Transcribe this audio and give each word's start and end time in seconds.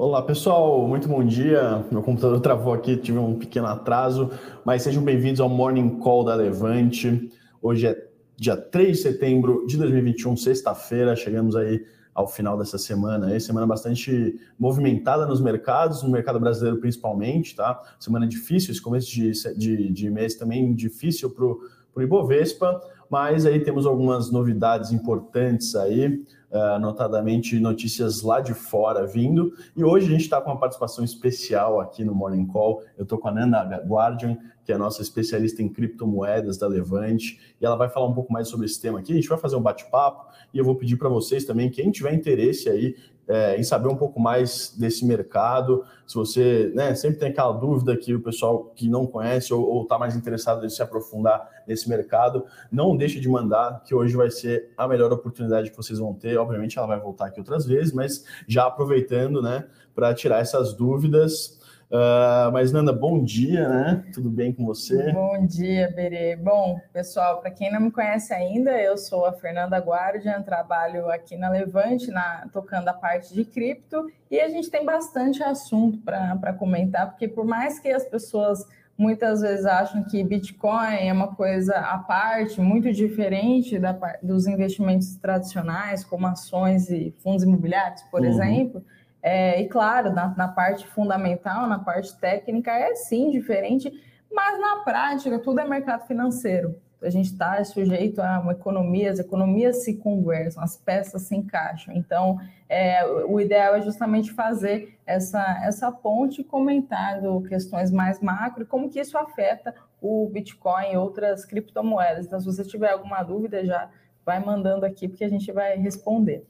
Olá 0.00 0.22
pessoal, 0.22 0.86
muito 0.86 1.08
bom 1.08 1.24
dia. 1.24 1.84
Meu 1.90 2.00
computador 2.02 2.38
travou 2.38 2.72
aqui, 2.72 2.96
tive 2.96 3.18
um 3.18 3.36
pequeno 3.36 3.66
atraso, 3.66 4.30
mas 4.64 4.82
sejam 4.84 5.02
bem-vindos 5.02 5.40
ao 5.40 5.48
Morning 5.48 5.98
Call 5.98 6.22
da 6.22 6.36
Levante. 6.36 7.28
Hoje 7.60 7.88
é 7.88 8.06
dia 8.36 8.56
3 8.56 8.96
de 8.96 9.02
setembro 9.02 9.66
de 9.66 9.76
2021, 9.76 10.36
sexta-feira, 10.36 11.16
chegamos 11.16 11.56
aí 11.56 11.84
ao 12.14 12.28
final 12.28 12.56
dessa 12.56 12.78
semana. 12.78 13.34
É 13.34 13.40
semana 13.40 13.66
bastante 13.66 14.38
movimentada 14.56 15.26
nos 15.26 15.40
mercados, 15.40 16.00
no 16.04 16.10
mercado 16.10 16.38
brasileiro 16.38 16.78
principalmente, 16.78 17.56
tá? 17.56 17.82
Semana 17.98 18.24
difícil, 18.24 18.70
esse 18.70 18.80
começo 18.80 19.10
de, 19.10 19.32
de, 19.56 19.92
de 19.92 20.10
mês 20.10 20.36
também 20.36 20.72
difícil 20.76 21.28
para 21.28 21.44
o 21.44 22.00
Ibovespa, 22.00 22.80
mas 23.10 23.44
aí 23.44 23.58
temos 23.58 23.84
algumas 23.84 24.30
novidades 24.30 24.92
importantes 24.92 25.74
aí 25.74 26.24
uh, 26.50 26.78
notadamente 26.78 27.58
notícias 27.58 28.22
lá 28.22 28.40
de 28.40 28.54
fora 28.54 29.06
vindo. 29.06 29.52
E 29.76 29.84
hoje 29.84 30.06
a 30.06 30.10
gente 30.10 30.22
está 30.22 30.40
com 30.40 30.50
uma 30.50 30.58
participação 30.58 31.04
especial 31.04 31.80
aqui 31.80 32.04
no 32.04 32.14
Morning 32.14 32.46
Call. 32.46 32.82
Eu 32.96 33.02
estou 33.02 33.18
com 33.18 33.28
a 33.28 33.32
Nanda 33.32 33.62
Guardian, 33.86 34.36
que 34.64 34.72
é 34.72 34.74
a 34.74 34.78
nossa 34.78 35.00
especialista 35.02 35.62
em 35.62 35.68
criptomoedas 35.68 36.58
da 36.58 36.66
Levante, 36.66 37.40
e 37.60 37.64
ela 37.64 37.76
vai 37.76 37.88
falar 37.88 38.06
um 38.06 38.14
pouco 38.14 38.32
mais 38.32 38.48
sobre 38.48 38.66
esse 38.66 38.80
tema 38.80 38.98
aqui. 38.98 39.12
A 39.12 39.16
gente 39.16 39.28
vai 39.28 39.38
fazer 39.38 39.56
um 39.56 39.62
bate-papo 39.62 40.26
e 40.52 40.58
eu 40.58 40.64
vou 40.64 40.74
pedir 40.74 40.96
para 40.96 41.08
vocês 41.08 41.44
também, 41.44 41.70
quem 41.70 41.90
tiver 41.90 42.12
interesse 42.12 42.68
aí 42.68 42.94
é, 43.28 43.56
em 43.56 43.62
saber 43.62 43.88
um 43.88 43.96
pouco 43.96 44.18
mais 44.18 44.74
desse 44.76 45.04
mercado. 45.04 45.84
Se 46.06 46.14
você 46.14 46.72
né, 46.74 46.94
sempre 46.94 47.18
tem 47.18 47.28
aquela 47.28 47.52
dúvida 47.52 47.96
que 47.96 48.14
o 48.14 48.22
pessoal 48.22 48.72
que 48.74 48.88
não 48.88 49.06
conhece 49.06 49.52
ou 49.52 49.82
está 49.82 49.98
mais 49.98 50.16
interessado 50.16 50.64
em 50.64 50.70
se 50.70 50.82
aprofundar 50.82 51.46
nesse 51.66 51.88
mercado, 51.88 52.46
não 52.72 52.96
deixe 52.96 53.20
de 53.20 53.28
mandar, 53.28 53.82
que 53.84 53.94
hoje 53.94 54.16
vai 54.16 54.30
ser 54.30 54.72
a 54.76 54.88
melhor 54.88 55.12
oportunidade 55.12 55.70
que 55.70 55.76
vocês 55.76 55.98
vão 55.98 56.14
ter. 56.14 56.38
Obviamente, 56.38 56.78
ela 56.78 56.86
vai 56.86 56.98
voltar 56.98 57.26
aqui 57.26 57.38
outras 57.38 57.66
vezes, 57.66 57.92
mas 57.92 58.24
já 58.46 58.66
aproveitando 58.66 59.42
né, 59.42 59.66
para 59.94 60.14
tirar 60.14 60.40
essas 60.40 60.72
dúvidas. 60.72 61.57
Uh, 61.90 62.52
mas, 62.52 62.70
Nanda, 62.70 62.92
bom 62.92 63.24
dia, 63.24 63.66
né? 63.66 64.04
Tudo 64.12 64.28
bem 64.28 64.52
com 64.52 64.66
você? 64.66 65.10
Bom 65.10 65.46
dia, 65.46 65.90
Berê. 65.96 66.36
Bom, 66.36 66.78
pessoal, 66.92 67.40
para 67.40 67.50
quem 67.50 67.72
não 67.72 67.80
me 67.80 67.90
conhece 67.90 68.34
ainda, 68.34 68.72
eu 68.78 68.98
sou 68.98 69.24
a 69.24 69.32
Fernanda 69.32 69.78
Guardian, 69.78 70.42
trabalho 70.42 71.10
aqui 71.10 71.34
na 71.34 71.48
Levante, 71.48 72.10
na, 72.10 72.46
tocando 72.52 72.88
a 72.88 72.92
parte 72.92 73.32
de 73.32 73.42
cripto, 73.42 74.06
e 74.30 74.38
a 74.38 74.50
gente 74.50 74.70
tem 74.70 74.84
bastante 74.84 75.42
assunto 75.42 75.98
para 75.98 76.52
comentar, 76.52 77.08
porque 77.08 77.26
por 77.26 77.46
mais 77.46 77.80
que 77.80 77.88
as 77.88 78.04
pessoas 78.04 78.66
muitas 78.96 79.40
vezes 79.40 79.64
acham 79.64 80.04
que 80.04 80.22
Bitcoin 80.22 81.06
é 81.06 81.12
uma 81.12 81.34
coisa 81.34 81.74
à 81.74 81.96
parte, 81.98 82.60
muito 82.60 82.92
diferente 82.92 83.78
da, 83.78 83.96
dos 84.22 84.46
investimentos 84.46 85.16
tradicionais, 85.16 86.04
como 86.04 86.26
ações 86.26 86.90
e 86.90 87.14
fundos 87.22 87.44
imobiliários, 87.44 88.02
por 88.10 88.20
uhum. 88.20 88.26
exemplo 88.26 88.84
é, 89.22 89.60
e 89.60 89.68
claro, 89.68 90.12
na, 90.12 90.34
na, 90.36 90.48
parte 90.48 90.86
fundamental, 90.86 91.66
na 91.66 91.78
parte 91.78 92.16
técnica, 92.18 92.70
é 92.72 92.94
sim 92.94 93.30
diferente, 93.30 93.92
mas 94.32 94.60
na 94.60 94.84
prática 94.84 95.38
tudo 95.38 95.60
é 95.60 95.68
mercado 95.68 96.06
financeiro. 96.06 96.76
A 97.00 97.10
gente 97.10 97.26
está 97.26 97.62
sujeito 97.62 98.20
a 98.20 98.40
uma 98.40 98.52
economia, 98.52 99.10
as 99.10 99.20
economias 99.20 99.84
se 99.84 99.94
conversam, 99.94 100.62
as 100.62 100.76
peças 100.76 101.22
se 101.22 101.36
encaixam. 101.36 101.94
Então, 101.94 102.40
é, 102.68 103.04
o 103.06 103.40
ideal 103.40 103.76
é 103.76 103.82
justamente 103.82 104.32
fazer 104.32 104.98
essa, 105.06 105.60
essa 105.64 105.92
ponte 105.92 106.42
comentando 106.42 107.40
questões 107.42 107.92
mais 107.92 108.20
macro 108.20 108.64
e 108.64 108.66
como 108.66 108.90
que 108.90 108.98
isso 108.98 109.16
afeta 109.16 109.72
o 110.00 110.28
Bitcoin 110.32 110.92
e 110.92 110.96
outras 110.96 111.44
criptomoedas. 111.44 112.26
Então, 112.26 112.40
se 112.40 112.46
você 112.46 112.64
tiver 112.64 112.90
alguma 112.90 113.22
dúvida, 113.22 113.64
já 113.64 113.88
vai 114.26 114.44
mandando 114.44 114.84
aqui, 114.84 115.06
porque 115.06 115.24
a 115.24 115.28
gente 115.28 115.50
vai 115.52 115.76
responder. 115.76 116.44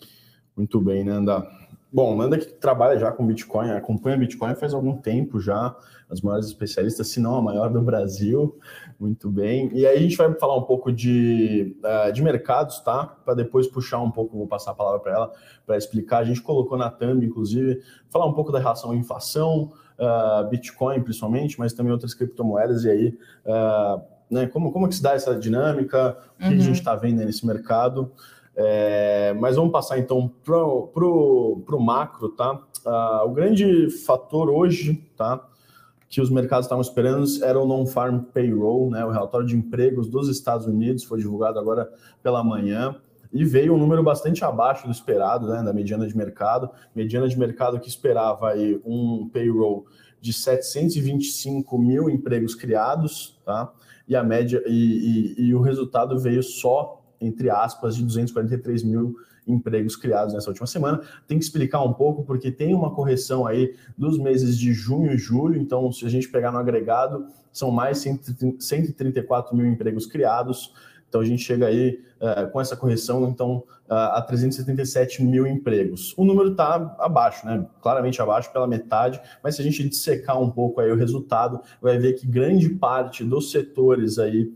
Muito 0.56 0.80
bem, 0.80 1.04
Nanda. 1.04 1.46
Bom, 1.90 2.14
Nanda 2.14 2.36
que 2.36 2.46
trabalha 2.46 2.98
já 2.98 3.10
com 3.10 3.26
Bitcoin, 3.26 3.70
acompanha 3.70 4.16
Bitcoin 4.16 4.54
faz 4.54 4.74
algum 4.74 4.98
tempo 4.98 5.40
já, 5.40 5.74
as 6.10 6.20
maiores 6.20 6.46
especialistas, 6.46 7.08
se 7.08 7.18
não 7.18 7.34
a 7.34 7.42
maior 7.42 7.70
do 7.70 7.80
Brasil, 7.80 8.58
muito 9.00 9.30
bem. 9.30 9.70
E 9.72 9.86
aí 9.86 9.96
a 9.96 10.00
gente 10.00 10.16
vai 10.16 10.32
falar 10.34 10.56
um 10.56 10.64
pouco 10.64 10.92
de, 10.92 11.74
uh, 11.82 12.12
de 12.12 12.22
mercados, 12.22 12.80
tá? 12.80 13.06
Para 13.24 13.32
depois 13.32 13.66
puxar 13.66 14.00
um 14.00 14.10
pouco, 14.10 14.36
vou 14.36 14.46
passar 14.46 14.72
a 14.72 14.74
palavra 14.74 15.00
para 15.00 15.12
ela 15.12 15.32
para 15.66 15.78
explicar. 15.78 16.18
A 16.18 16.24
gente 16.24 16.42
colocou 16.42 16.76
na 16.76 16.90
thumb, 16.90 17.24
inclusive, 17.24 17.80
falar 18.10 18.26
um 18.26 18.34
pouco 18.34 18.52
da 18.52 18.58
relação 18.58 18.90
à 18.90 18.96
inflação, 18.96 19.72
uh, 19.98 20.48
Bitcoin 20.50 21.02
principalmente, 21.02 21.58
mas 21.58 21.72
também 21.72 21.92
outras 21.92 22.12
criptomoedas, 22.12 22.84
e 22.84 22.90
aí, 22.90 23.18
uh, 23.46 24.02
né, 24.30 24.46
como, 24.46 24.72
como 24.72 24.88
que 24.88 24.94
se 24.94 25.02
dá 25.02 25.14
essa 25.14 25.34
dinâmica, 25.34 26.18
o 26.36 26.38
que 26.38 26.48
uhum. 26.48 26.52
a 26.52 26.62
gente 26.62 26.78
está 26.78 26.94
vendo 26.94 27.24
nesse 27.24 27.46
mercado. 27.46 28.12
É, 28.60 29.32
mas 29.34 29.54
vamos 29.54 29.70
passar 29.70 30.00
então 30.00 30.28
para 30.42 30.56
o 30.56 31.78
macro, 31.78 32.30
tá? 32.30 32.60
Uh, 32.84 33.28
o 33.28 33.30
grande 33.30 33.88
fator 33.88 34.50
hoje, 34.50 35.08
tá? 35.16 35.48
Que 36.08 36.20
os 36.20 36.28
mercados 36.28 36.66
estavam 36.66 36.82
esperando 36.82 37.24
era 37.44 37.56
o 37.56 37.64
Non-Farm 37.64 38.18
Payroll, 38.34 38.90
né? 38.90 39.04
O 39.04 39.10
relatório 39.10 39.46
de 39.46 39.56
empregos 39.56 40.08
dos 40.08 40.28
Estados 40.28 40.66
Unidos 40.66 41.04
foi 41.04 41.20
divulgado 41.20 41.56
agora 41.56 41.88
pela 42.20 42.42
manhã 42.42 42.96
e 43.32 43.44
veio 43.44 43.74
um 43.74 43.78
número 43.78 44.02
bastante 44.02 44.44
abaixo 44.44 44.86
do 44.86 44.92
esperado, 44.92 45.46
né? 45.46 45.62
Da 45.62 45.72
mediana 45.72 46.08
de 46.08 46.16
mercado. 46.16 46.68
Mediana 46.92 47.28
de 47.28 47.38
mercado 47.38 47.78
que 47.78 47.88
esperava 47.88 48.50
aí 48.50 48.80
um 48.84 49.28
payroll 49.32 49.86
de 50.20 50.32
725 50.32 51.78
mil 51.78 52.10
empregos 52.10 52.56
criados, 52.56 53.38
tá? 53.44 53.72
E 54.08 54.16
a 54.16 54.24
média 54.24 54.60
e, 54.66 55.34
e, 55.38 55.42
e 55.46 55.54
o 55.54 55.60
resultado 55.60 56.18
veio 56.18 56.42
só 56.42 56.97
entre 57.20 57.50
aspas, 57.50 57.96
de 57.96 58.04
243 58.04 58.82
mil 58.82 59.16
empregos 59.46 59.96
criados 59.96 60.34
nessa 60.34 60.50
última 60.50 60.66
semana. 60.66 61.00
Tem 61.26 61.38
que 61.38 61.44
explicar 61.44 61.82
um 61.82 61.92
pouco, 61.92 62.22
porque 62.22 62.50
tem 62.50 62.74
uma 62.74 62.94
correção 62.94 63.46
aí 63.46 63.74
dos 63.96 64.18
meses 64.18 64.58
de 64.58 64.72
junho 64.72 65.12
e 65.12 65.18
julho, 65.18 65.60
então, 65.60 65.90
se 65.90 66.04
a 66.04 66.08
gente 66.08 66.28
pegar 66.28 66.52
no 66.52 66.58
agregado, 66.58 67.26
são 67.52 67.70
mais 67.70 67.98
134 67.98 69.56
mil 69.56 69.66
empregos 69.66 70.06
criados. 70.06 70.74
Então, 71.08 71.20
a 71.20 71.24
gente 71.24 71.42
chega 71.42 71.66
aí 71.66 72.00
uh, 72.20 72.50
com 72.50 72.60
essa 72.60 72.76
correção, 72.76 73.28
então, 73.28 73.64
uh, 73.88 73.94
a 73.94 74.22
377 74.22 75.22
mil 75.22 75.46
empregos. 75.46 76.14
O 76.16 76.24
número 76.24 76.50
está 76.50 76.94
abaixo, 76.98 77.46
né? 77.46 77.66
Claramente 77.80 78.20
abaixo 78.20 78.52
pela 78.52 78.66
metade, 78.66 79.20
mas 79.42 79.56
se 79.56 79.62
a 79.62 79.64
gente 79.64 79.88
dissecar 79.88 80.40
um 80.40 80.50
pouco 80.50 80.80
aí 80.80 80.90
o 80.90 80.96
resultado, 80.96 81.60
vai 81.80 81.98
ver 81.98 82.14
que 82.14 82.26
grande 82.26 82.68
parte 82.68 83.24
dos 83.24 83.50
setores 83.50 84.18
aí, 84.18 84.52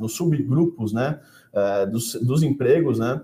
uh, 0.00 0.08
subgrupos, 0.08 0.92
né? 0.92 1.20
Dos, 1.90 2.14
dos, 2.14 2.42
empregos, 2.42 2.98
né, 2.98 3.20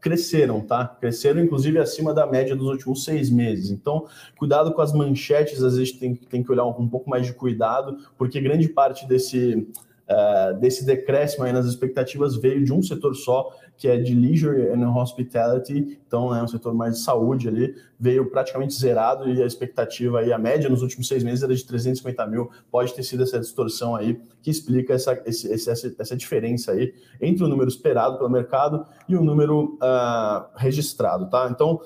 cresceram, 0.00 0.60
tá? 0.60 0.86
Cresceram, 1.00 1.42
inclusive, 1.42 1.76
acima 1.76 2.14
da 2.14 2.24
média 2.24 2.54
dos 2.54 2.68
últimos 2.68 3.04
seis 3.04 3.30
meses. 3.30 3.72
Então, 3.72 4.06
cuidado 4.38 4.72
com 4.72 4.80
as 4.80 4.92
manchetes, 4.92 5.60
às 5.60 5.76
vezes 5.76 5.92
tem, 5.92 6.14
tem 6.14 6.40
que 6.40 6.52
olhar 6.52 6.64
um, 6.64 6.82
um 6.82 6.88
pouco 6.88 7.10
mais 7.10 7.26
de 7.26 7.32
cuidado, 7.32 7.98
porque 8.16 8.40
grande 8.40 8.68
parte 8.68 9.08
desse, 9.08 9.66
uh, 10.12 10.58
desse 10.58 10.84
decréscimo 10.84 11.50
nas 11.52 11.66
expectativas 11.66 12.36
veio 12.36 12.64
de 12.64 12.72
um 12.72 12.82
setor 12.82 13.14
só, 13.14 13.50
que 13.76 13.88
é 13.88 13.96
de 13.96 14.14
leisure 14.14 14.68
and 14.68 14.88
hospitality, 14.88 15.98
então 16.06 16.34
é 16.34 16.42
um 16.42 16.46
setor 16.48 16.74
mais 16.74 16.94
de 16.94 17.00
saúde 17.00 17.48
ali, 17.48 17.74
veio 17.98 18.30
praticamente 18.30 18.74
zerado 18.74 19.28
e 19.28 19.42
a 19.42 19.46
expectativa 19.46 20.20
aí, 20.20 20.32
a 20.32 20.38
média 20.38 20.68
nos 20.68 20.82
últimos 20.82 21.08
seis 21.08 21.24
meses 21.24 21.42
era 21.42 21.54
de 21.54 21.64
350 21.64 22.26
mil, 22.26 22.50
pode 22.70 22.94
ter 22.94 23.02
sido 23.02 23.22
essa 23.22 23.40
distorção 23.40 23.96
aí 23.96 24.20
que 24.42 24.50
explica 24.50 24.94
essa, 24.94 25.20
esse, 25.24 25.52
essa, 25.52 25.94
essa 25.98 26.16
diferença 26.16 26.72
aí 26.72 26.94
entre 27.20 27.44
o 27.44 27.48
número 27.48 27.68
esperado 27.68 28.18
pelo 28.18 28.30
mercado 28.30 28.86
e 29.08 29.16
o 29.16 29.22
número 29.22 29.78
uh, 29.82 30.46
registrado, 30.56 31.28
tá? 31.30 31.48
Então, 31.50 31.80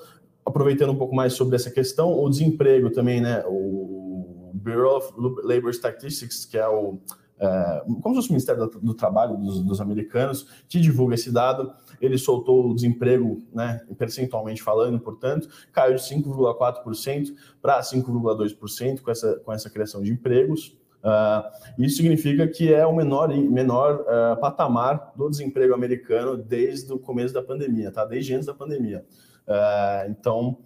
aproveitando 0.45 0.91
um 0.91 0.97
pouco 0.97 1.15
mais 1.15 1.33
sobre 1.33 1.55
essa 1.55 1.69
questão, 1.69 2.13
o 2.17 2.29
desemprego 2.29 2.89
também, 2.89 3.21
né, 3.21 3.43
o 3.47 4.51
Bureau 4.53 4.97
of 4.97 5.13
Labor 5.43 5.71
Statistics, 5.71 6.45
que 6.45 6.57
é 6.57 6.67
o 6.67 6.99
é, 7.39 7.83
como 8.01 8.15
se 8.15 8.15
fosse 8.15 8.29
o 8.29 8.31
Ministério 8.31 8.67
do, 8.67 8.93
Trabalho 8.93 9.37
dos, 9.37 9.61
dos, 9.61 9.79
americanos, 9.79 10.47
que 10.67 10.79
divulga 10.79 11.15
esse 11.15 11.31
dado. 11.31 11.71
Ele 12.01 12.17
soltou 12.17 12.69
o 12.69 12.75
desemprego, 12.75 13.43
né, 13.53 13.81
percentualmente 13.97 14.61
falando, 14.61 14.99
portanto, 14.99 15.47
caiu 15.71 15.95
de 15.95 16.01
5,4% 16.01 17.33
para 17.61 17.79
5,2% 17.79 19.01
com 19.01 19.11
essa, 19.11 19.39
com 19.39 19.53
essa 19.53 19.69
criação 19.69 20.01
de 20.01 20.11
empregos. 20.11 20.75
Uh, 20.97 21.83
isso 21.83 21.97
significa 21.97 22.47
que 22.47 22.73
é 22.73 22.85
o 22.85 22.93
menor, 22.93 23.29
menor 23.29 24.01
uh, 24.01 24.39
patamar 24.41 25.13
do 25.15 25.29
desemprego 25.29 25.73
americano 25.73 26.35
desde 26.35 26.91
o 26.91 26.97
começo 26.97 27.33
da 27.33 27.41
pandemia, 27.41 27.91
tá? 27.91 28.03
desde 28.03 28.33
antes 28.33 28.47
da 28.47 28.53
pandemia. 28.53 29.05
Uh, 29.47 30.09
então, 30.09 30.57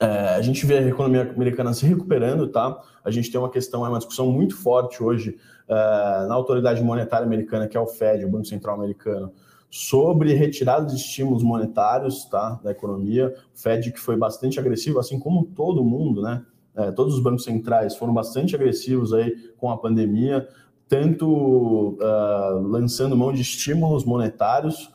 a 0.00 0.40
gente 0.42 0.64
vê 0.64 0.78
a 0.78 0.82
economia 0.82 1.22
americana 1.22 1.74
se 1.74 1.84
recuperando, 1.84 2.46
tá? 2.46 2.80
A 3.04 3.10
gente 3.10 3.32
tem 3.32 3.40
uma 3.40 3.50
questão, 3.50 3.84
é 3.84 3.88
uma 3.88 3.98
discussão 3.98 4.30
muito 4.30 4.56
forte 4.56 5.02
hoje 5.02 5.36
na 5.68 6.34
autoridade 6.34 6.82
monetária 6.82 7.26
americana, 7.26 7.68
que 7.68 7.76
é 7.76 7.80
o 7.80 7.86
Fed, 7.86 8.24
o 8.24 8.28
Banco 8.28 8.46
Central 8.46 8.76
americano, 8.76 9.32
sobre 9.70 10.32
retirada 10.32 10.86
de 10.86 10.96
estímulos 10.96 11.42
monetários, 11.42 12.24
tá? 12.24 12.58
Da 12.62 12.70
economia. 12.70 13.34
O 13.54 13.58
Fed 13.58 13.92
que 13.92 14.00
foi 14.00 14.16
bastante 14.16 14.58
agressivo, 14.58 14.98
assim 14.98 15.18
como 15.18 15.44
todo 15.44 15.84
mundo, 15.84 16.22
né? 16.22 16.42
Uh, 16.74 16.92
todos 16.92 17.14
os 17.14 17.20
bancos 17.20 17.44
centrais 17.44 17.96
foram 17.96 18.14
bastante 18.14 18.54
agressivos 18.54 19.12
aí 19.12 19.34
com 19.58 19.70
a 19.70 19.76
pandemia, 19.76 20.48
tanto 20.88 21.98
uh, 22.00 22.62
lançando 22.62 23.16
mão 23.16 23.32
de 23.32 23.42
estímulos 23.42 24.04
monetários 24.04 24.90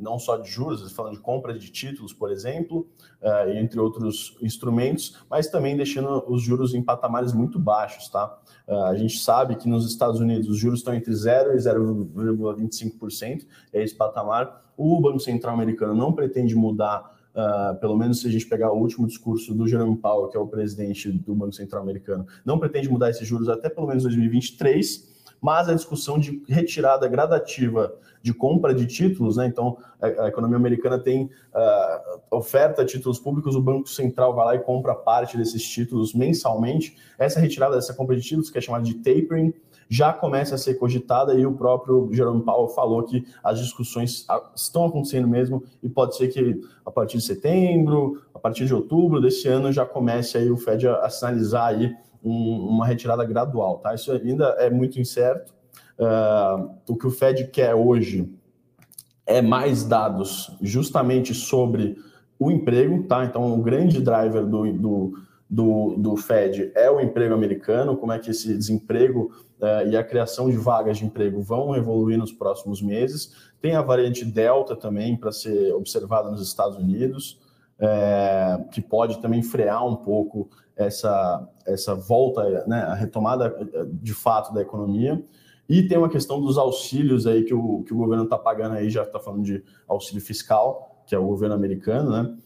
não 0.00 0.18
só 0.18 0.36
de 0.36 0.50
juros, 0.50 0.90
falando 0.92 1.14
de 1.14 1.20
compra 1.20 1.56
de 1.56 1.70
títulos, 1.70 2.12
por 2.12 2.30
exemplo, 2.30 2.86
uh, 3.22 3.50
entre 3.50 3.80
outros 3.80 4.36
instrumentos, 4.40 5.18
mas 5.30 5.48
também 5.48 5.76
deixando 5.76 6.24
os 6.28 6.42
juros 6.42 6.74
em 6.74 6.82
patamares 6.82 7.32
muito 7.32 7.58
baixos, 7.58 8.08
tá? 8.08 8.38
Uh, 8.68 8.84
a 8.84 8.96
gente 8.96 9.18
sabe 9.18 9.56
que 9.56 9.68
nos 9.68 9.88
Estados 9.88 10.20
Unidos 10.20 10.48
os 10.48 10.58
juros 10.58 10.80
estão 10.80 10.94
entre 10.94 11.14
0 11.14 11.54
e 11.54 11.56
0,25%, 11.56 13.46
é 13.72 13.82
esse 13.82 13.94
patamar. 13.94 14.62
O 14.76 15.00
Banco 15.00 15.20
Central 15.20 15.54
americano 15.54 15.94
não 15.94 16.12
pretende 16.12 16.54
mudar 16.54 17.14
Uh, 17.34 17.74
pelo 17.80 17.96
menos 17.96 18.20
se 18.20 18.28
a 18.28 18.30
gente 18.30 18.46
pegar 18.46 18.70
o 18.70 18.78
último 18.78 19.08
discurso 19.08 19.52
do 19.52 19.66
Jerome 19.66 19.96
Powell, 19.96 20.28
que 20.28 20.36
é 20.36 20.40
o 20.40 20.46
presidente 20.46 21.10
do 21.10 21.34
Banco 21.34 21.52
Central 21.52 21.82
americano, 21.82 22.24
não 22.44 22.60
pretende 22.60 22.88
mudar 22.88 23.10
esses 23.10 23.26
juros 23.26 23.48
até 23.48 23.68
pelo 23.68 23.88
menos 23.88 24.04
2023 24.04 25.13
mas 25.44 25.68
a 25.68 25.74
discussão 25.74 26.18
de 26.18 26.42
retirada 26.48 27.06
gradativa 27.06 27.94
de 28.22 28.32
compra 28.32 28.74
de 28.74 28.86
títulos, 28.86 29.36
né? 29.36 29.46
Então, 29.46 29.76
a, 30.00 30.06
a 30.06 30.28
economia 30.28 30.56
americana 30.56 30.98
tem 30.98 31.24
uh, 31.24 32.20
oferta 32.30 32.82
de 32.82 32.92
títulos 32.92 33.18
públicos, 33.18 33.54
o 33.54 33.60
Banco 33.60 33.86
Central 33.86 34.34
vai 34.34 34.46
lá 34.46 34.54
e 34.54 34.60
compra 34.60 34.94
parte 34.94 35.36
desses 35.36 35.62
títulos 35.62 36.14
mensalmente. 36.14 36.96
Essa 37.18 37.40
retirada 37.40 37.74
dessa 37.74 37.92
compra 37.92 38.16
de 38.16 38.22
títulos, 38.22 38.48
que 38.48 38.56
é 38.56 38.60
chamada 38.62 38.84
de 38.84 38.94
tapering, 38.94 39.52
já 39.86 40.14
começa 40.14 40.54
a 40.54 40.58
ser 40.58 40.76
cogitada 40.76 41.34
e 41.34 41.44
o 41.44 41.52
próprio 41.52 42.08
Jerome 42.10 42.42
Powell 42.42 42.68
falou 42.68 43.02
que 43.02 43.26
as 43.44 43.58
discussões 43.58 44.24
ah, 44.30 44.50
estão 44.56 44.86
acontecendo 44.86 45.28
mesmo 45.28 45.62
e 45.82 45.90
pode 45.90 46.16
ser 46.16 46.28
que 46.28 46.58
a 46.86 46.90
partir 46.90 47.18
de 47.18 47.24
setembro, 47.24 48.22
a 48.34 48.38
partir 48.38 48.64
de 48.64 48.74
outubro 48.74 49.20
desse 49.20 49.46
ano 49.46 49.70
já 49.70 49.84
comece 49.84 50.38
aí 50.38 50.50
o 50.50 50.56
Fed 50.56 50.88
a, 50.88 51.00
a 51.00 51.10
sinalizar 51.10 51.66
aí 51.66 51.94
um, 52.24 52.68
uma 52.68 52.86
retirada 52.86 53.24
gradual, 53.24 53.78
tá? 53.78 53.94
Isso 53.94 54.10
ainda 54.10 54.46
é 54.58 54.70
muito 54.70 55.00
incerto. 55.00 55.52
Uh, 55.98 56.70
o 56.88 56.96
que 56.96 57.06
o 57.06 57.10
Fed 57.10 57.48
quer 57.48 57.74
hoje 57.74 58.32
é 59.26 59.40
mais 59.40 59.84
dados 59.84 60.56
justamente 60.60 61.34
sobre 61.34 61.96
o 62.38 62.50
emprego, 62.50 63.04
tá? 63.04 63.24
Então, 63.24 63.52
o 63.54 63.62
grande 63.62 64.00
driver 64.00 64.44
do, 64.44 64.72
do, 64.72 65.18
do, 65.48 65.94
do 65.96 66.16
Fed 66.16 66.72
é 66.74 66.90
o 66.90 67.00
emprego 67.00 67.34
americano, 67.34 67.96
como 67.96 68.12
é 68.12 68.18
que 68.18 68.30
esse 68.30 68.56
desemprego 68.56 69.30
uh, 69.60 69.88
e 69.88 69.96
a 69.96 70.02
criação 70.02 70.50
de 70.50 70.56
vagas 70.56 70.98
de 70.98 71.04
emprego 71.04 71.40
vão 71.40 71.76
evoluir 71.76 72.18
nos 72.18 72.32
próximos 72.32 72.82
meses. 72.82 73.52
Tem 73.60 73.76
a 73.76 73.82
variante 73.82 74.24
Delta 74.24 74.74
também 74.74 75.16
para 75.16 75.32
ser 75.32 75.72
observada 75.74 76.30
nos 76.30 76.42
Estados 76.42 76.76
Unidos, 76.76 77.40
é, 77.78 78.60
que 78.70 78.80
pode 78.80 79.20
também 79.20 79.42
frear 79.42 79.84
um 79.86 79.96
pouco 79.96 80.48
essa, 80.76 81.48
essa 81.66 81.94
volta, 81.94 82.64
né, 82.66 82.82
a 82.82 82.94
retomada 82.94 83.54
de 83.92 84.12
fato 84.12 84.52
da 84.52 84.62
economia. 84.62 85.22
E 85.68 85.82
tem 85.82 85.96
uma 85.96 86.08
questão 86.08 86.40
dos 86.40 86.58
auxílios 86.58 87.26
aí 87.26 87.42
que 87.42 87.54
o, 87.54 87.82
que 87.84 87.94
o 87.94 87.96
governo 87.96 88.24
está 88.24 88.36
pagando 88.36 88.74
aí, 88.74 88.90
já 88.90 89.02
está 89.02 89.18
falando 89.18 89.44
de 89.44 89.62
auxílio 89.88 90.22
fiscal, 90.22 91.02
que 91.06 91.14
é 91.14 91.18
o 91.18 91.26
governo 91.26 91.54
americano, 91.54 92.10
né? 92.10 92.36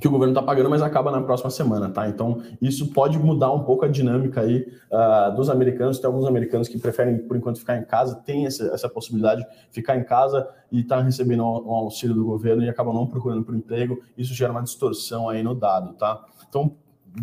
Que 0.00 0.08
o 0.08 0.10
governo 0.10 0.32
está 0.32 0.42
pagando, 0.42 0.70
mas 0.70 0.80
acaba 0.80 1.10
na 1.10 1.20
próxima 1.20 1.50
semana, 1.50 1.90
tá? 1.90 2.08
Então, 2.08 2.42
isso 2.62 2.90
pode 2.94 3.18
mudar 3.18 3.52
um 3.52 3.64
pouco 3.64 3.84
a 3.84 3.88
dinâmica 3.88 4.40
aí 4.40 4.66
uh, 4.90 5.36
dos 5.36 5.50
americanos. 5.50 5.98
Tem 5.98 6.08
alguns 6.08 6.24
americanos 6.24 6.68
que 6.68 6.78
preferem, 6.78 7.18
por 7.18 7.36
enquanto, 7.36 7.58
ficar 7.58 7.76
em 7.76 7.84
casa, 7.84 8.16
tem 8.16 8.46
essa, 8.46 8.68
essa 8.68 8.88
possibilidade 8.88 9.42
de 9.42 9.48
ficar 9.70 9.98
em 9.98 10.04
casa 10.04 10.48
e 10.72 10.80
estar 10.80 10.96
tá 10.96 11.02
recebendo 11.02 11.42
um 11.44 11.74
auxílio 11.74 12.14
do 12.14 12.24
governo 12.24 12.62
e 12.62 12.70
acabam 12.70 12.94
não 12.94 13.06
procurando 13.06 13.44
por 13.44 13.54
emprego. 13.54 14.00
Isso 14.16 14.32
gera 14.32 14.52
uma 14.52 14.62
distorção 14.62 15.28
aí 15.28 15.42
no 15.42 15.54
dado, 15.54 15.92
tá? 15.92 16.24
Então, 16.48 16.74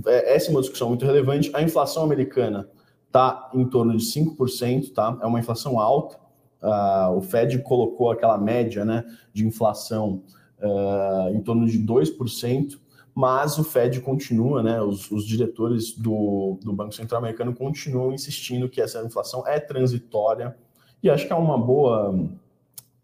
essa 0.05 0.49
é 0.49 0.51
uma 0.51 0.61
discussão 0.61 0.89
muito 0.89 1.05
relevante. 1.05 1.49
A 1.53 1.61
inflação 1.61 2.03
americana 2.03 2.69
está 3.07 3.49
em 3.53 3.65
torno 3.65 3.95
de 3.95 4.03
5%, 4.03 4.93
tá? 4.93 5.17
É 5.21 5.25
uma 5.25 5.39
inflação 5.39 5.79
alta. 5.79 6.17
Uh, 6.61 7.17
o 7.17 7.21
Fed 7.21 7.59
colocou 7.59 8.11
aquela 8.11 8.37
média 8.37 8.83
né, 8.83 9.05
de 9.31 9.45
inflação 9.45 10.23
uh, 10.59 11.29
em 11.35 11.41
torno 11.41 11.67
de 11.67 11.79
2%, 11.79 12.79
mas 13.13 13.57
o 13.57 13.63
Fed 13.63 14.01
continua, 14.01 14.63
né, 14.63 14.81
os, 14.81 15.09
os 15.11 15.25
diretores 15.25 15.93
do, 15.93 16.59
do 16.63 16.73
Banco 16.73 16.93
Central 16.93 17.19
Americano 17.19 17.53
continuam 17.53 18.11
insistindo 18.11 18.67
que 18.69 18.81
essa 18.81 19.03
inflação 19.03 19.47
é 19.47 19.59
transitória, 19.59 20.55
e 21.01 21.09
acho 21.09 21.27
que 21.27 21.33
é 21.33 21.35
uma 21.35 21.57
boa, 21.57 22.11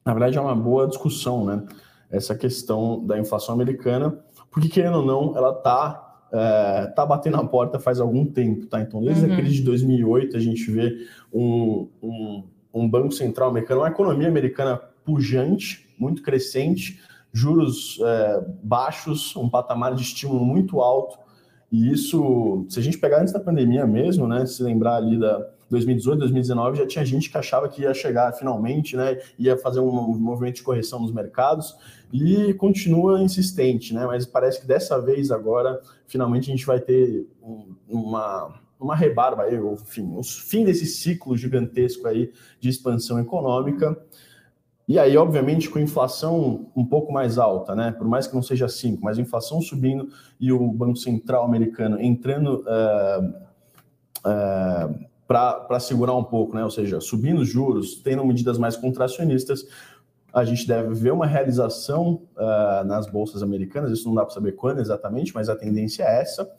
na 0.03 0.13
verdade, 0.13 0.37
é 0.37 0.41
uma 0.41 0.55
boa 0.55 0.87
discussão, 0.87 1.45
né, 1.45 1.63
essa 2.09 2.35
questão 2.35 3.05
da 3.05 3.19
inflação 3.19 3.53
americana, 3.53 4.19
porque 4.51 4.67
querendo 4.67 4.97
ou 4.97 5.05
não, 5.05 5.37
ela 5.37 5.51
está 5.51 6.02
é, 6.33 6.87
tá 6.87 7.05
batendo 7.05 7.37
na 7.37 7.45
porta 7.45 7.79
faz 7.79 7.99
algum 7.99 8.25
tempo, 8.25 8.65
tá? 8.65 8.81
Então, 8.81 9.01
desde 9.03 9.25
uhum. 9.25 9.33
a 9.33 9.35
crise 9.35 9.55
de 9.57 9.61
2008, 9.61 10.35
a 10.35 10.39
gente 10.39 10.71
vê 10.71 11.05
um, 11.31 11.87
um, 12.01 12.43
um, 12.73 12.89
banco 12.89 13.11
central 13.11 13.49
americano, 13.49 13.81
uma 13.81 13.89
economia 13.89 14.27
americana 14.27 14.77
pujante, 15.05 15.87
muito 15.97 16.23
crescente, 16.23 16.99
juros 17.31 17.99
é, 18.01 18.45
baixos, 18.63 19.35
um 19.35 19.47
patamar 19.47 19.93
de 19.93 20.01
estímulo 20.01 20.43
muito 20.43 20.81
alto. 20.81 21.19
E 21.71 21.91
isso, 21.91 22.65
se 22.67 22.79
a 22.79 22.81
gente 22.81 22.97
pegar 22.97 23.21
antes 23.21 23.31
da 23.31 23.39
pandemia 23.39 23.85
mesmo, 23.85 24.27
né, 24.27 24.43
se 24.47 24.63
lembrar 24.63 24.95
ali 24.95 25.19
da 25.19 25.47
2018, 25.73 26.19
2019, 26.19 26.77
já 26.77 26.87
tinha 26.87 27.05
gente 27.05 27.29
que 27.29 27.37
achava 27.37 27.67
que 27.67 27.81
ia 27.81 27.93
chegar 27.93 28.31
finalmente, 28.33 28.95
né, 28.95 29.19
ia 29.37 29.57
fazer 29.57 29.79
um 29.79 29.91
movimento 30.17 30.55
de 30.55 30.63
correção 30.63 30.99
nos 30.99 31.11
mercados 31.11 31.75
e 32.11 32.53
continua 32.53 33.21
insistente, 33.21 33.93
né? 33.93 34.05
Mas 34.05 34.25
parece 34.25 34.61
que 34.61 34.67
dessa 34.67 35.01
vez 35.01 35.31
agora, 35.31 35.81
finalmente 36.07 36.51
a 36.51 36.55
gente 36.55 36.65
vai 36.65 36.79
ter 36.79 37.27
um, 37.41 37.75
uma 37.89 38.61
uma 38.79 38.95
rebarba 38.95 39.43
aí, 39.43 39.55
enfim, 39.55 40.13
o 40.15 40.21
fim 40.21 40.65
desse 40.65 40.85
ciclo 40.85 41.37
gigantesco 41.37 42.05
aí 42.05 42.31
de 42.59 42.67
expansão 42.67 43.17
econômica. 43.17 43.97
E 44.85 44.99
aí, 44.99 45.15
obviamente, 45.15 45.69
com 45.69 45.79
inflação 45.79 46.69
um 46.75 46.85
pouco 46.85 47.11
mais 47.13 47.37
alta, 47.37 47.73
né? 47.73 47.93
Por 47.93 48.05
mais 48.05 48.27
que 48.27 48.35
não 48.35 48.41
seja 48.41 48.67
5, 48.67 49.01
mas 49.01 49.17
inflação 49.17 49.61
subindo 49.61 50.09
e 50.37 50.51
o 50.51 50.67
Banco 50.73 50.97
Central 50.97 51.45
americano 51.45 51.97
entrando 52.01 52.65
uh, 52.67 53.29
uh, 54.27 55.05
para 55.27 55.79
segurar 55.79 56.15
um 56.15 56.23
pouco, 56.23 56.55
né? 56.55 56.63
Ou 56.63 56.69
seja, 56.69 56.99
subindo 56.99 57.41
os 57.41 57.49
juros, 57.49 57.95
tendo 57.95 58.25
medidas 58.25 58.57
mais 58.57 58.75
contracionistas, 58.75 59.65
a 60.33 60.43
gente 60.43 60.67
deve 60.67 60.93
ver 60.95 61.13
uma 61.13 61.27
realização 61.27 62.23
uh, 62.35 62.83
nas 62.85 63.07
bolsas 63.07 63.43
americanas, 63.43 63.91
isso 63.91 64.07
não 64.07 64.15
dá 64.15 64.25
para 64.25 64.33
saber 64.33 64.53
quando 64.53 64.79
exatamente, 64.79 65.33
mas 65.33 65.47
a 65.47 65.55
tendência 65.55 66.03
é 66.03 66.21
essa. 66.21 66.51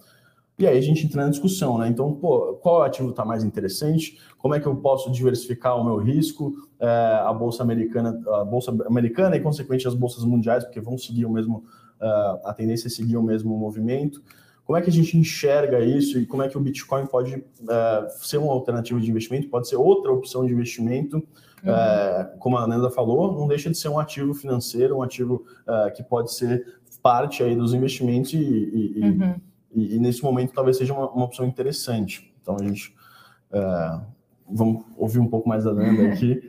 E 0.57 0.67
aí 0.69 0.79
a 0.79 0.81
gente 0.81 1.05
entra 1.05 1.25
na 1.25 1.31
discussão, 1.31 1.79
né? 1.79 1.89
Então, 1.89 2.15
pô, 2.15 2.55
qual 2.63 2.85
ativo 2.85 3.11
está 3.11 3.25
mais 3.25 3.43
interessante? 3.43 4.21
Como 4.39 4.55
é 4.55 4.61
que 4.61 4.67
eu 4.67 4.77
posso 4.77 5.11
diversificar 5.11 5.77
o 5.77 5.85
meu 5.85 5.97
risco? 5.97 6.53
É, 6.79 6.87
a 7.25 7.33
bolsa 7.33 7.65
americana, 7.65 8.21
a 8.35 8.45
bolsa 8.45 8.73
americana 8.87 9.35
e 9.35 9.41
consequentemente 9.41 9.89
as 9.89 9.95
bolsas 9.95 10.23
mundiais, 10.25 10.63
porque 10.63 10.81
vão 10.81 10.97
seguir 10.97 11.27
o 11.27 11.31
mesmo, 11.31 11.65
uh, 12.01 12.47
a 12.47 12.55
tendência 12.57 12.87
é 12.87 12.91
seguir 12.91 13.17
o 13.17 13.23
mesmo 13.23 13.59
movimento. 13.59 14.23
Como 14.65 14.79
é 14.79 14.83
que 14.83 14.89
a 14.89 14.93
gente 14.93 15.17
enxerga 15.17 15.81
isso 15.81 16.19
e 16.19 16.27
como 16.27 16.43
é 16.43 16.49
que 16.49 16.57
o 16.57 16.61
Bitcoin 16.61 17.07
pode 17.07 17.37
uh, 17.37 18.09
ser 18.19 18.39
uma 18.39 18.53
alternativa 18.53 18.99
de 18.99 19.11
investimento? 19.11 19.49
Pode 19.49 19.69
ser 19.69 19.77
outra 19.77 20.11
opção 20.11 20.47
de 20.47 20.53
investimento? 20.53 21.17
Uhum. 21.63 21.75
É, 21.75 22.35
como 22.39 22.59
a 22.59 22.67
Nanda 22.67 22.91
falou, 22.91 23.33
não 23.33 23.47
deixa 23.49 23.71
de 23.71 23.77
ser 23.77 23.89
um 23.89 23.99
ativo 23.99 24.35
financeiro, 24.35 24.99
um 24.99 25.03
ativo 25.03 25.45
é, 25.67 25.91
que 25.91 26.03
pode 26.03 26.33
ser 26.35 26.79
parte 27.03 27.43
aí 27.43 27.55
dos 27.57 27.73
investimentos 27.75 28.33
e, 28.35 28.39
e, 28.39 29.01
uhum. 29.01 29.41
e, 29.75 29.97
e 29.97 29.99
nesse 29.99 30.23
momento 30.23 30.53
talvez 30.53 30.77
seja 30.77 30.93
uma, 30.93 31.11
uma, 31.11 31.25
opção 31.25 31.47
interessante. 31.47 32.35
Então 32.41 32.57
a 32.59 32.63
gente 32.63 32.95
é, 33.51 34.01
vamos 34.51 34.85
ouvir 34.97 35.21
um 35.21 35.29
pouco 35.29 35.49
mais 35.49 35.65
da 35.65 35.73
Nanda 35.73 36.09
aqui. 36.13 36.41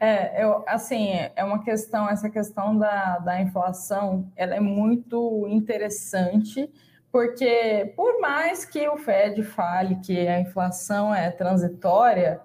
É, 0.00 0.42
eu, 0.42 0.62
assim, 0.66 1.08
é 1.34 1.44
uma 1.44 1.62
questão, 1.62 2.08
essa 2.08 2.28
questão 2.28 2.76
da, 2.76 3.18
da 3.18 3.40
inflação, 3.40 4.30
ela 4.36 4.54
é 4.54 4.60
muito 4.60 5.46
interessante, 5.48 6.70
porque 7.14 7.92
por 7.94 8.20
mais 8.20 8.64
que 8.64 8.88
o 8.88 8.96
Fed 8.96 9.40
fale 9.44 10.00
que 10.04 10.26
a 10.26 10.40
inflação 10.40 11.14
é 11.14 11.30
transitória, 11.30 12.40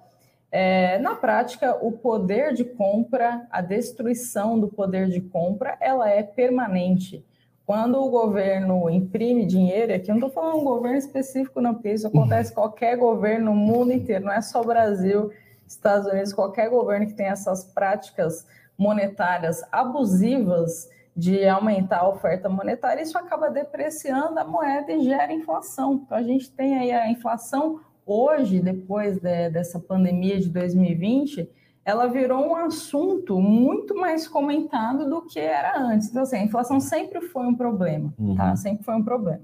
é, 0.51 0.99
na 0.99 1.15
prática, 1.15 1.75
o 1.83 1.91
poder 1.91 2.53
de 2.53 2.63
compra, 2.63 3.47
a 3.49 3.61
destruição 3.61 4.59
do 4.59 4.67
poder 4.67 5.07
de 5.07 5.21
compra, 5.21 5.75
ela 5.81 6.07
é 6.07 6.21
permanente. 6.21 7.25
Quando 7.65 7.99
o 7.99 8.11
governo 8.11 8.88
imprime 8.91 9.43
dinheiro, 9.43 9.91
aqui 9.91 10.11
eu 10.11 10.15
não 10.15 10.27
estou 10.27 10.29
falando 10.29 10.61
um 10.61 10.63
governo 10.63 10.99
específico, 10.99 11.59
não, 11.59 11.73
porque 11.73 11.91
isso 11.91 12.05
acontece 12.05 12.53
qualquer 12.53 12.95
governo 12.95 13.45
no 13.45 13.55
mundo 13.55 13.91
inteiro, 13.91 14.25
não 14.25 14.33
é 14.33 14.41
só 14.41 14.63
Brasil, 14.63 15.31
Estados 15.65 16.05
Unidos, 16.05 16.31
qualquer 16.31 16.69
governo 16.69 17.07
que 17.07 17.13
tem 17.13 17.25
essas 17.25 17.63
práticas 17.63 18.45
monetárias 18.77 19.63
abusivas 19.71 20.88
de 21.19 21.45
aumentar 21.45 21.99
a 21.99 22.07
oferta 22.07 22.47
monetária, 22.47 23.01
isso 23.01 23.17
acaba 23.17 23.49
depreciando 23.49 24.39
a 24.39 24.45
moeda 24.45 24.91
e 24.93 25.03
gera 25.03 25.33
inflação. 25.33 26.01
Então, 26.05 26.17
a 26.17 26.23
gente 26.23 26.49
tem 26.49 26.77
aí 26.77 26.91
a 26.93 27.11
inflação 27.11 27.81
hoje, 28.05 28.61
depois 28.61 29.19
de, 29.19 29.49
dessa 29.49 29.79
pandemia 29.79 30.39
de 30.39 30.49
2020, 30.49 31.49
ela 31.83 32.07
virou 32.07 32.47
um 32.47 32.55
assunto 32.55 33.41
muito 33.41 33.95
mais 33.95 34.27
comentado 34.29 35.09
do 35.09 35.23
que 35.23 35.39
era 35.39 35.77
antes. 35.77 36.09
Então, 36.09 36.23
assim, 36.23 36.38
a 36.38 36.43
inflação 36.43 36.79
sempre 36.79 37.19
foi 37.19 37.45
um 37.45 37.55
problema, 37.55 38.13
tá? 38.15 38.23
uhum. 38.23 38.35
tá? 38.35 38.55
Sempre 38.55 38.85
foi 38.85 38.95
um 38.95 39.03
problema. 39.03 39.41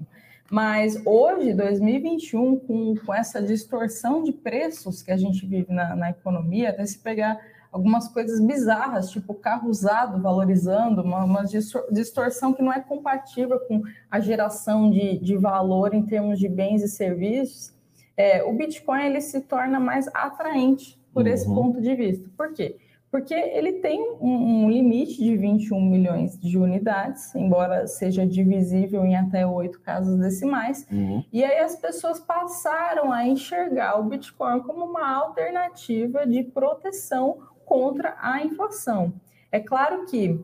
Mas 0.50 1.02
hoje, 1.04 1.52
2021, 1.52 2.60
com, 2.60 2.94
com 3.04 3.12
essa 3.12 3.42
distorção 3.42 4.22
de 4.22 4.32
preços 4.32 5.02
que 5.02 5.10
a 5.10 5.16
gente 5.16 5.44
vive 5.44 5.72
na, 5.72 5.94
na 5.94 6.10
economia, 6.10 6.70
até 6.70 6.86
se 6.86 6.98
pegar 6.98 7.38
algumas 7.76 8.08
coisas 8.08 8.40
bizarras, 8.40 9.10
tipo 9.10 9.34
carro 9.34 9.68
usado 9.68 10.20
valorizando, 10.20 11.02
uma, 11.02 11.24
uma 11.24 11.44
distorção 11.92 12.54
que 12.54 12.62
não 12.62 12.72
é 12.72 12.80
compatível 12.80 13.60
com 13.60 13.82
a 14.10 14.18
geração 14.18 14.90
de, 14.90 15.18
de 15.18 15.36
valor 15.36 15.92
em 15.92 16.02
termos 16.02 16.38
de 16.38 16.48
bens 16.48 16.82
e 16.82 16.88
serviços, 16.88 17.74
é, 18.16 18.42
o 18.42 18.54
Bitcoin 18.54 19.04
ele 19.04 19.20
se 19.20 19.42
torna 19.42 19.78
mais 19.78 20.08
atraente 20.14 20.98
por 21.12 21.26
uhum. 21.26 21.32
esse 21.32 21.44
ponto 21.44 21.80
de 21.82 21.94
vista. 21.94 22.26
Por 22.34 22.54
quê? 22.54 22.76
Porque 23.10 23.34
ele 23.34 23.74
tem 23.74 24.00
um, 24.20 24.64
um, 24.64 24.70
limite 24.70 25.22
de 25.22 25.36
21 25.36 25.80
milhões 25.80 26.38
de 26.38 26.58
unidades, 26.58 27.34
embora 27.34 27.86
seja 27.86 28.26
divisível 28.26 29.04
em 29.04 29.16
até 29.16 29.46
oito 29.46 29.80
casas 29.80 30.18
decimais. 30.18 30.86
Uhum. 30.90 31.22
E 31.32 31.44
aí 31.44 31.58
as 31.58 31.76
pessoas 31.76 32.18
passaram 32.18 33.12
a 33.12 33.26
enxergar 33.26 34.00
o 34.00 34.04
Bitcoin 34.04 34.60
como 34.60 34.84
uma 34.84 35.14
alternativa 35.14 36.26
de 36.26 36.42
proteção 36.42 37.38
contra 37.66 38.16
a 38.18 38.42
inflação. 38.42 39.12
É 39.52 39.60
claro 39.60 40.06
que, 40.06 40.42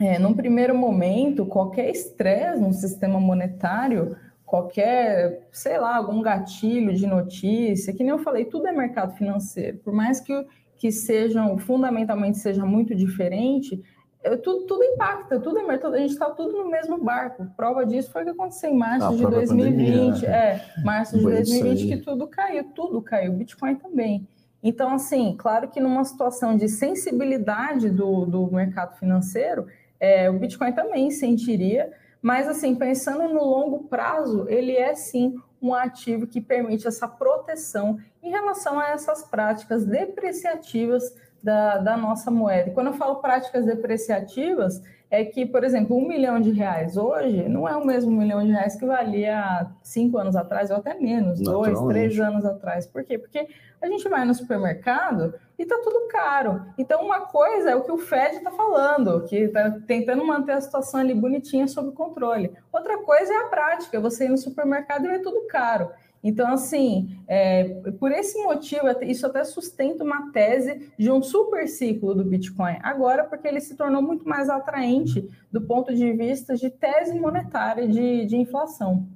é, 0.00 0.18
num 0.18 0.32
primeiro 0.32 0.74
momento, 0.74 1.44
qualquer 1.44 1.90
estresse 1.90 2.58
no 2.58 2.72
sistema 2.72 3.20
monetário 3.20 4.16
qualquer, 4.52 5.48
sei 5.50 5.78
lá, 5.78 5.96
algum 5.96 6.20
gatilho 6.20 6.92
de 6.92 7.06
notícia, 7.06 7.90
que 7.90 8.04
nem 8.04 8.10
eu 8.10 8.18
falei, 8.18 8.44
tudo 8.44 8.66
é 8.66 8.72
mercado 8.72 9.16
financeiro. 9.16 9.78
Por 9.78 9.94
mais 9.94 10.20
que, 10.20 10.46
que 10.76 10.92
sejam, 10.92 11.56
fundamentalmente 11.56 12.36
seja 12.36 12.62
muito 12.62 12.94
diferente, 12.94 13.82
é, 14.22 14.36
tudo, 14.36 14.66
tudo 14.66 14.84
impacta, 14.84 15.40
tudo 15.40 15.58
é 15.58 15.62
mercado, 15.62 15.94
a 15.94 15.98
gente 15.98 16.10
está 16.10 16.28
tudo 16.28 16.52
no 16.52 16.70
mesmo 16.70 17.02
barco. 17.02 17.46
Prova 17.56 17.86
disso 17.86 18.12
foi 18.12 18.20
o 18.20 18.24
que 18.26 18.30
aconteceu 18.32 18.68
em 18.68 18.76
março 18.76 19.06
ah, 19.06 19.16
de 19.16 19.22
2020. 19.22 19.70
Pandemia, 19.70 20.28
né? 20.28 20.28
É, 20.28 20.82
março 20.84 21.16
de 21.16 21.24
2020 21.24 21.88
que 21.88 21.96
tudo 22.04 22.26
caiu, 22.26 22.64
tudo 22.74 23.00
caiu, 23.00 23.32
Bitcoin 23.32 23.76
também. 23.76 24.28
Então, 24.62 24.94
assim, 24.94 25.34
claro 25.36 25.68
que 25.68 25.80
numa 25.80 26.04
situação 26.04 26.56
de 26.56 26.68
sensibilidade 26.68 27.90
do, 27.90 28.24
do 28.24 28.50
mercado 28.52 28.96
financeiro, 28.96 29.66
é, 29.98 30.30
o 30.30 30.38
Bitcoin 30.38 30.72
também 30.72 31.10
sentiria, 31.10 31.92
mas, 32.20 32.46
assim, 32.48 32.76
pensando 32.76 33.28
no 33.32 33.44
longo 33.44 33.84
prazo, 33.88 34.46
ele 34.48 34.76
é 34.76 34.94
sim 34.94 35.34
um 35.60 35.74
ativo 35.74 36.26
que 36.26 36.40
permite 36.40 36.86
essa 36.86 37.08
proteção 37.08 37.98
em 38.22 38.30
relação 38.30 38.78
a 38.78 38.90
essas 38.90 39.24
práticas 39.24 39.84
depreciativas 39.84 41.14
da, 41.42 41.78
da 41.78 41.96
nossa 41.96 42.30
moeda. 42.30 42.70
E 42.70 42.72
quando 42.72 42.88
eu 42.88 42.92
falo 42.92 43.16
práticas 43.16 43.66
depreciativas, 43.66 44.80
é 45.12 45.26
que, 45.26 45.44
por 45.44 45.62
exemplo, 45.62 45.94
um 45.94 46.08
milhão 46.08 46.40
de 46.40 46.50
reais 46.50 46.96
hoje 46.96 47.46
não 47.46 47.68
é 47.68 47.76
o 47.76 47.84
mesmo 47.84 48.10
milhão 48.10 48.42
de 48.42 48.50
reais 48.50 48.76
que 48.76 48.86
valia 48.86 49.66
cinco 49.82 50.16
anos 50.16 50.34
atrás, 50.34 50.70
ou 50.70 50.78
até 50.78 50.94
menos, 50.94 51.38
dois, 51.38 51.78
três 51.82 52.18
anos 52.18 52.46
atrás. 52.46 52.86
Por 52.86 53.04
quê? 53.04 53.18
Porque 53.18 53.46
a 53.82 53.86
gente 53.88 54.08
vai 54.08 54.24
no 54.24 54.34
supermercado 54.34 55.34
e 55.58 55.66
tá 55.66 55.78
tudo 55.84 56.08
caro. 56.08 56.64
Então, 56.78 57.04
uma 57.04 57.26
coisa 57.26 57.72
é 57.72 57.76
o 57.76 57.82
que 57.82 57.92
o 57.92 57.98
Fed 57.98 58.36
está 58.36 58.50
falando, 58.52 59.22
que 59.24 59.36
está 59.36 59.70
tentando 59.86 60.24
manter 60.24 60.52
a 60.52 60.60
situação 60.62 61.00
ali 61.00 61.12
bonitinha 61.12 61.68
sob 61.68 61.92
controle. 61.92 62.50
Outra 62.72 62.96
coisa 63.02 63.34
é 63.34 63.36
a 63.36 63.48
prática, 63.48 64.00
você 64.00 64.24
ir 64.24 64.30
no 64.30 64.38
supermercado 64.38 65.04
e 65.04 65.08
ver 65.08 65.20
tudo 65.20 65.46
caro. 65.46 65.90
Então, 66.22 66.52
assim, 66.52 67.18
é, 67.26 67.64
por 67.98 68.12
esse 68.12 68.40
motivo, 68.44 68.82
isso 69.02 69.26
até 69.26 69.42
sustenta 69.42 70.04
uma 70.04 70.30
tese 70.30 70.92
de 70.96 71.10
um 71.10 71.20
super 71.20 71.66
ciclo 71.66 72.14
do 72.14 72.24
Bitcoin. 72.24 72.78
Agora, 72.82 73.24
porque 73.24 73.48
ele 73.48 73.60
se 73.60 73.76
tornou 73.76 74.00
muito 74.00 74.28
mais 74.28 74.48
atraente 74.48 75.28
do 75.50 75.60
ponto 75.60 75.92
de 75.92 76.12
vista 76.12 76.54
de 76.54 76.70
tese 76.70 77.18
monetária 77.18 77.88
de, 77.88 78.24
de 78.24 78.36
inflação. 78.36 79.08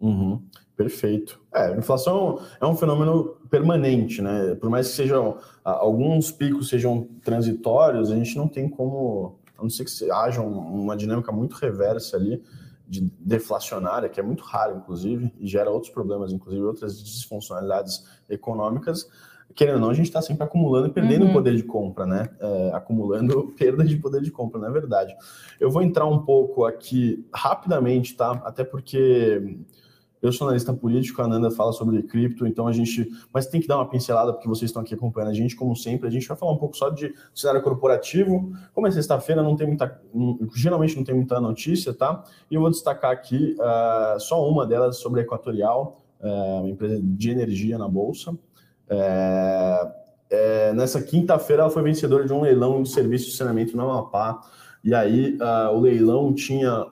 Uhum, 0.00 0.42
perfeito. 0.76 1.40
É, 1.54 1.76
inflação 1.76 2.40
é 2.60 2.66
um 2.66 2.74
fenômeno 2.74 3.36
permanente, 3.48 4.20
né? 4.20 4.56
Por 4.56 4.68
mais 4.70 4.88
que 4.88 4.94
sejam 4.94 5.38
alguns 5.62 6.32
picos 6.32 6.68
sejam 6.68 7.06
transitórios, 7.22 8.10
a 8.10 8.16
gente 8.16 8.36
não 8.36 8.48
tem 8.48 8.68
como, 8.68 9.38
a 9.56 9.62
não 9.62 9.70
ser 9.70 9.84
que 9.84 10.10
haja 10.10 10.40
uma 10.40 10.96
dinâmica 10.96 11.30
muito 11.30 11.54
reversa 11.54 12.16
ali, 12.16 12.42
de 12.90 13.02
deflacionária, 13.20 14.08
que 14.08 14.18
é 14.18 14.22
muito 14.22 14.42
raro, 14.42 14.76
inclusive, 14.76 15.32
e 15.38 15.46
gera 15.46 15.70
outros 15.70 15.92
problemas, 15.92 16.32
inclusive 16.32 16.64
outras 16.64 17.00
disfuncionalidades 17.00 18.04
econômicas. 18.28 19.08
Querendo 19.54 19.74
ou 19.74 19.80
não, 19.80 19.90
a 19.90 19.94
gente 19.94 20.06
está 20.06 20.20
sempre 20.20 20.42
acumulando 20.42 20.88
e 20.88 20.90
perdendo 20.90 21.26
uhum. 21.26 21.32
poder 21.32 21.54
de 21.54 21.62
compra, 21.62 22.04
né? 22.04 22.28
É, 22.40 22.70
acumulando 22.74 23.54
perda 23.56 23.84
de 23.84 23.96
poder 23.96 24.22
de 24.22 24.30
compra, 24.32 24.60
na 24.60 24.68
é 24.68 24.70
verdade. 24.72 25.14
Eu 25.60 25.70
vou 25.70 25.82
entrar 25.82 26.06
um 26.06 26.22
pouco 26.22 26.64
aqui 26.64 27.24
rapidamente, 27.32 28.16
tá? 28.16 28.32
Até 28.44 28.64
porque 28.64 29.56
eu 30.22 30.32
sou 30.32 30.46
analista 30.46 30.72
político, 30.72 31.22
a 31.22 31.24
Ananda 31.24 31.50
fala 31.50 31.72
sobre 31.72 32.02
cripto, 32.02 32.46
então 32.46 32.66
a 32.66 32.72
gente. 32.72 33.08
Mas 33.32 33.46
tem 33.46 33.60
que 33.60 33.66
dar 33.66 33.76
uma 33.76 33.88
pincelada, 33.88 34.32
porque 34.32 34.48
vocês 34.48 34.68
estão 34.68 34.82
aqui 34.82 34.94
acompanhando 34.94 35.30
a 35.30 35.34
gente, 35.34 35.56
como 35.56 35.74
sempre. 35.74 36.06
A 36.06 36.10
gente 36.10 36.28
vai 36.28 36.36
falar 36.36 36.52
um 36.52 36.58
pouco 36.58 36.76
só 36.76 36.90
de 36.90 37.14
cenário 37.34 37.62
corporativo. 37.62 38.52
Como 38.74 38.86
é 38.86 38.90
sexta-feira, 38.90 39.42
não 39.42 39.56
tem 39.56 39.66
muita. 39.66 40.00
Geralmente 40.54 40.96
não 40.96 41.04
tem 41.04 41.14
muita 41.14 41.40
notícia, 41.40 41.94
tá? 41.94 42.22
E 42.50 42.54
eu 42.54 42.60
vou 42.60 42.70
destacar 42.70 43.10
aqui 43.10 43.56
uh, 43.58 44.20
só 44.20 44.46
uma 44.46 44.66
delas 44.66 44.98
sobre 44.98 45.20
a 45.20 45.22
Equatorial, 45.22 46.04
uh, 46.20 46.60
uma 46.60 46.68
empresa 46.70 47.00
de 47.02 47.30
energia 47.30 47.78
na 47.78 47.88
Bolsa. 47.88 48.36
É, 50.32 50.72
nessa 50.74 51.02
quinta-feira, 51.02 51.62
ela 51.62 51.70
foi 51.70 51.82
vencedora 51.82 52.24
de 52.24 52.32
um 52.32 52.42
leilão 52.42 52.82
de 52.82 52.88
serviço 52.88 53.26
de 53.26 53.36
saneamento 53.36 53.76
na 53.76 53.82
Amapá. 53.82 54.40
E 54.84 54.94
aí, 54.94 55.36
uh, 55.36 55.74
o 55.74 55.80
leilão 55.80 56.32
tinha 56.32 56.86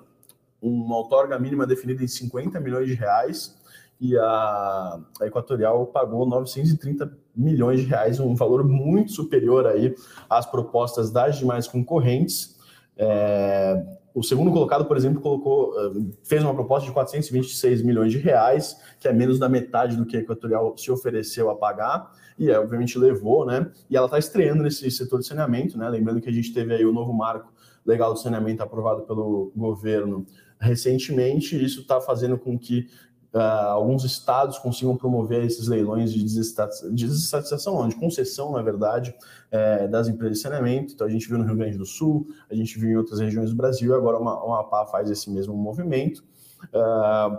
uma 0.61 0.97
outorga 0.97 1.39
mínima 1.39 1.67
definida 1.67 2.03
em 2.03 2.09
50 2.09 2.59
milhões 2.61 2.87
de 2.87 2.95
reais 2.95 3.57
e 4.01 4.17
a, 4.17 5.01
a 5.21 5.27
Equatorial 5.27 5.87
pagou 5.87 6.25
930 6.27 7.11
milhões 7.35 7.81
de 7.81 7.87
reais, 7.87 8.21
um 8.21 8.35
valor 8.35 8.65
muito 8.65 9.13
superior 9.13 9.67
aí 9.67 9.95
às 10.31 10.47
propostas 10.47 11.11
das 11.11 11.37
demais 11.37 11.67
concorrentes. 11.67 12.57
É, 12.97 13.85
o 14.15 14.23
segundo 14.23 14.51
colocado, 14.51 14.85
por 14.85 14.97
exemplo, 14.97 15.21
colocou, 15.21 15.73
fez 16.25 16.43
uma 16.43 16.55
proposta 16.55 16.87
de 16.87 16.93
426 16.93 17.83
milhões 17.83 18.11
de 18.11 18.19
reais, 18.19 18.77
que 18.99 19.07
é 19.07 19.13
menos 19.13 19.39
da 19.39 19.49
metade 19.49 19.97
do 19.97 20.05
que 20.05 20.17
a 20.17 20.21
Equatorial 20.21 20.77
se 20.77 20.91
ofereceu 20.91 21.51
a 21.51 21.57
pagar, 21.57 22.13
e 22.39 22.51
é, 22.51 22.59
obviamente 22.59 22.99
levou, 22.99 23.45
né? 23.45 23.71
E 23.91 23.97
ela 23.97 24.07
está 24.07 24.19
estreando 24.19 24.63
nesse 24.63 24.89
setor 24.91 25.21
de 25.21 25.27
saneamento, 25.27 25.77
né? 25.77 25.89
Lembrando 25.89 26.21
que 26.21 26.29
a 26.29 26.33
gente 26.33 26.53
teve 26.53 26.75
aí 26.75 26.85
o 26.85 26.93
novo 26.93 27.13
marco 27.13 27.53
legal 27.85 28.13
do 28.13 28.19
saneamento 28.19 28.63
aprovado 28.63 29.03
pelo 29.03 29.53
governo 29.57 30.27
recentemente. 30.61 31.63
Isso 31.63 31.81
está 31.81 32.01
fazendo 32.01 32.39
com 32.39 32.59
que 32.59 32.89
uh, 33.33 33.39
alguns 33.71 34.05
estados 34.05 34.59
consigam 34.59 34.97
promover 34.97 35.45
esses 35.45 35.69
leilões 35.69 36.13
de 36.13 36.23
desestatização, 36.23 37.89
de 37.89 37.97
concessão, 37.97 38.53
na 38.53 38.63
verdade, 38.63 39.15
é, 39.51 39.87
das 39.89 40.09
empresas 40.09 40.39
de 40.39 40.43
saneamento. 40.43 40.95
Então, 40.95 41.07
a 41.07 41.11
gente 41.11 41.29
viu 41.29 41.39
no 41.39 41.45
Rio 41.45 41.57
Grande 41.57 41.79
do 41.79 41.87
Sul, 41.87 42.29
a 42.51 42.55
gente 42.55 42.79
viu 42.79 42.91
em 42.91 42.97
outras 42.97 43.21
regiões 43.21 43.51
do 43.51 43.57
Brasil, 43.57 43.95
agora 43.95 44.19
uma, 44.19 44.43
uma 44.43 44.87
faz 44.87 45.11
esse 45.11 45.31
mesmo 45.31 45.55
movimento. 45.55 46.25
Uh, 46.75 47.39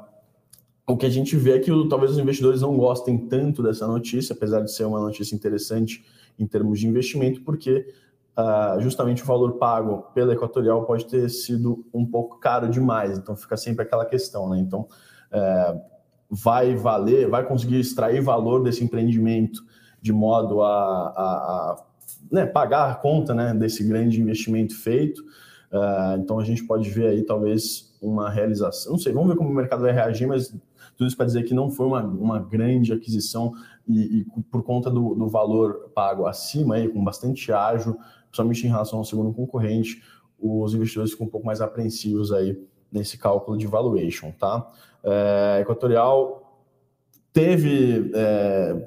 o 0.88 0.97
que 0.97 1.05
a 1.05 1.09
gente 1.09 1.35
vê 1.35 1.51
é 1.51 1.59
que 1.59 1.71
talvez 1.88 2.13
os 2.13 2.17
investidores 2.17 2.61
não 2.61 2.75
gostem 2.75 3.15
tanto 3.27 3.61
dessa 3.61 3.85
notícia, 3.85 4.33
apesar 4.33 4.61
de 4.61 4.71
ser 4.71 4.85
uma 4.85 4.99
notícia 4.99 5.35
interessante 5.35 6.03
em 6.39 6.47
termos 6.47 6.79
de 6.79 6.88
investimento, 6.88 7.41
porque 7.43 7.93
uh, 8.39 8.79
justamente 8.79 9.24
o 9.24 9.25
valor 9.25 9.53
pago 9.53 10.08
pela 10.13 10.34
Equatorial 10.34 10.86
pode 10.86 11.05
ter 11.05 11.29
sido 11.29 11.86
um 11.93 12.05
pouco 12.05 12.39
caro 12.39 12.69
demais. 12.69 13.17
Então 13.17 13.36
fica 13.36 13.58
sempre 13.58 13.84
aquela 13.84 14.05
questão, 14.05 14.50
né? 14.50 14.60
Então 14.60 14.88
uh, 15.31 15.81
vai 16.29 16.75
valer, 16.75 17.29
vai 17.29 17.46
conseguir 17.46 17.79
extrair 17.79 18.22
valor 18.22 18.63
desse 18.63 18.84
empreendimento 18.84 19.63
de 20.01 20.13
modo 20.13 20.62
a, 20.62 20.69
a, 20.69 21.22
a 21.22 21.86
né, 22.31 22.46
pagar 22.46 22.89
a 22.89 22.96
conta 22.96 23.34
né, 23.34 23.53
desse 23.53 23.84
grande 23.84 24.22
investimento 24.22 24.75
feito. 24.75 25.22
Uh, 25.72 26.17
então 26.19 26.39
a 26.39 26.43
gente 26.43 26.63
pode 26.63 26.89
ver 26.89 27.08
aí 27.08 27.24
talvez 27.24 27.93
uma 28.01 28.29
realização. 28.29 28.93
Não 28.93 29.00
sei, 29.00 29.12
vamos 29.12 29.29
ver 29.29 29.36
como 29.36 29.50
o 29.50 29.53
mercado 29.53 29.81
vai 29.81 29.91
reagir, 29.91 30.27
mas 30.27 30.53
tudo 31.00 31.08
isso 31.08 31.17
para 31.17 31.25
dizer 31.25 31.43
que 31.43 31.53
não 31.53 31.69
foi 31.69 31.86
uma, 31.88 32.03
uma 32.03 32.39
grande 32.39 32.91
aquisição 32.91 33.53
e, 33.88 34.19
e 34.19 34.41
por 34.51 34.63
conta 34.63 34.89
do, 34.89 35.15
do, 35.15 35.27
valor 35.27 35.91
pago 35.96 36.25
acima, 36.25 36.75
aí, 36.75 36.89
com 36.89 37.03
bastante 37.03 37.51
ágio, 37.51 37.98
principalmente 38.29 38.65
em 38.65 38.69
relação 38.69 39.00
ao 39.00 39.05
segundo 39.05 39.33
concorrente, 39.33 40.01
os 40.39 40.74
investidores 40.74 41.12
ficam 41.12 41.27
um 41.27 41.29
pouco 41.29 41.45
mais 41.45 41.62
apreensivos 41.62 42.31
aí 42.31 42.57
nesse 42.91 43.17
cálculo 43.17 43.57
de 43.57 43.67
valuation, 43.67 44.31
tá? 44.31 44.71
É, 45.03 45.59
Equatorial 45.62 46.62
teve, 47.31 48.12
é, 48.13 48.86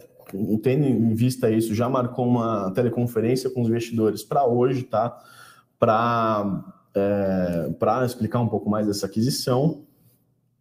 tendo 0.62 0.86
em 0.86 1.14
vista 1.14 1.50
isso, 1.50 1.74
já 1.74 1.88
marcou 1.88 2.26
uma 2.26 2.70
teleconferência 2.72 3.50
com 3.50 3.62
os 3.62 3.68
investidores 3.68 4.22
para 4.22 4.44
hoje, 4.46 4.82
tá? 4.82 5.22
Para 5.78 6.64
é, 6.94 8.04
explicar 8.04 8.40
um 8.40 8.48
pouco 8.48 8.68
mais 8.68 8.86
dessa 8.86 9.06
aquisição 9.06 9.82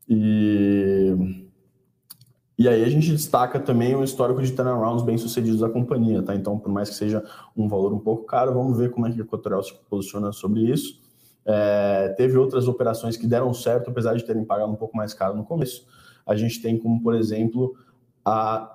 e 0.07 1.40
e 2.62 2.68
aí 2.68 2.84
a 2.84 2.89
gente 2.89 3.12
destaca 3.12 3.60
também 3.60 3.96
o 3.96 4.03
histórico 4.03 4.41
de 4.41 4.51
turnarounds 4.51 5.03
bem 5.03 5.18
sucedidos 5.18 5.60
da 5.60 5.70
companhia, 5.70 6.22
tá? 6.22 6.36
Então, 6.36 6.58
por 6.60 6.72
mais 6.72 6.89
que 6.89 6.96
seja 6.96 7.24
um 7.56 7.68
valor 7.68 7.94
um 7.94 8.00
pouco 8.00 8.25
caro, 8.25 8.53
vamos 8.53 8.77
ver 8.77 8.91
como 8.91 9.08
é 9.08 9.12
que 9.12 9.20
a 9.20 9.24
Equatorial 9.24 9.63
se 9.63 9.74
posiciona 9.89 10.32
sobre 10.32 10.62
isso. 10.62 11.01
É, 11.46 12.10
teve 12.18 12.38
outras 12.38 12.68
operações 12.68 13.18
que 13.18 13.25
deram 13.25 13.53
certo, 13.53 13.89
apesar 13.89 14.15
de 14.15 14.24
terem 14.24 14.46
pagado 14.46 14.72
um 14.72 14.75
pouco 14.75 14.96
mais 14.96 15.13
caro 15.13 15.36
no 15.36 15.44
começo. 15.44 15.86
A 16.25 16.36
gente 16.36 16.62
tem 16.62 16.77
como, 16.77 17.01
por 17.01 17.15
exemplo, 17.15 17.75
a, 18.24 18.72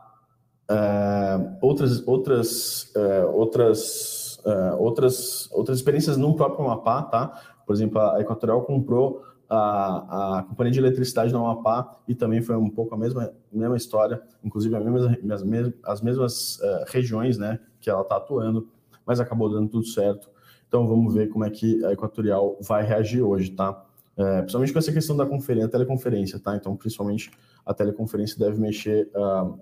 é, 0.68 1.56
outras, 1.60 2.06
outras, 2.06 2.92
é, 2.96 3.24
outras 3.24 4.26
uh, 4.46 4.80
outras, 4.80 5.50
outras 5.52 5.78
experiências 5.78 6.16
no 6.16 6.34
próprio 6.34 6.64
Amapá, 6.64 7.02
tá? 7.02 7.40
Por 7.66 7.74
exemplo, 7.74 8.00
a 8.00 8.20
Equatorial 8.20 8.62
comprou 8.62 9.24
a, 9.48 10.38
a 10.38 10.42
companhia 10.42 10.72
de 10.72 10.78
eletricidade 10.78 11.32
do 11.32 11.38
Amapá 11.38 11.98
e 12.06 12.14
também 12.14 12.42
foi 12.42 12.56
um 12.56 12.68
pouco 12.68 12.94
a 12.94 12.98
mesma, 12.98 13.32
mesma 13.52 13.76
história, 13.76 14.20
inclusive 14.42 14.74
as 14.74 14.84
mesmas, 14.84 15.18
as, 15.32 15.72
as 15.84 16.02
mesmas 16.02 16.58
uh, 16.58 16.84
regiões 16.88 17.38
né, 17.38 17.60
que 17.80 17.88
ela 17.88 18.02
está 18.02 18.16
atuando, 18.16 18.68
mas 19.06 19.20
acabou 19.20 19.48
dando 19.48 19.68
tudo 19.68 19.86
certo. 19.86 20.28
Então 20.68 20.86
vamos 20.86 21.14
ver 21.14 21.28
como 21.28 21.44
é 21.44 21.50
que 21.50 21.84
a 21.84 21.92
Equatorial 21.92 22.58
vai 22.60 22.84
reagir 22.84 23.22
hoje, 23.22 23.50
tá? 23.50 23.84
É, 24.16 24.38
principalmente 24.38 24.72
com 24.72 24.78
essa 24.78 24.92
questão 24.92 25.16
da 25.16 25.26
conferência, 25.26 25.68
teleconferência, 25.68 26.38
tá? 26.40 26.56
Então, 26.56 26.74
principalmente 26.74 27.30
a 27.64 27.74
teleconferência 27.74 28.38
deve 28.38 28.58
mexer 28.58 29.10
uh, 29.14 29.58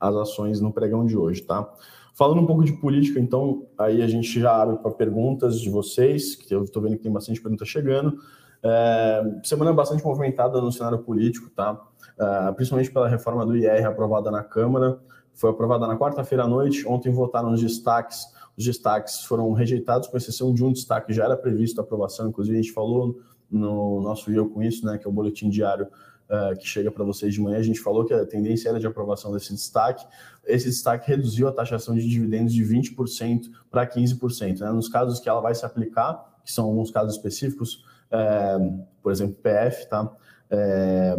as 0.00 0.14
ações 0.14 0.60
no 0.60 0.72
pregão 0.72 1.04
de 1.04 1.16
hoje, 1.16 1.42
tá? 1.42 1.68
Falando 2.14 2.40
um 2.40 2.46
pouco 2.46 2.64
de 2.64 2.72
política, 2.72 3.18
então, 3.18 3.66
aí 3.76 4.02
a 4.02 4.06
gente 4.06 4.40
já 4.40 4.62
abre 4.62 4.76
para 4.76 4.90
perguntas 4.92 5.60
de 5.60 5.68
vocês, 5.68 6.36
que 6.36 6.54
eu 6.54 6.62
estou 6.62 6.82
vendo 6.82 6.96
que 6.96 7.02
tem 7.02 7.12
bastante 7.12 7.40
pergunta 7.40 7.64
chegando. 7.64 8.18
É, 8.62 9.22
semana 9.42 9.72
bastante 9.72 10.04
movimentada 10.04 10.60
no 10.60 10.70
cenário 10.70 10.98
político, 10.98 11.48
tá? 11.50 11.80
É, 12.18 12.52
principalmente 12.52 12.90
pela 12.90 13.08
reforma 13.08 13.46
do 13.46 13.56
IR 13.56 13.86
aprovada 13.86 14.30
na 14.30 14.42
Câmara. 14.42 14.98
Foi 15.34 15.50
aprovada 15.50 15.86
na 15.86 15.96
quarta-feira 15.96 16.44
à 16.44 16.48
noite. 16.48 16.86
Ontem 16.86 17.10
votaram 17.10 17.52
os 17.52 17.60
destaques. 17.60 18.26
Os 18.56 18.64
destaques 18.64 19.24
foram 19.24 19.52
rejeitados, 19.52 20.08
com 20.08 20.16
exceção 20.16 20.52
de 20.52 20.62
um 20.62 20.72
destaque 20.72 21.12
já 21.12 21.24
era 21.24 21.36
previsto 21.36 21.80
a 21.80 21.84
aprovação. 21.84 22.28
Inclusive, 22.28 22.58
a 22.58 22.62
gente 22.62 22.72
falou 22.72 23.18
no 23.50 24.00
nosso 24.00 24.30
Eu 24.30 24.48
Com 24.48 24.62
Isso, 24.62 24.84
né, 24.84 24.98
que 24.98 25.06
é 25.06 25.10
o 25.10 25.12
boletim 25.12 25.48
diário 25.48 25.86
uh, 26.30 26.56
que 26.56 26.66
chega 26.66 26.90
para 26.90 27.04
vocês 27.04 27.34
de 27.34 27.40
manhã. 27.40 27.58
A 27.58 27.62
gente 27.62 27.80
falou 27.80 28.04
que 28.04 28.14
a 28.14 28.24
tendência 28.24 28.68
era 28.68 28.78
de 28.78 28.86
aprovação 28.86 29.32
desse 29.32 29.52
destaque. 29.52 30.06
Esse 30.46 30.66
destaque 30.66 31.08
reduziu 31.08 31.48
a 31.48 31.52
taxação 31.52 31.94
de 31.94 32.08
dividendos 32.08 32.54
de 32.54 32.62
20% 32.62 33.50
para 33.70 33.86
15%. 33.86 34.60
Né? 34.60 34.70
Nos 34.70 34.88
casos 34.88 35.18
que 35.18 35.28
ela 35.28 35.40
vai 35.40 35.54
se 35.54 35.66
aplicar, 35.66 36.38
que 36.44 36.52
são 36.52 36.66
alguns 36.66 36.90
casos 36.90 37.16
específicos, 37.16 37.84
é, 38.10 38.58
por 39.02 39.12
exemplo, 39.12 39.36
PF, 39.42 39.88
tá? 39.88 40.10
É, 40.50 41.18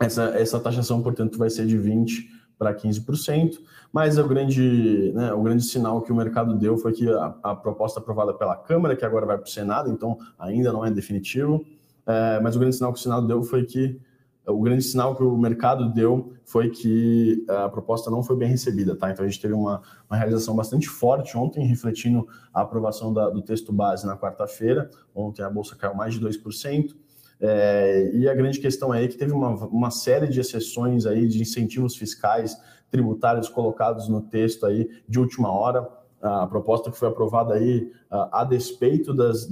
essa, 0.00 0.24
essa 0.36 0.60
taxação, 0.60 1.02
portanto, 1.02 1.38
vai 1.38 1.50
ser 1.50 1.66
de 1.66 1.78
20% 1.78 2.36
para 2.58 2.74
15%, 2.74 3.58
mas 3.92 4.18
o 4.18 4.26
grande, 4.26 5.12
né, 5.14 5.32
o 5.32 5.42
grande 5.42 5.62
sinal 5.62 6.00
que 6.00 6.10
o 6.10 6.16
mercado 6.16 6.56
deu 6.56 6.76
foi 6.78 6.92
que 6.92 7.08
a, 7.08 7.34
a 7.42 7.54
proposta 7.54 8.00
aprovada 8.00 8.32
pela 8.32 8.56
Câmara, 8.56 8.96
que 8.96 9.04
agora 9.04 9.26
vai 9.26 9.36
para 9.36 9.46
o 9.46 9.50
Senado, 9.50 9.90
então 9.90 10.18
ainda 10.38 10.72
não 10.72 10.84
é 10.84 10.90
definitivo, 10.90 11.64
é, 12.06 12.40
mas 12.40 12.56
o 12.56 12.58
grande 12.58 12.76
sinal 12.76 12.92
que 12.92 12.98
o 12.98 13.02
Senado 13.02 13.26
deu 13.26 13.42
foi 13.42 13.64
que 13.64 14.00
o 14.46 14.60
grande 14.60 14.82
sinal 14.82 15.14
que 15.16 15.22
o 15.22 15.36
mercado 15.36 15.92
deu 15.92 16.32
foi 16.44 16.70
que 16.70 17.44
a 17.48 17.68
proposta 17.68 18.10
não 18.10 18.22
foi 18.22 18.36
bem 18.36 18.48
recebida, 18.48 18.94
tá? 18.94 19.10
Então 19.10 19.24
a 19.24 19.28
gente 19.28 19.40
teve 19.40 19.54
uma, 19.54 19.82
uma 20.08 20.16
realização 20.16 20.54
bastante 20.54 20.88
forte 20.88 21.36
ontem, 21.36 21.66
refletindo 21.66 22.26
a 22.54 22.60
aprovação 22.60 23.12
da, 23.12 23.28
do 23.28 23.42
texto 23.42 23.72
base 23.72 24.06
na 24.06 24.16
quarta-feira. 24.16 24.88
Ontem 25.14 25.42
a 25.42 25.50
bolsa 25.50 25.74
caiu 25.74 25.94
mais 25.94 26.14
de 26.14 26.20
2%. 26.20 26.94
É, 27.40 28.10
e 28.14 28.28
a 28.28 28.34
grande 28.34 28.60
questão 28.60 28.94
é 28.94 29.06
que 29.06 29.16
teve 29.16 29.32
uma, 29.32 29.50
uma 29.66 29.90
série 29.90 30.28
de 30.28 30.40
exceções 30.40 31.06
aí 31.06 31.26
de 31.26 31.42
incentivos 31.42 31.96
fiscais, 31.96 32.56
tributários 32.90 33.48
colocados 33.48 34.08
no 34.08 34.22
texto 34.22 34.64
aí 34.64 34.88
de 35.08 35.18
última 35.18 35.50
hora 35.50 35.86
a 36.26 36.46
proposta 36.46 36.90
que 36.90 36.98
foi 36.98 37.08
aprovada 37.08 37.54
aí 37.54 37.90
a, 38.10 38.44
despeito 38.44 39.14
das, 39.14 39.48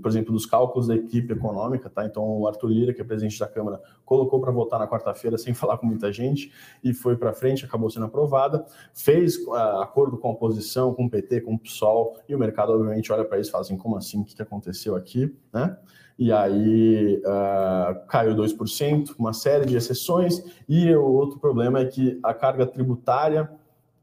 por 0.00 0.08
exemplo, 0.08 0.32
dos 0.32 0.46
cálculos 0.46 0.86
da 0.86 0.94
equipe 0.94 1.32
econômica, 1.32 1.88
tá? 1.88 2.04
Então 2.04 2.22
o 2.40 2.46
Arthur 2.46 2.68
Lira, 2.68 2.94
que 2.94 3.00
é 3.00 3.04
presidente 3.04 3.38
da 3.38 3.46
Câmara, 3.46 3.80
colocou 4.04 4.40
para 4.40 4.50
votar 4.50 4.78
na 4.78 4.86
quarta-feira 4.86 5.36
sem 5.38 5.54
falar 5.54 5.78
com 5.78 5.86
muita 5.86 6.12
gente 6.12 6.52
e 6.82 6.92
foi 6.92 7.16
para 7.16 7.32
frente, 7.32 7.64
acabou 7.64 7.90
sendo 7.90 8.06
aprovada, 8.06 8.64
fez 8.94 9.36
a, 9.48 9.82
acordo 9.82 10.16
com 10.18 10.28
a 10.28 10.32
oposição, 10.32 10.94
com 10.94 11.06
o 11.06 11.10
PT, 11.10 11.42
com 11.42 11.54
o 11.54 11.58
PSOL 11.58 12.16
e 12.28 12.34
o 12.34 12.38
mercado 12.38 12.72
obviamente 12.72 13.12
olha 13.12 13.24
para 13.24 13.38
isso 13.38 13.50
e 13.50 13.52
fala 13.52 13.62
assim, 13.62 13.76
como 13.76 13.96
assim, 13.96 14.20
o 14.20 14.24
que, 14.24 14.34
que 14.34 14.42
aconteceu 14.42 14.94
aqui, 14.96 15.36
né? 15.52 15.76
E 16.18 16.30
aí 16.30 17.20
uh, 17.24 18.06
caiu 18.06 18.34
2%, 18.36 19.14
uma 19.18 19.32
série 19.32 19.64
de 19.64 19.76
exceções, 19.76 20.44
e 20.68 20.94
o 20.94 21.04
outro 21.04 21.40
problema 21.40 21.80
é 21.80 21.86
que 21.86 22.20
a 22.22 22.34
carga 22.34 22.66
tributária 22.66 23.50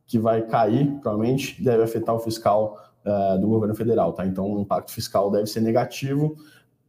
que 0.09 0.17
vai 0.17 0.41
cair, 0.41 0.99
provavelmente, 1.01 1.63
deve 1.63 1.83
afetar 1.83 2.15
o 2.15 2.19
fiscal 2.19 2.75
uh, 3.05 3.39
do 3.39 3.47
governo 3.47 3.75
federal, 3.75 4.11
tá? 4.11 4.25
Então, 4.25 4.51
o 4.51 4.59
impacto 4.59 4.91
fiscal 4.91 5.29
deve 5.29 5.45
ser 5.45 5.61
negativo. 5.61 6.35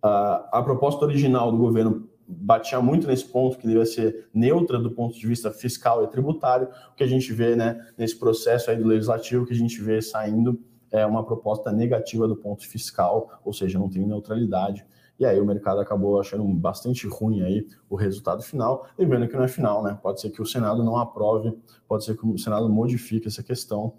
Uh, 0.03 0.41
a 0.51 0.63
proposta 0.65 1.05
original 1.05 1.53
do 1.53 1.59
governo 1.59 2.09
batia 2.27 2.81
muito 2.81 3.07
nesse 3.07 3.27
ponto, 3.27 3.59
que 3.59 3.67
devia 3.67 3.85
ser 3.85 4.31
neutra 4.33 4.79
do 4.79 4.91
ponto 4.91 5.19
de 5.19 5.27
vista 5.27 5.51
fiscal 5.51 6.03
e 6.03 6.07
tributário. 6.07 6.69
O 6.93 6.95
que 6.95 7.05
a 7.05 7.07
gente 7.07 7.31
vê, 7.35 7.55
né, 7.55 7.79
nesse 7.99 8.19
processo 8.19 8.71
aí 8.71 8.79
do 8.79 8.89
legislativo, 8.89 9.45
que 9.45 9.53
a 9.53 9.57
gente 9.57 9.83
vê 9.83 10.01
saindo 10.01 10.59
é 10.91 11.05
uma 11.05 11.23
proposta 11.23 11.71
negativa 11.71 12.27
do 12.27 12.35
ponto 12.35 12.67
fiscal, 12.67 13.39
ou 13.45 13.53
seja, 13.53 13.79
não 13.79 13.91
tem 13.91 14.07
neutralidade. 14.07 14.85
E 15.21 15.27
aí 15.27 15.39
o 15.39 15.45
mercado 15.45 15.81
acabou 15.81 16.19
achando 16.19 16.43
bastante 16.45 17.07
ruim 17.07 17.43
aí 17.43 17.67
o 17.91 17.95
resultado 17.95 18.43
final, 18.43 18.87
lembrando 18.99 19.29
que 19.29 19.37
não 19.37 19.45
é 19.45 19.49
final, 19.49 19.83
né? 19.83 19.99
Pode 20.03 20.19
ser 20.19 20.31
que 20.31 20.41
o 20.41 20.47
Senado 20.47 20.83
não 20.83 20.97
aprove, 20.97 21.53
pode 21.87 22.07
ser 22.07 22.17
que 22.17 22.27
o 22.27 22.39
Senado 22.39 22.71
modifique 22.71 23.29
essa 23.29 23.43
questão. 23.43 23.93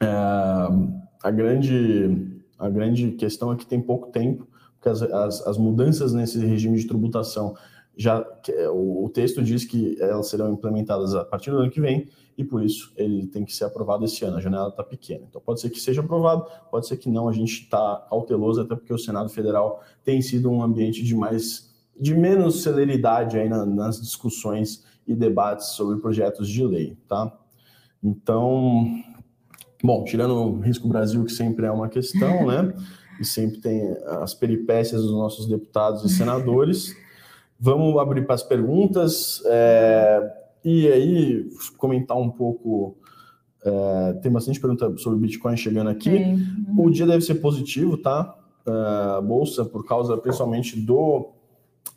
É, 0.00 0.08
a, 1.22 1.30
grande, 1.30 2.42
a 2.58 2.68
grande 2.68 3.12
questão 3.12 3.52
é 3.52 3.56
que 3.56 3.64
tem 3.64 3.80
pouco 3.80 4.10
tempo, 4.10 4.48
porque 4.74 4.88
as, 4.88 5.00
as, 5.00 5.46
as 5.46 5.56
mudanças 5.56 6.12
nesse 6.12 6.44
regime 6.44 6.76
de 6.76 6.88
tributação 6.88 7.54
já 7.96 8.24
o, 8.72 9.06
o 9.06 9.08
texto 9.08 9.42
diz 9.42 9.64
que 9.64 9.96
elas 10.00 10.28
serão 10.28 10.52
implementadas 10.52 11.14
a 11.14 11.24
partir 11.24 11.50
do 11.50 11.58
ano 11.58 11.70
que 11.70 11.80
vem 11.80 12.08
e 12.36 12.44
por 12.44 12.62
isso 12.62 12.92
ele 12.96 13.26
tem 13.26 13.44
que 13.44 13.54
ser 13.54 13.64
aprovado 13.64 14.04
esse 14.04 14.22
ano. 14.24 14.36
A 14.36 14.40
janela 14.40 14.68
está 14.68 14.84
pequena. 14.84 15.24
Então 15.28 15.40
pode 15.40 15.60
ser 15.60 15.70
que 15.70 15.80
seja 15.80 16.02
aprovado, 16.02 16.46
pode 16.70 16.86
ser 16.86 16.98
que 16.98 17.08
não. 17.08 17.28
A 17.28 17.32
gente 17.32 17.62
está 17.62 18.06
cauteloso 18.10 18.60
até 18.60 18.76
porque 18.76 18.92
o 18.92 18.98
Senado 18.98 19.30
Federal 19.30 19.82
tem 20.04 20.20
sido 20.20 20.50
um 20.50 20.62
ambiente 20.62 21.02
de 21.02 21.14
mais 21.14 21.74
de 21.98 22.14
menos 22.14 22.62
celeridade 22.62 23.38
aí 23.38 23.48
na, 23.48 23.64
nas 23.64 23.98
discussões 24.00 24.84
e 25.06 25.14
debates 25.14 25.68
sobre 25.68 25.98
projetos 25.98 26.46
de 26.46 26.62
lei, 26.62 26.98
tá? 27.08 27.32
Então, 28.04 28.86
bom, 29.82 30.04
tirando 30.04 30.34
o 30.34 30.60
risco 30.60 30.86
Brasil 30.86 31.24
que 31.24 31.32
sempre 31.32 31.64
é 31.64 31.70
uma 31.70 31.88
questão, 31.88 32.46
né? 32.46 32.74
E 33.18 33.24
sempre 33.24 33.60
tem 33.60 33.96
as 34.20 34.34
peripécias 34.34 35.00
dos 35.00 35.12
nossos 35.12 35.46
deputados 35.46 36.04
e 36.04 36.08
senadores. 36.10 36.94
Vamos 37.58 37.98
abrir 37.98 38.26
para 38.26 38.34
as 38.34 38.42
perguntas. 38.42 39.42
É, 39.46 40.32
e 40.64 40.88
aí, 40.88 41.50
comentar 41.76 42.16
um 42.16 42.30
pouco. 42.30 42.96
É, 43.64 44.12
tem 44.14 44.30
bastante 44.30 44.60
pergunta 44.60 44.96
sobre 44.98 45.18
Bitcoin 45.18 45.56
chegando 45.56 45.90
aqui. 45.90 46.36
O 46.78 46.90
dia 46.90 47.06
deve 47.06 47.24
ser 47.24 47.36
positivo, 47.36 47.96
tá? 47.96 48.36
É, 48.66 49.20
bolsa, 49.22 49.64
por 49.64 49.86
causa 49.86 50.16
principalmente 50.16 50.78
do, 50.78 51.30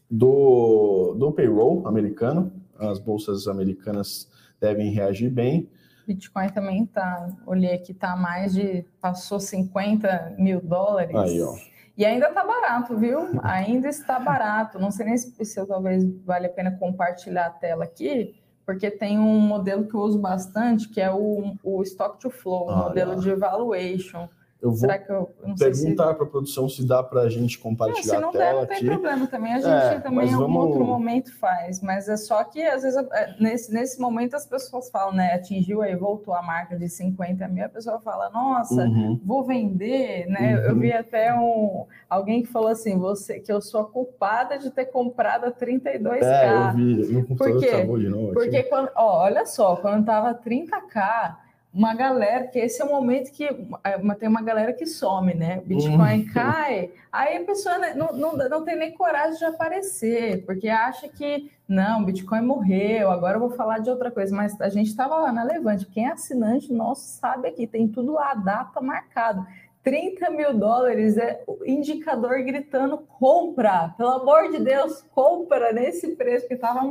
do, 0.09 1.15
do 1.17 1.31
payroll 1.31 1.87
americano. 1.87 2.51
As 2.77 2.99
bolsas 2.99 3.47
americanas 3.47 4.29
devem 4.59 4.91
reagir 4.91 5.29
bem. 5.29 5.69
Bitcoin 6.07 6.49
também 6.49 6.85
tá, 6.87 7.29
olhei 7.45 7.73
aqui, 7.73 7.93
tá 7.93 8.15
mais 8.15 8.53
de, 8.53 8.83
passou 8.99 9.39
50 9.39 10.35
mil 10.39 10.59
dólares. 10.59 11.15
Aí, 11.15 11.41
ó. 11.41 11.55
E 11.99 12.05
ainda 12.05 12.31
tá 12.31 12.45
barato, 12.45 12.95
viu? 12.95 13.29
Ainda 13.43 13.89
está 13.89 14.17
barato. 14.17 14.79
Não 14.79 14.89
sei 14.89 15.05
nem 15.05 15.17
se, 15.17 15.43
se 15.43 15.67
talvez 15.67 16.01
vale 16.23 16.45
a 16.47 16.49
pena 16.49 16.71
compartilhar 16.71 17.47
a 17.47 17.49
tela 17.49 17.83
aqui, 17.83 18.33
porque 18.65 18.89
tem 18.89 19.19
um 19.19 19.37
modelo 19.37 19.85
que 19.85 19.93
eu 19.93 19.99
uso 19.99 20.17
bastante, 20.17 20.87
que 20.87 21.01
é 21.01 21.11
o, 21.11 21.57
o 21.61 21.83
Stock 21.83 22.17
to 22.17 22.29
Flow, 22.29 22.71
um 22.71 22.77
modelo 22.77 23.19
de 23.19 23.29
evaluation. 23.29 24.29
Eu 24.61 24.71
vou 24.71 24.79
Será 24.79 24.99
que 24.99 25.09
eu, 25.09 25.33
perguntar 25.57 25.73
se... 25.73 26.15
para 26.15 26.23
a 26.25 26.25
produção 26.25 26.67
se 26.67 26.85
dá 26.85 27.01
para 27.01 27.21
a 27.21 27.29
gente 27.29 27.57
compartilhar 27.57 28.19
não, 28.19 28.29
se 28.31 28.37
não 28.37 28.43
a 28.43 28.45
tela 28.45 28.65
der, 28.65 28.73
não 28.73 28.79
tem 28.79 28.89
problema 28.89 29.27
também. 29.27 29.53
A 29.53 29.59
gente 29.59 29.95
é, 29.95 29.99
também 30.01 30.27
em 30.27 30.33
algum 30.33 30.47
vamos... 30.47 30.63
outro 30.65 30.83
momento 30.83 31.33
faz. 31.39 31.81
Mas 31.81 32.09
é 32.09 32.17
só 32.17 32.43
que, 32.43 32.61
às 32.61 32.83
vezes, 32.83 32.97
é, 33.13 33.35
nesse, 33.39 33.73
nesse 33.73 34.01
momento 34.01 34.35
as 34.35 34.45
pessoas 34.45 34.89
falam, 34.89 35.13
né? 35.13 35.33
Atingiu 35.33 35.81
aí, 35.81 35.95
voltou 35.95 36.33
a 36.33 36.41
marca 36.41 36.77
de 36.77 36.89
50 36.89 37.47
mil, 37.47 37.65
a 37.65 37.69
pessoa 37.69 38.01
fala, 38.01 38.29
nossa, 38.31 38.83
uhum. 38.83 39.17
vou 39.23 39.45
vender, 39.45 40.27
né? 40.27 40.57
Uhum. 40.57 40.63
Eu 40.65 40.75
vi 40.77 40.91
até 40.91 41.33
um, 41.33 41.85
alguém 42.09 42.41
que 42.41 42.49
falou 42.49 42.69
assim, 42.69 42.97
você, 42.97 43.39
que 43.39 43.51
eu 43.51 43.61
sou 43.61 43.79
a 43.79 43.85
culpada 43.85 44.59
de 44.59 44.69
ter 44.71 44.87
comprado 44.87 45.45
a 45.45 45.51
32K. 45.53 46.21
É, 46.21 46.51
eu 46.51 46.73
vi. 46.73 47.13
Meu 47.13 47.23
Por 47.37 47.59
quê? 47.59 47.87
Porque, 48.33 48.63
quando, 48.63 48.89
ó, 48.93 49.23
olha 49.23 49.45
só, 49.45 49.77
quando 49.77 50.05
tava 50.05 50.33
30K 50.33 51.47
uma 51.79 51.95
galera, 51.95 52.45
que 52.45 52.59
esse 52.59 52.81
é 52.81 52.85
o 52.85 52.89
momento 52.89 53.31
que 53.31 53.45
é, 53.45 54.15
tem 54.15 54.27
uma 54.27 54.41
galera 54.41 54.73
que 54.73 54.85
some, 54.85 55.33
né? 55.33 55.61
Bitcoin 55.65 56.19
uhum. 56.19 56.33
cai, 56.33 56.91
aí 57.09 57.37
a 57.37 57.45
pessoa 57.45 57.77
não, 57.95 58.11
não, 58.11 58.35
não 58.35 58.65
tem 58.65 58.75
nem 58.75 58.91
coragem 58.91 59.37
de 59.37 59.45
aparecer, 59.45 60.45
porque 60.45 60.67
acha 60.67 61.07
que 61.07 61.49
não, 61.65 62.03
Bitcoin 62.03 62.41
morreu, 62.41 63.09
agora 63.09 63.37
eu 63.37 63.39
vou 63.39 63.51
falar 63.51 63.79
de 63.79 63.89
outra 63.89 64.11
coisa. 64.11 64.35
Mas 64.35 64.59
a 64.59 64.67
gente 64.67 64.87
estava 64.87 65.15
lá 65.15 65.31
na 65.31 65.43
Levante, 65.43 65.85
quem 65.85 66.05
é 66.05 66.11
assinante 66.11 66.73
nosso 66.73 67.07
sabe 67.17 67.47
aqui, 67.47 67.65
tem 67.65 67.87
tudo 67.87 68.11
lá, 68.11 68.31
a 68.31 68.35
data 68.35 68.81
marcada. 68.81 69.47
30 69.81 70.31
mil 70.31 70.53
dólares 70.53 71.17
é 71.17 71.41
o 71.47 71.63
indicador 71.65 72.43
gritando 72.43 72.97
compra, 72.97 73.93
pelo 73.97 74.09
amor 74.09 74.51
de 74.51 74.59
Deus, 74.59 75.01
compra 75.15 75.71
nesse 75.71 76.09
preço 76.17 76.45
que 76.45 76.55
estava 76.55 76.81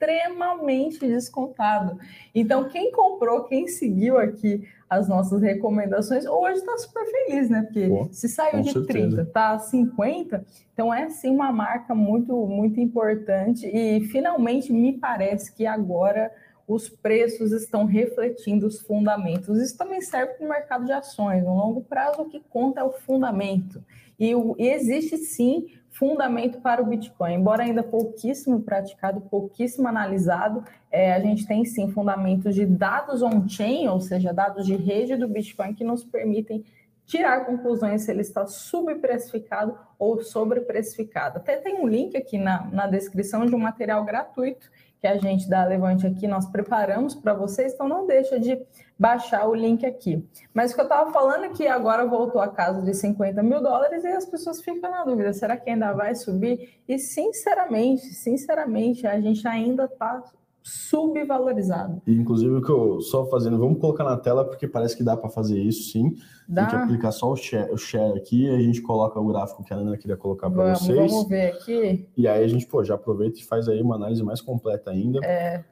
extremamente 0.00 0.98
descontado. 0.98 1.98
Então, 2.34 2.68
quem 2.68 2.90
comprou, 2.90 3.44
quem 3.44 3.68
seguiu 3.68 4.16
aqui 4.16 4.66
as 4.88 5.06
nossas 5.06 5.42
recomendações, 5.42 6.24
hoje 6.26 6.58
está 6.58 6.76
super 6.78 7.04
feliz, 7.04 7.50
né? 7.50 7.62
Porque 7.62 7.86
Pô, 7.86 8.08
se 8.10 8.28
saiu 8.28 8.62
de 8.62 8.72
certeza. 8.72 9.16
30, 9.16 9.26
tá 9.26 9.58
50, 9.58 10.44
então 10.72 10.92
é 10.92 11.08
sim 11.10 11.30
uma 11.30 11.52
marca 11.52 11.94
muito, 11.94 12.34
muito 12.46 12.80
importante. 12.80 13.66
E 13.66 14.00
finalmente 14.08 14.72
me 14.72 14.94
parece 14.94 15.54
que 15.54 15.66
agora 15.66 16.32
os 16.66 16.88
preços 16.88 17.52
estão 17.52 17.84
refletindo 17.84 18.66
os 18.66 18.80
fundamentos. 18.80 19.60
Isso 19.60 19.76
também 19.76 20.00
serve 20.00 20.34
para 20.34 20.46
o 20.46 20.48
mercado 20.48 20.84
de 20.86 20.92
ações. 20.92 21.44
No 21.44 21.54
longo 21.54 21.82
prazo, 21.82 22.22
o 22.22 22.28
que 22.28 22.40
conta 22.48 22.80
é 22.80 22.84
o 22.84 22.92
fundamento. 22.92 23.84
E, 24.18 24.34
o, 24.34 24.54
e 24.58 24.68
existe 24.68 25.16
sim 25.16 25.66
fundamento 25.90 26.60
para 26.60 26.80
o 26.80 26.86
Bitcoin. 26.86 27.34
Embora 27.34 27.64
ainda 27.64 27.82
pouquíssimo 27.82 28.60
praticado, 28.62 29.20
pouquíssimo 29.22 29.88
analisado, 29.88 30.64
é, 30.90 31.12
a 31.12 31.20
gente 31.20 31.46
tem 31.46 31.64
sim 31.64 31.90
fundamentos 31.90 32.54
de 32.54 32.64
dados 32.64 33.22
on-chain, 33.22 33.88
ou 33.88 34.00
seja, 34.00 34.32
dados 34.32 34.64
de 34.64 34.76
rede 34.76 35.16
do 35.16 35.28
Bitcoin, 35.28 35.74
que 35.74 35.84
nos 35.84 36.04
permitem 36.04 36.64
tirar 37.04 37.44
conclusões 37.44 38.02
se 38.02 38.10
ele 38.12 38.20
está 38.20 38.46
subprecificado 38.46 39.76
ou 39.98 40.22
sobreprecificado. 40.22 41.38
Até 41.38 41.56
tem 41.56 41.74
um 41.74 41.88
link 41.88 42.16
aqui 42.16 42.38
na, 42.38 42.66
na 42.70 42.86
descrição 42.86 43.44
de 43.44 43.54
um 43.54 43.58
material 43.58 44.04
gratuito 44.04 44.70
que 45.00 45.06
a 45.06 45.16
gente 45.16 45.48
da 45.48 45.64
Levante 45.64 46.06
aqui, 46.06 46.28
nós 46.28 46.46
preparamos 46.46 47.14
para 47.14 47.32
vocês, 47.32 47.72
então 47.72 47.88
não 47.88 48.06
deixa 48.06 48.38
de 48.38 48.60
baixar 48.98 49.48
o 49.48 49.54
link 49.54 49.86
aqui. 49.86 50.28
Mas 50.52 50.72
o 50.72 50.74
que 50.74 50.80
eu 50.82 50.84
estava 50.84 51.10
falando 51.10 51.44
é 51.44 51.48
que 51.48 51.66
agora 51.66 52.04
voltou 52.04 52.40
a 52.40 52.48
casa 52.48 52.82
de 52.82 52.92
50 52.92 53.42
mil 53.42 53.62
dólares 53.62 54.04
e 54.04 54.08
as 54.08 54.26
pessoas 54.26 54.60
ficam 54.60 54.90
na 54.90 55.02
dúvida, 55.02 55.32
será 55.32 55.56
que 55.56 55.70
ainda 55.70 55.92
vai 55.92 56.14
subir? 56.14 56.80
E 56.86 56.98
sinceramente, 56.98 58.12
sinceramente, 58.12 59.06
a 59.06 59.18
gente 59.18 59.48
ainda 59.48 59.84
está 59.84 60.22
subvalorizado. 60.62 62.02
Inclusive, 62.06 62.54
o 62.56 62.62
que 62.62 62.70
eu 62.70 63.00
só 63.00 63.26
fazendo, 63.26 63.58
vamos 63.58 63.80
colocar 63.80 64.04
na 64.04 64.16
tela, 64.16 64.44
porque 64.44 64.68
parece 64.68 64.96
que 64.96 65.02
dá 65.02 65.16
para 65.16 65.30
fazer 65.30 65.58
isso 65.58 65.90
sim. 65.90 66.14
Dá. 66.48 66.66
Tem 66.66 66.78
que 66.78 66.84
aplicar 66.84 67.12
só 67.12 67.30
o 67.30 67.36
share, 67.36 67.72
o 67.72 67.76
share 67.76 68.16
aqui, 68.16 68.44
e 68.44 68.50
a 68.50 68.58
gente 68.58 68.82
coloca 68.82 69.18
o 69.18 69.26
gráfico 69.26 69.64
que 69.64 69.72
a 69.72 69.76
Ana 69.76 69.96
queria 69.96 70.16
colocar 70.16 70.50
para 70.50 70.74
vocês. 70.74 71.10
Vamos 71.10 71.28
ver 71.28 71.52
aqui. 71.52 72.08
E 72.16 72.28
aí 72.28 72.44
a 72.44 72.48
gente, 72.48 72.66
pô, 72.66 72.84
já 72.84 72.94
aproveita 72.94 73.38
e 73.38 73.44
faz 73.44 73.68
aí 73.68 73.80
uma 73.80 73.94
análise 73.94 74.22
mais 74.22 74.40
completa 74.40 74.90
ainda. 74.90 75.24
É. 75.24 75.64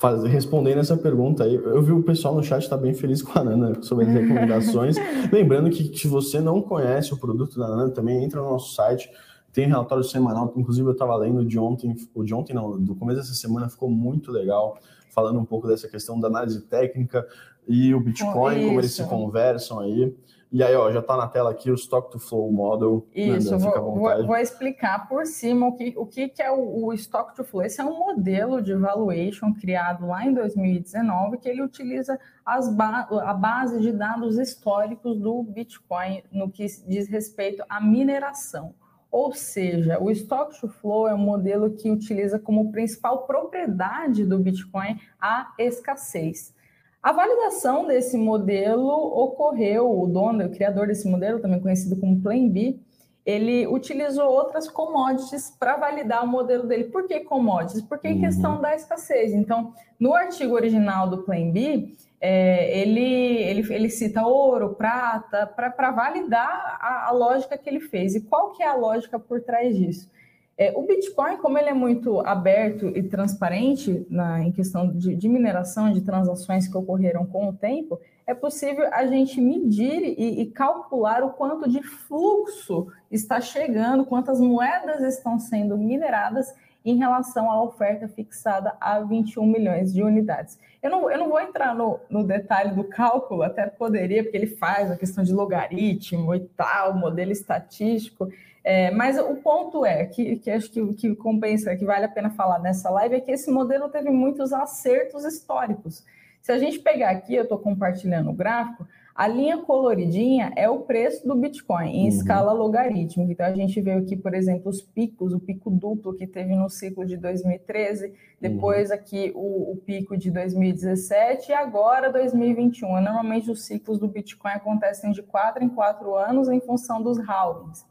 Faz, 0.00 0.24
respondendo 0.24 0.78
essa 0.78 0.96
pergunta 0.96 1.44
aí, 1.44 1.54
eu 1.54 1.82
vi 1.82 1.92
o 1.92 2.02
pessoal 2.02 2.34
no 2.34 2.42
chat 2.42 2.62
está 2.62 2.74
bem 2.74 2.94
feliz 2.94 3.20
com 3.20 3.38
a 3.38 3.44
Nana 3.44 3.82
sobre 3.82 4.06
as 4.06 4.10
recomendações. 4.14 4.96
Lembrando 5.30 5.68
que 5.68 5.94
se 5.94 6.08
você 6.08 6.40
não 6.40 6.62
conhece 6.62 7.12
o 7.12 7.18
produto 7.18 7.58
da 7.58 7.68
Nana, 7.68 7.90
também 7.90 8.24
entra 8.24 8.40
no 8.40 8.48
nosso 8.48 8.74
site, 8.74 9.10
tem 9.52 9.66
relatório 9.66 10.04
semanal, 10.04 10.52
inclusive 10.56 10.86
eu 10.86 10.92
estava 10.92 11.16
lendo 11.16 11.44
de 11.44 11.58
ontem, 11.58 11.94
o 12.14 12.24
de 12.24 12.34
ontem 12.34 12.54
não, 12.54 12.80
do 12.80 12.94
começo 12.94 13.20
dessa 13.20 13.34
semana 13.34 13.68
ficou 13.68 13.90
muito 13.90 14.30
legal, 14.30 14.78
falando 15.10 15.38
um 15.40 15.44
pouco 15.44 15.66
dessa 15.66 15.88
questão 15.88 16.20
da 16.20 16.28
análise 16.28 16.60
técnica 16.62 17.26
e 17.66 17.94
o 17.94 18.00
Bitcoin, 18.00 18.66
como 18.66 18.80
eles 18.80 18.92
se 18.92 19.04
conversam 19.04 19.80
aí. 19.80 20.14
E 20.52 20.64
aí, 20.64 20.74
ó, 20.74 20.90
já 20.90 20.98
está 20.98 21.16
na 21.16 21.28
tela 21.28 21.52
aqui 21.52 21.70
o 21.70 21.74
Stock 21.74 22.10
to 22.10 22.18
Flow 22.18 22.50
Model. 22.50 23.06
Isso, 23.14 23.52
Nanda, 23.52 23.80
vou, 23.80 23.94
vou, 23.94 24.26
vou, 24.26 24.36
explicar 24.36 25.08
por 25.08 25.24
cima 25.24 25.68
o 25.68 25.76
que, 25.76 25.94
o 25.96 26.04
que, 26.04 26.28
que 26.28 26.42
é 26.42 26.50
o, 26.50 26.86
o, 26.86 26.92
Stock 26.94 27.36
to 27.36 27.44
Flow. 27.44 27.62
Esse 27.62 27.80
é 27.80 27.84
um 27.84 27.96
modelo 27.96 28.60
de 28.60 28.74
valuation 28.74 29.54
criado 29.54 30.08
lá 30.08 30.26
em 30.26 30.34
2019 30.34 31.38
que 31.38 31.48
ele 31.48 31.62
utiliza 31.62 32.18
as 32.44 32.68
ba 32.74 33.06
a 33.22 33.32
base 33.32 33.80
de 33.80 33.92
dados 33.92 34.38
históricos 34.38 35.16
do 35.20 35.40
Bitcoin 35.44 36.24
no 36.32 36.50
que 36.50 36.66
diz 36.88 37.08
respeito 37.08 37.62
à 37.68 37.80
mineração. 37.80 38.74
Ou 39.10 39.32
seja, 39.32 40.00
o 40.00 40.10
Stock 40.10 40.58
to 40.60 40.68
Flow 40.68 41.08
é 41.08 41.14
um 41.14 41.18
modelo 41.18 41.70
que 41.70 41.90
utiliza 41.90 42.38
como 42.38 42.70
principal 42.70 43.26
propriedade 43.26 44.24
do 44.24 44.38
Bitcoin 44.38 45.00
a 45.20 45.52
escassez. 45.58 46.54
A 47.02 47.12
validação 47.12 47.86
desse 47.86 48.16
modelo 48.16 48.88
ocorreu, 48.88 50.00
o 50.00 50.06
dono, 50.06 50.44
o 50.44 50.50
criador 50.50 50.86
desse 50.86 51.08
modelo, 51.08 51.40
também 51.40 51.60
conhecido 51.60 51.96
como 51.96 52.20
Plan 52.20 52.48
B, 52.48 52.78
ele 53.24 53.66
utilizou 53.66 54.30
outras 54.30 54.68
commodities 54.68 55.50
para 55.58 55.76
validar 55.76 56.24
o 56.24 56.28
modelo 56.28 56.66
dele. 56.66 56.84
Por 56.84 57.06
que 57.06 57.20
commodities? 57.20 57.82
Porque 57.82 58.08
em 58.08 58.14
uhum. 58.14 58.20
questão 58.20 58.60
da 58.60 58.74
escassez. 58.74 59.32
Então, 59.32 59.72
no 59.98 60.14
artigo 60.14 60.54
original 60.54 61.08
do 61.08 61.22
Plan 61.22 61.50
B, 61.50 61.94
é, 62.20 62.78
ele, 62.78 63.00
ele, 63.00 63.74
ele 63.74 63.88
cita 63.88 64.26
ouro, 64.26 64.74
prata, 64.74 65.46
para 65.46 65.90
validar 65.90 66.78
a, 66.80 67.08
a, 67.08 67.10
lógica 67.12 67.56
que 67.56 67.68
ele 67.68 67.80
fez. 67.80 68.14
E 68.14 68.20
qual 68.20 68.52
que 68.52 68.62
é 68.62 68.66
a 68.66 68.74
lógica 68.74 69.18
por 69.18 69.40
trás 69.40 69.74
disso? 69.74 70.10
É, 70.58 70.74
o 70.76 70.82
Bitcoin, 70.82 71.38
como 71.38 71.56
ele 71.56 71.70
é 71.70 71.74
muito 71.74 72.20
aberto 72.20 72.88
e 72.88 73.02
transparente 73.02 74.06
na, 74.10 74.42
em 74.42 74.52
questão 74.52 74.92
de, 74.92 75.16
de 75.16 75.26
mineração, 75.26 75.90
de 75.90 76.02
transações 76.02 76.68
que 76.68 76.76
ocorreram 76.76 77.24
com 77.24 77.48
o 77.48 77.52
tempo, 77.54 77.98
é 78.26 78.34
possível 78.34 78.86
a 78.92 79.06
gente 79.06 79.40
medir 79.40 80.02
e, 80.18 80.42
e, 80.42 80.46
calcular 80.50 81.24
o 81.24 81.30
quanto 81.30 81.68
de 81.68 81.82
fluxo 81.82 82.88
está 83.10 83.40
chegando, 83.40 84.04
quantas 84.04 84.38
moedas 84.38 85.02
estão 85.02 85.38
sendo 85.38 85.78
mineradas 85.78 86.54
em 86.84 86.96
relação 86.96 87.50
à 87.50 87.62
oferta 87.62 88.08
fixada 88.08 88.74
a 88.80 89.00
21 89.00 89.46
milhões 89.46 89.92
de 89.92 90.02
unidades. 90.02 90.58
Eu 90.82 90.90
não, 90.90 91.10
eu 91.10 91.18
não 91.18 91.28
vou 91.28 91.40
entrar 91.40 91.74
no, 91.74 92.00
no 92.08 92.24
detalhe 92.24 92.74
do 92.74 92.84
cálculo, 92.84 93.42
até 93.42 93.66
poderia, 93.66 94.22
porque 94.22 94.36
ele 94.36 94.46
faz 94.46 94.90
a 94.90 94.96
questão 94.96 95.22
de 95.22 95.32
logaritmo 95.32 96.34
e 96.34 96.40
tal, 96.40 96.94
modelo 96.94 97.32
estatístico, 97.32 98.30
é, 98.62 98.90
mas 98.90 99.18
o 99.18 99.36
ponto 99.36 99.84
é, 99.84 100.04
que, 100.06 100.36
que 100.36 100.50
acho 100.50 100.70
que, 100.70 100.94
que 100.94 101.14
compensa, 101.14 101.76
que 101.76 101.84
vale 101.84 102.04
a 102.04 102.08
pena 102.08 102.30
falar 102.30 102.58
nessa 102.58 102.90
live, 102.90 103.16
é 103.16 103.20
que 103.20 103.30
esse 103.30 103.50
modelo 103.50 103.88
teve 103.88 104.10
muitos 104.10 104.52
acertos 104.52 105.24
históricos. 105.24 106.04
Se 106.40 106.52
a 106.52 106.58
gente 106.58 106.78
pegar 106.78 107.10
aqui, 107.10 107.34
eu 107.34 107.42
estou 107.42 107.58
compartilhando 107.58 108.30
o 108.30 108.34
gráfico, 108.34 108.86
a 109.14 109.26
linha 109.26 109.58
coloridinha 109.58 110.52
é 110.56 110.68
o 110.68 110.80
preço 110.80 111.26
do 111.26 111.34
Bitcoin 111.34 111.90
em 111.90 112.02
uhum. 112.02 112.08
escala 112.08 112.52
logarítmica. 112.52 113.32
Então, 113.32 113.46
a 113.46 113.54
gente 113.54 113.80
vê 113.80 113.92
aqui, 113.92 114.16
por 114.16 114.34
exemplo, 114.34 114.70
os 114.70 114.80
picos, 114.80 115.32
o 115.32 115.40
pico 115.40 115.70
duplo 115.70 116.14
que 116.14 116.26
teve 116.26 116.54
no 116.54 116.70
ciclo 116.70 117.04
de 117.04 117.16
2013, 117.16 118.12
depois 118.40 118.88
uhum. 118.88 118.94
aqui 118.94 119.32
o, 119.34 119.72
o, 119.72 119.76
pico 119.76 120.16
de 120.16 120.30
2017 120.30 121.50
e 121.50 121.54
agora 121.54 122.10
2021. 122.10 123.00
Normalmente, 123.00 123.50
os 123.50 123.64
ciclos 123.64 123.98
do 123.98 124.08
Bitcoin 124.08 124.52
acontecem 124.52 125.10
de 125.10 125.22
quatro 125.22 125.62
em 125.62 125.68
quatro 125.68 126.14
anos 126.14 126.48
em 126.48 126.60
função 126.60 127.02
dos 127.02 127.18
halvings. 127.28 127.84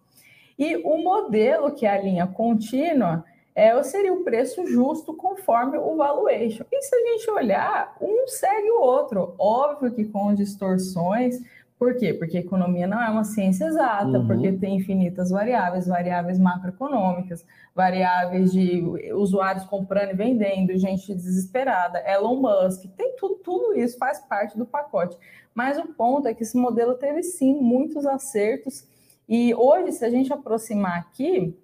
E 0.58 0.78
o 0.78 0.98
modelo, 0.98 1.72
que 1.74 1.86
é 1.86 1.90
a 1.90 2.02
linha 2.02 2.28
contínua, 2.28 3.24
é, 3.56 3.82
seria 3.84 4.14
o 4.14 4.24
preço 4.24 4.66
justo 4.66 5.14
conforme 5.14 5.78
o 5.78 5.96
valuation. 5.96 6.64
E 6.72 6.82
se 6.82 6.96
a 6.96 7.00
gente 7.00 7.30
olhar, 7.32 7.96
um 8.00 8.28
segue 8.28 8.70
o 8.72 8.82
outro. 8.82 9.36
Óbvio 9.38 9.92
que 9.92 10.06
com 10.06 10.34
distorções. 10.34 11.42
Por 11.78 11.96
quê? 11.96 12.14
Porque 12.14 12.38
a 12.38 12.42
economia 12.42 12.86
não 12.86 13.02
é 13.02 13.10
uma 13.10 13.24
ciência 13.24 13.66
exata, 13.66 14.20
uhum. 14.20 14.28
porque 14.28 14.52
tem 14.52 14.76
infinitas 14.76 15.30
variáveis, 15.30 15.88
variáveis 15.88 16.38
macroeconômicas, 16.38 17.46
variáveis 17.74 18.52
de 18.52 18.84
usuários 19.14 19.64
comprando 19.64 20.12
e 20.12 20.16
vendendo, 20.16 20.78
gente 20.78 21.14
desesperada, 21.14 22.04
Elon 22.06 22.36
Musk, 22.36 22.84
tem 22.98 23.16
tudo, 23.16 23.36
tudo 23.36 23.74
isso 23.78 23.98
faz 23.98 24.20
parte 24.20 24.58
do 24.58 24.66
pacote. 24.66 25.18
Mas 25.56 25.78
o 25.78 25.88
ponto 25.94 26.28
é 26.28 26.34
que 26.34 26.44
esse 26.44 26.58
modelo 26.58 26.96
teve 26.96 27.24
sim 27.24 27.56
muitos 27.56 28.06
acertos, 28.06 28.86
e 29.30 29.54
hoje, 29.54 29.92
se 29.92 30.04
a 30.04 30.10
gente 30.10 30.34
aproximar 30.34 30.98
aqui, 30.98 31.56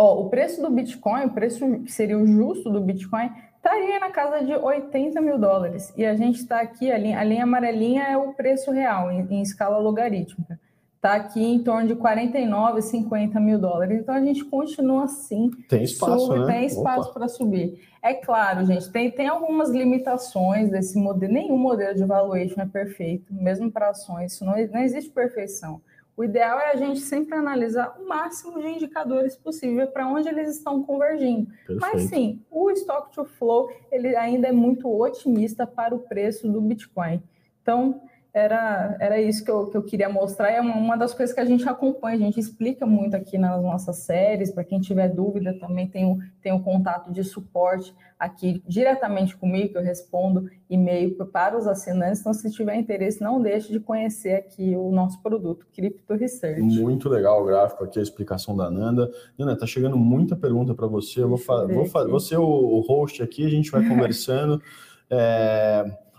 Ó, 0.00 0.18
o 0.18 0.30
preço 0.30 0.62
do 0.62 0.70
Bitcoin, 0.70 1.26
o 1.26 1.30
preço 1.30 1.80
que 1.80 1.92
seria 1.92 2.16
o 2.16 2.26
justo 2.26 2.70
do 2.70 2.80
Bitcoin, 2.80 3.30
estaria 3.54 4.00
na 4.00 4.10
casa 4.10 4.42
de 4.42 4.54
80 4.54 5.20
mil 5.20 5.38
dólares. 5.38 5.92
E 5.94 6.06
a 6.06 6.16
gente 6.16 6.40
está 6.40 6.58
aqui, 6.58 6.90
a 6.90 6.96
linha, 6.96 7.20
a 7.20 7.22
linha 7.22 7.42
amarelinha 7.42 8.04
é 8.04 8.16
o 8.16 8.32
preço 8.32 8.70
real, 8.70 9.12
em, 9.12 9.26
em 9.30 9.42
escala 9.42 9.76
logarítmica. 9.76 10.58
Está 10.96 11.16
aqui 11.16 11.44
em 11.44 11.62
torno 11.62 11.86
de 11.86 11.94
49, 11.96 12.80
50 12.80 13.38
mil 13.40 13.58
dólares. 13.58 14.00
Então 14.00 14.14
a 14.14 14.22
gente 14.22 14.42
continua 14.42 15.04
assim. 15.04 15.50
Tem 15.68 15.82
espaço, 15.82 16.34
né? 16.34 16.46
Tem 16.50 16.64
espaço 16.64 17.12
para 17.12 17.28
subir. 17.28 17.86
É 18.02 18.14
claro, 18.14 18.64
gente, 18.64 18.90
tem, 18.90 19.10
tem 19.10 19.28
algumas 19.28 19.68
limitações 19.68 20.70
desse 20.70 20.98
modelo. 20.98 21.30
Nenhum 21.30 21.58
modelo 21.58 21.94
de 21.94 22.04
valuation 22.04 22.62
é 22.62 22.66
perfeito, 22.66 23.34
mesmo 23.34 23.70
para 23.70 23.90
ações. 23.90 24.32
Isso 24.32 24.46
não, 24.46 24.54
não 24.72 24.80
existe 24.80 25.10
perfeição. 25.10 25.82
O 26.20 26.24
ideal 26.24 26.60
é 26.60 26.72
a 26.72 26.76
gente 26.76 27.00
sempre 27.00 27.34
analisar 27.34 27.96
o 27.98 28.06
máximo 28.06 28.60
de 28.60 28.68
indicadores 28.68 29.34
possível 29.36 29.86
para 29.86 30.06
onde 30.06 30.28
eles 30.28 30.54
estão 30.54 30.82
convergindo. 30.82 31.46
Perfeito. 31.46 31.80
Mas 31.80 32.02
sim, 32.02 32.44
o 32.50 32.70
Stock 32.72 33.10
to 33.10 33.24
Flow 33.24 33.70
ele 33.90 34.14
ainda 34.14 34.48
é 34.48 34.52
muito 34.52 34.86
otimista 34.86 35.66
para 35.66 35.94
o 35.94 36.00
preço 36.00 36.46
do 36.46 36.60
Bitcoin. 36.60 37.22
Então, 37.62 38.02
era, 38.32 38.96
era 39.00 39.20
isso 39.20 39.44
que 39.44 39.50
eu, 39.50 39.66
que 39.66 39.76
eu 39.76 39.82
queria 39.82 40.08
mostrar. 40.08 40.50
É 40.50 40.60
uma, 40.60 40.76
uma 40.76 40.96
das 40.96 41.12
coisas 41.12 41.34
que 41.34 41.40
a 41.40 41.44
gente 41.44 41.68
acompanha, 41.68 42.16
a 42.16 42.20
gente 42.20 42.38
explica 42.38 42.86
muito 42.86 43.16
aqui 43.16 43.36
nas 43.36 43.60
nossas 43.62 43.96
séries. 43.96 44.52
Para 44.52 44.64
quem 44.64 44.80
tiver 44.80 45.08
dúvida, 45.08 45.58
também 45.58 45.88
tem 45.88 46.06
o, 46.06 46.18
tem 46.40 46.52
o 46.52 46.60
contato 46.60 47.12
de 47.12 47.24
suporte 47.24 47.94
aqui 48.18 48.62
diretamente 48.66 49.36
comigo, 49.36 49.72
que 49.72 49.78
eu 49.78 49.82
respondo 49.82 50.48
e-mail 50.68 51.16
para 51.32 51.58
os 51.58 51.66
assinantes. 51.66 52.20
Então, 52.20 52.32
se 52.32 52.50
tiver 52.52 52.76
interesse, 52.76 53.20
não 53.20 53.42
deixe 53.42 53.72
de 53.72 53.80
conhecer 53.80 54.34
aqui 54.34 54.76
o 54.76 54.92
nosso 54.92 55.20
produto, 55.20 55.66
Crypto 55.74 56.14
Research. 56.14 56.60
Muito 56.60 57.08
legal 57.08 57.42
o 57.42 57.46
gráfico 57.46 57.82
aqui, 57.82 57.98
a 57.98 58.02
explicação 58.02 58.56
da 58.56 58.70
Nanda. 58.70 59.10
Nanda, 59.36 59.58
tá 59.58 59.66
chegando 59.66 59.96
muita 59.96 60.36
pergunta 60.36 60.74
para 60.74 60.86
você. 60.86 61.22
Eu 61.22 61.28
vou, 61.28 61.38
vou, 61.38 62.08
vou 62.08 62.20
ser 62.20 62.36
o 62.36 62.80
host 62.86 63.22
aqui, 63.22 63.44
a 63.44 63.50
gente 63.50 63.70
vai 63.70 63.82
conversando. 63.88 64.62
é... 65.10 66.09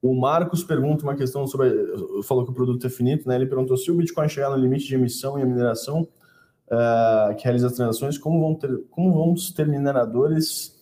O 0.00 0.14
Marcos 0.14 0.62
pergunta 0.62 1.02
uma 1.02 1.16
questão 1.16 1.46
sobre. 1.46 1.70
Falou 2.22 2.44
que 2.44 2.50
o 2.50 2.54
produto 2.54 2.86
é 2.86 2.90
finito, 2.90 3.28
né? 3.28 3.34
Ele 3.34 3.46
perguntou 3.46 3.76
se 3.76 3.90
o 3.90 3.94
Bitcoin 3.94 4.28
chegar 4.28 4.50
no 4.50 4.56
limite 4.56 4.86
de 4.86 4.94
emissão 4.94 5.38
e 5.38 5.42
a 5.42 5.46
mineração 5.46 6.06
uh, 6.68 7.34
que 7.36 7.44
realiza 7.44 7.66
as 7.66 7.72
transações, 7.72 8.16
como 8.16 8.40
vão, 8.40 8.54
ter, 8.54 8.70
como 8.90 9.12
vão 9.12 9.34
ter 9.56 9.66
mineradores 9.66 10.76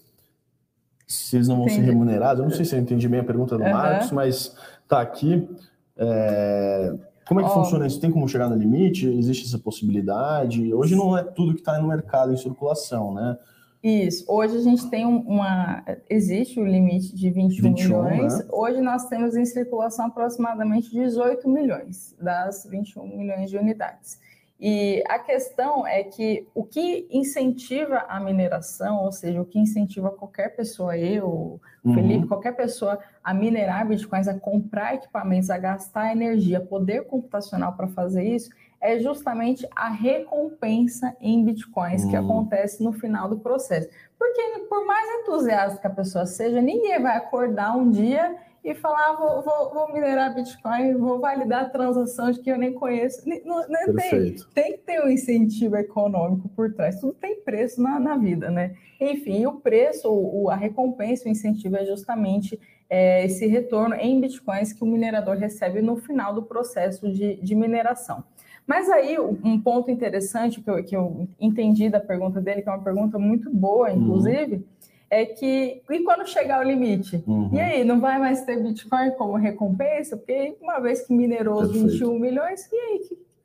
se 1.07 1.37
eles 1.37 1.48
não 1.48 1.57
vão 1.57 1.66
Entendi. 1.66 1.83
ser 1.83 1.87
remunerados? 1.87 2.40
Eu 2.40 2.48
não 2.48 2.55
sei 2.55 2.64
se 2.64 2.74
eu 2.74 2.81
entendi 2.81 3.09
bem 3.09 3.20
a 3.20 3.24
pergunta 3.24 3.57
do 3.57 3.62
uhum. 3.62 3.72
Marcos, 3.72 4.11
mas 4.11 4.55
tá 4.88 5.00
aqui. 5.00 5.48
É, 5.96 6.94
como 7.26 7.40
é 7.40 7.44
que 7.44 7.50
oh. 7.50 7.55
funciona 7.55 7.87
isso? 7.87 8.00
Tem 8.00 8.11
como 8.11 8.29
chegar 8.29 8.48
no 8.48 8.57
limite? 8.57 9.07
Existe 9.07 9.46
essa 9.46 9.59
possibilidade? 9.59 10.74
Hoje 10.74 10.94
não 10.94 11.16
é 11.16 11.22
tudo 11.22 11.55
que 11.55 11.61
está 11.61 11.81
no 11.81 11.88
mercado 11.88 12.33
em 12.33 12.37
circulação, 12.37 13.14
né? 13.14 13.38
Isso. 13.83 14.25
Hoje 14.29 14.57
a 14.57 14.61
gente 14.61 14.89
tem 14.91 15.05
uma. 15.05 15.85
Existe 16.09 16.59
o 16.59 16.67
limite 16.67 17.15
de 17.15 17.31
21, 17.31 17.75
21 17.75 18.03
milhões. 18.03 18.39
Né? 18.39 18.45
Hoje 18.51 18.81
nós 18.81 19.09
temos 19.09 19.37
em 19.37 19.45
circulação 19.45 20.07
aproximadamente 20.07 20.91
18 20.91 21.49
milhões 21.49 22.15
das 22.21 22.67
21 22.69 23.07
milhões 23.07 23.51
de 23.51 23.57
unidades. 23.57 24.19
E 24.59 25.05
a 25.07 25.19
questão 25.19 25.87
é 25.87 26.03
que 26.03 26.49
o 26.55 26.65
que 26.65 27.07
incentiva 27.11 28.07
a 28.09 28.19
mineração, 28.19 29.05
ou 29.05 29.12
seja, 29.12 29.41
o 29.41 29.45
que 29.45 29.59
incentiva 29.59 30.11
qualquer 30.11 30.57
pessoa, 30.57 30.97
eu, 30.97 31.61
uhum. 31.85 31.95
Felipe, 31.95 32.27
qualquer 32.27 32.57
pessoa 32.57 32.99
a 33.23 33.35
minerar 33.35 33.87
bitcoins, 33.87 34.27
a 34.27 34.39
comprar 34.39 34.95
equipamentos, 34.95 35.51
a 35.51 35.59
gastar 35.59 36.11
energia, 36.11 36.59
poder 36.59 37.05
computacional 37.05 37.75
para 37.75 37.87
fazer 37.89 38.25
isso, 38.25 38.49
é 38.81 38.99
justamente 38.99 39.67
a 39.75 39.89
recompensa 39.89 41.17
em 41.21 41.45
bitcoins 41.45 42.05
uhum. 42.05 42.11
que 42.11 42.17
acontece 42.17 42.83
no 42.83 42.93
final 42.93 43.29
do 43.29 43.39
processo. 43.39 43.89
Porque 44.19 44.41
por 44.69 44.87
mais 44.87 45.09
entusiasta 45.21 45.81
que 45.81 45.87
a 45.87 45.91
pessoa 45.91 46.27
seja, 46.27 46.61
ninguém 46.61 47.01
vai 47.01 47.17
acordar 47.17 47.77
um 47.77 47.91
dia 47.91 48.37
e 48.67 48.75
falar, 48.75 49.11
ah, 49.11 49.12
vou, 49.12 49.43
vou, 49.43 49.73
vou, 49.73 49.93
minerar 49.93 50.35
Bitcoin, 50.35 50.95
vou 50.95 51.21
validar 51.21 51.71
de 51.71 52.41
que 52.41 52.51
eu 52.51 52.59
nem 52.59 52.73
conheço. 52.73 53.23
Não, 53.45 53.65
não 53.69 53.95
tem, 53.95 54.35
tem 54.53 54.73
que 54.73 54.79
ter 54.79 55.01
um 55.05 55.09
incentivo 55.09 55.77
econômico 55.77 56.49
por 56.49 56.75
trás. 56.75 56.99
Tudo 56.99 57.15
tem 57.15 57.41
preço 57.43 57.81
na, 57.81 58.01
na 58.01 58.17
vida, 58.17 58.51
né? 58.51 58.75
Enfim, 59.01 59.47
o 59.47 59.61
preço, 59.61 60.11
o, 60.11 60.51
a 60.51 60.57
recompensa, 60.57 61.29
o 61.29 61.31
incentivo 61.31 61.77
é 61.77 61.87
justamente 61.87 62.59
é, 62.91 63.25
esse 63.25 63.47
retorno 63.47 63.95
em 63.95 64.21
Bitcoins 64.21 64.73
que 64.73 64.83
o 64.83 64.87
minerador 64.87 65.37
recebe 65.37 65.81
no 65.81 65.97
final 65.97 66.35
do 66.35 66.43
processo 66.43 67.09
de, 67.09 67.37
de 67.37 67.55
mineração. 67.55 68.25
Mas 68.66 68.90
aí, 68.90 69.16
um 69.18 69.61
ponto 69.61 69.90
interessante 69.90 70.61
que 70.61 70.68
eu, 70.68 70.83
que 70.83 70.96
eu 70.96 71.29
entendi 71.40 71.88
da 71.88 72.00
pergunta 72.00 72.40
dele, 72.40 72.62
que 72.62 72.68
é 72.68 72.72
uma 72.72 72.83
pergunta 72.83 73.18
muito 73.18 73.48
boa, 73.48 73.90
uhum. 73.90 73.96
inclusive, 73.96 74.57
uhum 74.57 74.76
é 75.11 75.24
que 75.24 75.83
e 75.88 76.00
quando 76.02 76.26
chegar 76.26 76.61
o 76.61 76.68
limite? 76.68 77.22
Uhum. 77.26 77.50
E 77.52 77.61
aí, 77.61 77.85
não 77.85 78.00
vai 78.00 78.18
mais 78.18 78.44
ter 78.44 78.62
Bitcoin 78.62 79.12
como 79.12 79.37
recompensa? 79.37 80.16
Porque 80.16 80.57
uma 80.61 80.81
vez 80.81 81.07
que 81.07 81.12
minerou 81.12 81.61
os 81.61 81.70
21 81.70 82.18
milhões, 82.18 82.68
e 82.72 82.76
aí, 82.76 82.96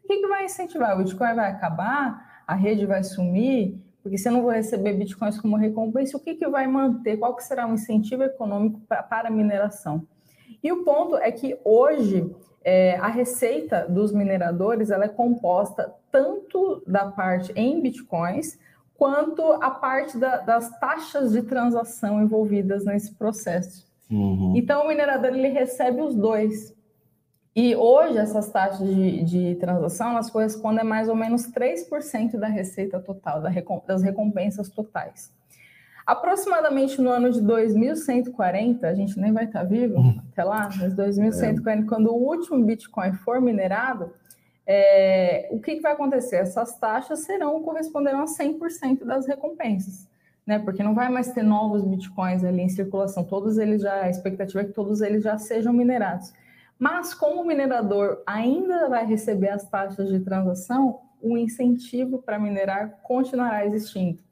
o 0.03 0.07
que, 0.07 0.17
que, 0.17 0.27
vai 0.27 0.45
incentivar? 0.45 0.95
O 0.95 1.03
Bitcoin 1.03 1.35
vai 1.35 1.51
acabar? 1.51 2.43
A 2.47 2.55
rede 2.55 2.85
vai 2.85 3.03
sumir? 3.03 3.77
Porque 4.01 4.17
se 4.17 4.27
eu 4.27 4.33
não 4.33 4.41
vou 4.41 4.51
receber 4.51 4.93
Bitcoins 4.93 5.39
como 5.39 5.55
recompensa, 5.55 6.17
o 6.17 6.19
que, 6.19 6.33
que 6.33 6.47
vai 6.47 6.65
manter? 6.65 7.17
Qual 7.17 7.35
que 7.35 7.43
será 7.43 7.67
o 7.67 7.73
incentivo 7.73 8.23
econômico 8.23 8.81
pra, 8.87 9.03
para 9.03 9.27
a 9.27 9.31
mineração? 9.31 10.05
E 10.63 10.71
o 10.71 10.83
ponto 10.83 11.15
é 11.17 11.31
que 11.31 11.57
hoje 11.63 12.29
é, 12.63 12.95
a 12.97 13.07
receita 13.07 13.87
dos 13.87 14.11
mineradores 14.11 14.91
ela 14.91 15.05
é 15.05 15.09
composta 15.09 15.93
tanto 16.11 16.83
da 16.85 17.05
parte 17.05 17.51
em 17.55 17.81
Bitcoins, 17.81 18.59
quanto 18.95 19.41
a 19.53 19.71
parte 19.71 20.17
da, 20.17 20.37
das 20.37 20.79
taxas 20.79 21.31
de 21.31 21.41
transação 21.41 22.21
envolvidas 22.21 22.85
nesse 22.85 23.15
processo. 23.15 23.87
Uhum. 24.11 24.53
Então, 24.55 24.85
o 24.85 24.87
minerador 24.87 25.31
ele 25.33 25.47
recebe 25.47 26.01
os 26.01 26.13
dois. 26.13 26.75
E 27.55 27.75
hoje, 27.75 28.17
essas 28.17 28.49
taxas 28.49 28.87
de, 28.87 29.23
de 29.23 29.55
transação 29.55 30.11
elas 30.11 30.29
correspondem 30.29 30.81
a 30.81 30.85
mais 30.85 31.09
ou 31.09 31.15
menos 31.15 31.51
3% 31.51 32.37
da 32.37 32.47
receita 32.47 32.99
total, 32.99 33.41
das 33.41 34.03
recompensas 34.03 34.69
totais. 34.69 35.33
Aproximadamente 36.05 36.99
no 36.99 37.09
ano 37.09 37.31
de 37.31 37.41
2140, 37.41 38.87
a 38.87 38.93
gente 38.93 39.19
nem 39.19 39.31
vai 39.31 39.45
estar 39.45 39.63
vivo 39.63 39.99
uhum. 39.99 40.21
até 40.31 40.43
lá, 40.43 40.69
mas 40.77 40.93
2140, 40.93 41.71
é. 41.71 41.87
quando 41.87 42.07
o 42.11 42.15
último 42.15 42.63
Bitcoin 42.63 43.13
for 43.13 43.39
minerado, 43.39 44.13
é, 44.65 45.49
o 45.51 45.59
que, 45.59 45.75
que, 45.75 45.81
vai 45.81 45.93
acontecer? 45.93 46.37
Essas 46.37 46.77
taxas 46.77 47.19
serão 47.19 47.61
corresponderão 47.61 48.21
a 48.21 48.25
100% 48.25 49.03
das 49.03 49.27
recompensas, 49.27 50.07
né? 50.45 50.59
Porque 50.59 50.83
não 50.83 50.95
vai 50.95 51.09
mais 51.09 51.31
ter 51.31 51.43
novos 51.43 51.83
bitcoins 51.83 52.43
ali 52.43 52.61
em 52.61 52.69
circulação, 52.69 53.23
todos 53.23 53.57
eles 53.57 53.81
já, 53.81 54.03
a 54.03 54.09
expectativa 54.09 54.61
é 54.61 54.65
que 54.65 54.73
todos 54.73 55.01
eles 55.01 55.23
já 55.23 55.37
sejam 55.37 55.73
minerados. 55.73 56.33
Mas 56.79 57.13
como 57.13 57.41
o 57.41 57.45
minerador 57.45 58.23
ainda 58.25 58.89
vai 58.89 59.05
receber 59.05 59.49
as 59.49 59.69
taxas 59.69 60.09
de 60.09 60.19
transação, 60.19 60.99
o 61.21 61.37
incentivo 61.37 62.19
para 62.19 62.39
minerar 62.39 62.99
continuará 63.03 63.65
existindo. 63.65 64.23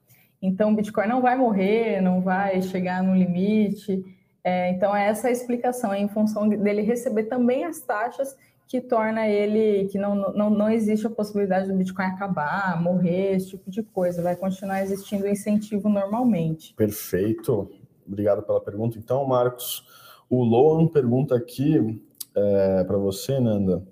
Então, 0.42 0.72
o 0.72 0.76
Bitcoin 0.76 1.08
não 1.08 1.22
vai 1.22 1.36
morrer, 1.36 2.02
não 2.02 2.22
vai 2.22 2.62
chegar 2.62 3.04
no 3.04 3.16
limite. 3.16 4.04
É, 4.44 4.72
então, 4.72 4.96
essa 4.96 5.28
é 5.28 5.30
a 5.30 5.34
explicação, 5.34 5.94
é 5.94 6.00
em 6.00 6.08
função 6.08 6.48
dele 6.48 6.82
receber 6.82 7.24
também 7.24 7.66
as 7.66 7.82
taxas 7.82 8.36
que 8.70 8.80
torna 8.80 9.28
ele 9.28 9.88
que 9.88 9.98
não, 9.98 10.16
não, 10.34 10.50
não 10.50 10.70
existe 10.70 11.08
a 11.08 11.10
possibilidade 11.10 11.68
do 11.68 11.74
Bitcoin 11.74 12.06
acabar, 12.06 12.80
morrer, 12.82 13.36
esse 13.36 13.50
tipo 13.50 13.70
de 13.70 13.82
coisa. 13.82 14.22
Vai 14.22 14.36
continuar 14.36 14.84
existindo 14.84 15.28
incentivo 15.28 15.90
normalmente. 15.90 16.76
Perfeito. 16.76 17.68
Obrigado 18.08 18.44
pela 18.44 18.62
pergunta. 18.62 18.98
Então, 18.98 19.26
Marcos, 19.26 19.84
o 20.30 20.44
Loan 20.44 20.88
pergunta 20.88 21.36
aqui 21.36 22.00
é, 22.36 22.84
para 22.84 22.98
você, 22.98 23.40
Nanda. 23.40 23.84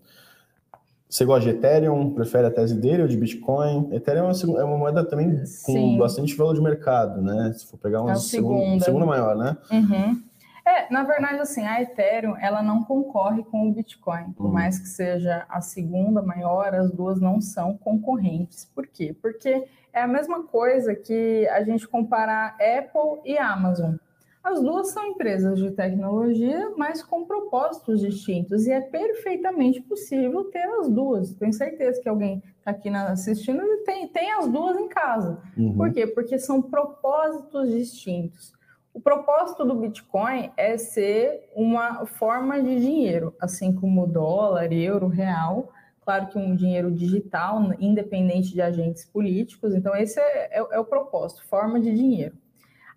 Você 1.09 1.23
gosta 1.23 1.49
de 1.49 1.57
Ethereum? 1.57 2.13
Prefere 2.13 2.47
a 2.47 2.51
tese 2.51 2.75
dele 2.75 3.03
ou 3.03 3.07
de 3.07 3.15
Bitcoin? 3.15 3.89
Ethereum 3.93 4.29
é 4.29 4.45
uma, 4.45 4.61
é 4.61 4.65
moeda 4.65 5.05
também 5.05 5.37
com 5.37 5.45
Sim. 5.45 5.97
bastante 5.97 6.35
valor 6.35 6.53
de 6.53 6.61
mercado, 6.61 7.21
né? 7.21 7.53
Se 7.53 7.65
for 7.65 7.77
pegar 7.77 8.01
uma 8.01 8.11
é 8.11 8.15
segunda. 8.15 8.83
segunda 8.83 9.05
maior, 9.05 9.35
né? 9.35 9.57
Uhum. 9.71 10.21
É, 10.67 10.91
na 10.91 11.03
verdade, 11.03 11.39
assim, 11.39 11.65
a 11.65 11.81
Ethereum, 11.81 12.35
ela 12.37 12.61
não 12.61 12.83
concorre 12.83 13.41
com 13.45 13.69
o 13.69 13.73
Bitcoin, 13.73 14.33
por 14.33 14.47
uhum. 14.47 14.51
mais 14.51 14.77
que 14.77 14.87
seja 14.89 15.45
a 15.47 15.61
segunda 15.61 16.21
maior, 16.21 16.75
as 16.75 16.91
duas 16.91 17.21
não 17.21 17.39
são 17.39 17.77
concorrentes. 17.77 18.65
Por 18.65 18.85
quê? 18.85 19.15
Porque 19.21 19.63
é 19.93 20.01
a 20.01 20.07
mesma 20.07 20.43
coisa 20.43 20.93
que 20.93 21.47
a 21.47 21.63
gente 21.63 21.87
comparar 21.87 22.57
Apple 22.59 23.21
e 23.23 23.37
Amazon. 23.37 23.95
As 24.43 24.61
duas 24.61 24.89
são 24.91 25.05
empresas 25.05 25.59
de 25.59 25.71
tecnologia, 25.71 26.71
mas 26.77 27.03
com 27.03 27.25
propósitos 27.25 27.99
distintos, 27.99 28.65
e 28.65 28.71
é 28.71 28.79
perfeitamente 28.79 29.81
possível 29.81 30.45
ter 30.45 30.63
as 30.79 30.87
duas. 30.89 31.33
Tenho 31.33 31.51
certeza 31.51 32.01
que 32.01 32.07
alguém 32.07 32.41
está 32.59 32.71
aqui 32.71 32.89
assistindo 32.89 33.61
e 33.61 33.83
tem, 33.83 34.07
tem 34.07 34.31
as 34.31 34.47
duas 34.47 34.77
em 34.77 34.87
casa. 34.87 35.41
Uhum. 35.57 35.75
Por 35.75 35.91
quê? 35.91 36.07
Porque 36.07 36.39
são 36.39 36.61
propósitos 36.61 37.69
distintos. 37.69 38.53
O 38.93 38.99
propósito 38.99 39.63
do 39.63 39.75
Bitcoin 39.75 40.49
é 40.57 40.77
ser 40.77 41.51
uma 41.55 42.05
forma 42.05 42.59
de 42.59 42.79
dinheiro, 42.79 43.35
assim 43.39 43.71
como 43.71 44.03
o 44.03 44.07
dólar, 44.07 44.73
euro, 44.73 45.07
real. 45.07 45.71
Claro 46.01 46.27
que 46.27 46.37
um 46.39 46.55
dinheiro 46.55 46.89
digital, 46.89 47.61
independente 47.79 48.53
de 48.53 48.61
agentes 48.61 49.05
políticos. 49.05 49.75
Então, 49.75 49.95
esse 49.95 50.19
é, 50.19 50.57
é, 50.57 50.67
é 50.71 50.79
o 50.79 50.85
propósito, 50.85 51.45
forma 51.45 51.79
de 51.79 51.93
dinheiro. 51.93 52.35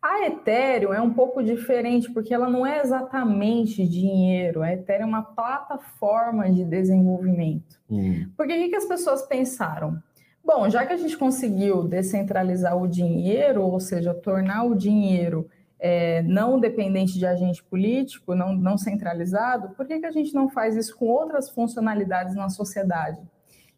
A 0.02 0.26
Ethereum 0.26 0.94
é 0.94 1.00
um 1.00 1.12
pouco 1.12 1.42
diferente, 1.42 2.10
porque 2.10 2.32
ela 2.32 2.48
não 2.48 2.66
é 2.66 2.80
exatamente 2.80 3.86
dinheiro. 3.86 4.62
A 4.62 4.72
Ethereum 4.72 5.04
é 5.04 5.08
uma 5.08 5.22
plataforma 5.22 6.50
de 6.50 6.64
desenvolvimento. 6.64 7.78
Hum. 7.90 8.30
Porque 8.34 8.52
o 8.52 8.70
que, 8.70 8.76
as 8.76 8.86
pessoas 8.86 9.22
pensaram? 9.22 10.02
Bom, 10.42 10.70
já 10.70 10.86
que 10.86 10.94
a 10.94 10.96
gente 10.96 11.18
conseguiu 11.18 11.86
descentralizar 11.86 12.80
o 12.80 12.88
dinheiro, 12.88 13.62
ou 13.62 13.78
seja, 13.78 14.14
tornar 14.14 14.64
o 14.64 14.74
dinheiro 14.74 15.46
é, 15.78 16.22
não 16.22 16.58
dependente 16.58 17.18
de 17.18 17.26
agente 17.26 17.62
político, 17.62 18.34
não, 18.34 18.54
não 18.54 18.78
centralizado, 18.78 19.70
por 19.70 19.86
que, 19.86 20.00
que 20.00 20.06
a 20.06 20.10
gente 20.10 20.34
não 20.34 20.48
faz 20.48 20.76
isso 20.76 20.96
com 20.96 21.08
outras 21.08 21.50
funcionalidades 21.50 22.34
na 22.34 22.48
sociedade? 22.48 23.20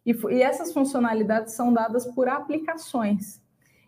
E, 0.05 0.15
e 0.31 0.41
essas 0.41 0.71
funcionalidades 0.71 1.53
são 1.53 1.73
dadas 1.73 2.05
por 2.05 2.29
aplicações. 2.29 3.42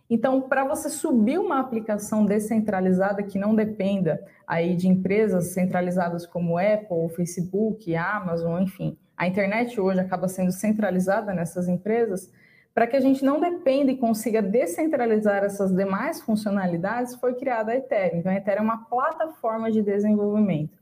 Então, 0.09 0.41
para 0.41 0.63
você 0.63 0.89
subir 0.89 1.39
uma 1.39 1.59
aplicação 1.59 2.25
descentralizada 2.25 3.23
que 3.23 3.39
não 3.39 3.55
dependa 3.55 4.23
aí 4.45 4.75
de 4.75 4.87
empresas 4.87 5.53
centralizadas 5.53 6.27
como 6.27 6.57
Apple, 6.57 7.09
Facebook, 7.15 7.95
Amazon, 7.95 8.61
enfim, 8.61 8.97
a 9.17 9.27
internet 9.27 9.79
hoje 9.79 9.99
acaba 9.99 10.27
sendo 10.27 10.51
centralizada 10.51 11.33
nessas 11.33 11.67
empresas, 11.67 12.31
para 12.73 12.85
que 12.85 12.95
a 12.95 12.99
gente 12.99 13.23
não 13.23 13.39
dependa 13.39 13.91
e 13.91 13.97
consiga 13.97 14.41
descentralizar 14.41 15.43
essas 15.43 15.73
demais 15.73 16.21
funcionalidades, 16.21 17.15
foi 17.15 17.33
criada 17.33 17.71
a 17.71 17.77
Ethereum. 17.77 18.19
Então, 18.19 18.31
a 18.31 18.35
Ethereum 18.35 18.61
é 18.61 18.63
uma 18.63 18.85
plataforma 18.85 19.71
de 19.71 19.81
desenvolvimento. 19.81 20.77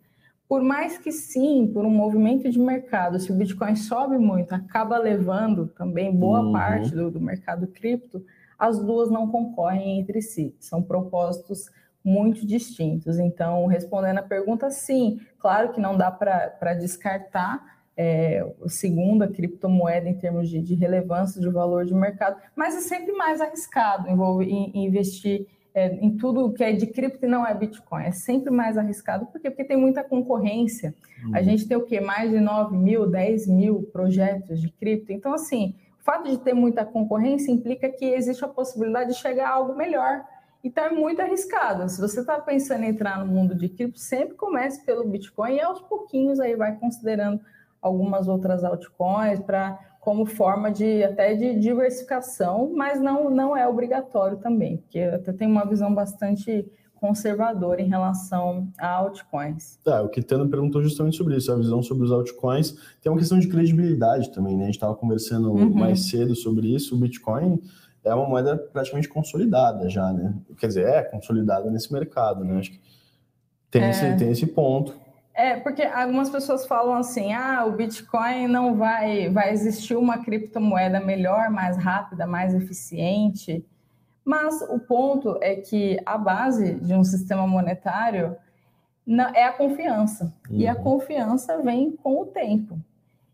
Por 0.50 0.62
mais 0.62 0.98
que 0.98 1.12
sim, 1.12 1.70
por 1.74 1.86
um 1.86 1.90
movimento 1.90 2.50
de 2.50 2.60
mercado, 2.60 3.20
se 3.20 3.32
o 3.32 3.36
Bitcoin 3.36 3.76
sobe 3.76 4.18
muito, 4.18 4.54
acaba 4.54 4.98
levando 4.98 5.68
também 5.68 6.14
boa 6.14 6.42
uhum. 6.42 6.52
parte 6.52 6.94
do, 6.94 7.10
do 7.10 7.22
mercado 7.22 7.68
cripto, 7.68 8.24
as 8.58 8.80
duas 8.80 9.10
não 9.10 9.30
concorrem 9.30 10.00
entre 10.00 10.22
si, 10.22 10.56
são 10.60 10.82
propósitos 10.82 11.70
muito 12.04 12.46
distintos. 12.46 13.18
Então, 13.18 13.66
respondendo 13.66 14.18
a 14.18 14.24
pergunta, 14.24 14.70
sim, 14.70 15.22
claro 15.40 15.72
que 15.72 15.80
não 15.80 15.98
dá 15.98 16.12
para 16.12 16.74
descartar 16.74 17.64
é, 17.96 18.46
a 18.64 18.70
segunda 18.70 19.28
criptomoeda 19.28 20.10
em 20.10 20.16
termos 20.16 20.50
de, 20.50 20.62
de, 20.62 20.76
relevância, 20.76 21.40
de 21.40 21.50
valor 21.50 21.86
de 21.86 21.94
mercado, 21.94 22.38
mas 22.56 22.76
é 22.76 22.82
sempre 22.82 23.14
mais 23.14 23.40
arriscado 23.40 24.10
envolver, 24.10 24.46
em, 24.46 24.86
investir 24.86 25.48
é, 25.76 25.94
em 25.96 26.18
tudo 26.18 26.52
que 26.54 26.64
é 26.64 26.72
de 26.72 26.88
cripto 26.88 27.26
e 27.26 27.28
não 27.28 27.46
é 27.46 27.54
Bitcoin. 27.54 28.04
É 28.04 28.12
sempre 28.12 28.52
mais 28.52 28.78
arriscado, 28.78 29.26
por 29.28 29.40
quê? 29.40 29.50
Porque 29.50 29.64
tem 29.64 29.78
muita 29.78 30.04
concorrência. 30.04 30.94
Uhum. 31.24 31.36
A 31.36 31.42
gente 31.42 31.68
tem 31.68 31.78
o 31.78 31.86
quê? 31.86 32.00
Mais 32.00 32.30
de 32.30 32.40
9 32.40 32.78
mil, 32.78 33.08
10 33.10 33.48
mil 33.48 33.84
projetos 33.92 34.62
de 34.62 34.70
cripto. 34.70 35.12
Então, 35.12 35.34
assim, 35.34 35.76
o 36.04 36.06
fato 36.06 36.30
de 36.30 36.38
ter 36.38 36.54
muita 36.54 36.84
concorrência 36.84 37.50
implica 37.50 37.90
que 37.90 38.04
existe 38.04 38.44
a 38.44 38.48
possibilidade 38.50 39.14
de 39.14 39.20
chegar 39.20 39.48
a 39.48 39.54
algo 39.54 39.74
melhor. 39.74 40.26
Então 40.62 40.84
é 40.84 40.90
muito 40.90 41.22
arriscado. 41.22 41.88
Se 41.88 42.00
você 42.00 42.20
está 42.20 42.38
pensando 42.42 42.84
em 42.84 42.90
entrar 42.90 43.18
no 43.20 43.26
mundo 43.26 43.56
de 43.56 43.70
cripto, 43.70 43.98
sempre 43.98 44.36
comece 44.36 44.86
pelo 44.86 45.08
Bitcoin 45.08 45.56
e 45.56 45.62
aos 45.62 45.80
pouquinhos 45.80 46.42
aí 46.42 46.58
vai 46.58 46.76
considerando 46.76 47.40
algumas 47.82 48.28
outras 48.28 48.66
altcoins 48.66 49.40
para 49.40 49.80
como 50.02 50.26
forma 50.26 50.70
de 50.70 51.06
até 51.06 51.36
de 51.36 51.58
diversificação, 51.58 52.70
mas 52.76 53.00
não, 53.00 53.30
não 53.30 53.56
é 53.56 53.66
obrigatório 53.66 54.36
também, 54.40 54.76
porque 54.76 55.00
até 55.00 55.32
tem 55.32 55.48
uma 55.48 55.66
visão 55.66 55.94
bastante 55.94 56.70
conservador 57.04 57.82
em 57.82 57.90
relação 57.90 58.70
a 58.80 58.88
altcoins. 58.88 59.78
Tá, 59.84 60.02
o 60.02 60.08
Kitano 60.08 60.48
perguntou 60.48 60.82
justamente 60.82 61.18
sobre 61.18 61.36
isso, 61.36 61.52
a 61.52 61.56
visão 61.58 61.84
sobre 61.84 62.06
os 62.06 62.14
altcoins. 62.14 62.78
Tem 63.02 63.12
uma 63.12 63.18
questão 63.18 63.38
de 63.38 63.50
credibilidade 63.50 64.32
também, 64.32 64.56
né? 64.56 64.64
A 64.64 64.66
gente 64.68 64.76
estava 64.76 64.96
conversando 64.96 65.52
uhum. 65.52 65.74
mais 65.74 66.08
cedo 66.08 66.34
sobre 66.34 66.74
isso. 66.74 66.96
O 66.96 66.98
Bitcoin 66.98 67.60
é 68.06 68.16
uma 68.16 68.26
moeda 68.26 68.56
praticamente 68.56 69.10
consolidada 69.10 69.90
já, 69.90 70.14
né? 70.14 70.34
Quer 70.58 70.68
dizer, 70.68 70.86
é 70.88 71.04
consolidada 71.04 71.70
nesse 71.70 71.92
mercado, 71.92 72.46
né? 72.46 72.58
Acho 72.58 72.72
que 72.72 72.80
tem, 73.70 73.84
é... 73.84 73.90
esse, 73.90 74.16
tem 74.16 74.32
esse 74.32 74.48
ponto. 74.48 74.96
É, 75.36 75.58
porque 75.60 75.82
algumas 75.82 76.30
pessoas 76.30 76.66
falam 76.66 76.94
assim: 76.94 77.34
ah, 77.34 77.66
o 77.66 77.74
Bitcoin 77.74 78.48
não 78.48 78.78
vai, 78.78 79.30
vai 79.30 79.52
existir 79.52 79.98
uma 79.98 80.20
criptomoeda 80.20 81.02
melhor, 81.02 81.50
mais 81.50 81.76
rápida, 81.76 82.26
mais 82.26 82.54
eficiente. 82.54 83.66
Mas 84.26 84.62
o 84.62 84.80
ponto 84.80 85.38
é 85.42 85.56
que 85.56 85.98
a 86.06 86.18
base 86.18 86.76
de 86.76 86.94
um 86.94 87.04
sistema 87.04 87.46
monetário 87.46 88.36
é 89.36 89.46
a 89.46 89.54
confiança. 89.54 90.34
Uhum. 90.50 90.58
E 90.58 90.68
a 90.68 90.74
uhum. 90.74 90.84
confiança 90.84 91.62
vem 91.62 91.92
com 91.92 92.22
o 92.22 92.26
tempo. 92.26 92.80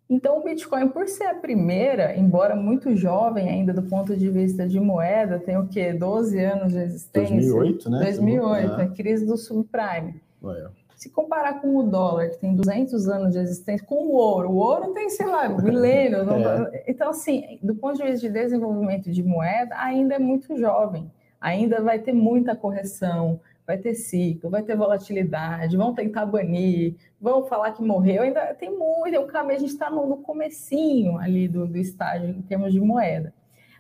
Então, 0.09 0.39
o 0.39 0.43
Bitcoin, 0.43 0.87
por 0.87 1.07
ser 1.07 1.25
a 1.25 1.35
primeira, 1.35 2.17
embora 2.17 2.55
muito 2.55 2.95
jovem 2.95 3.47
ainda 3.47 3.71
do 3.71 3.83
ponto 3.83 4.17
de 4.17 4.27
vista 4.27 4.67
de 4.67 4.79
moeda, 4.79 5.37
tem 5.37 5.55
o 5.55 5.67
quê? 5.67 5.93
12 5.93 6.39
anos 6.43 6.73
de 6.73 6.79
existência. 6.79 7.35
2008, 7.35 7.89
né? 7.91 7.99
2008, 7.99 8.71
é. 8.71 8.83
a 8.83 8.87
crise 8.87 9.25
do 9.27 9.37
subprime. 9.37 10.19
Ué. 10.41 10.67
Se 10.99 11.09
comparar 11.09 11.61
com 11.61 11.77
o 11.77 11.83
dólar, 11.83 12.27
que 12.27 12.39
tem 12.39 12.53
200 12.53 13.07
anos 13.07 13.31
de 13.31 13.39
existência, 13.39 13.87
com 13.87 14.07
o 14.07 14.11
ouro, 14.11 14.49
o 14.49 14.57
ouro 14.57 14.93
tem, 14.93 15.09
sei 15.09 15.27
lá, 15.27 15.47
milênios. 15.47 16.27
é. 16.27 16.83
Então, 16.89 17.11
assim, 17.11 17.57
do 17.63 17.73
ponto 17.73 17.95
de 17.95 18.03
vista 18.03 18.27
de 18.27 18.33
desenvolvimento 18.33 19.09
de 19.09 19.23
moeda, 19.23 19.77
ainda 19.77 20.15
é 20.15 20.19
muito 20.19 20.57
jovem. 20.57 21.09
Ainda 21.39 21.81
vai 21.81 21.99
ter 21.99 22.11
muita 22.11 22.53
correção, 22.53 23.39
vai 23.65 23.77
ter 23.77 23.95
ciclo, 23.95 24.49
vai 24.49 24.61
ter 24.61 24.75
volatilidade, 24.75 25.77
vão 25.77 25.93
tentar 25.93 26.25
banir, 26.25 26.95
vão 27.21 27.45
falar 27.45 27.71
que 27.71 27.81
morreu, 27.81 28.23
ainda 28.23 28.53
tem 28.55 28.69
muito, 28.69 29.17
o 29.21 29.25
caminho, 29.25 29.55
a 29.55 29.59
gente 29.59 29.71
está 29.71 29.89
no, 29.89 30.05
no 30.05 30.17
comecinho 30.17 31.17
ali 31.17 31.47
do, 31.47 31.65
do 31.65 31.77
estágio 31.77 32.27
em 32.27 32.41
termos 32.41 32.73
de 32.73 32.81
moeda. 32.81 33.33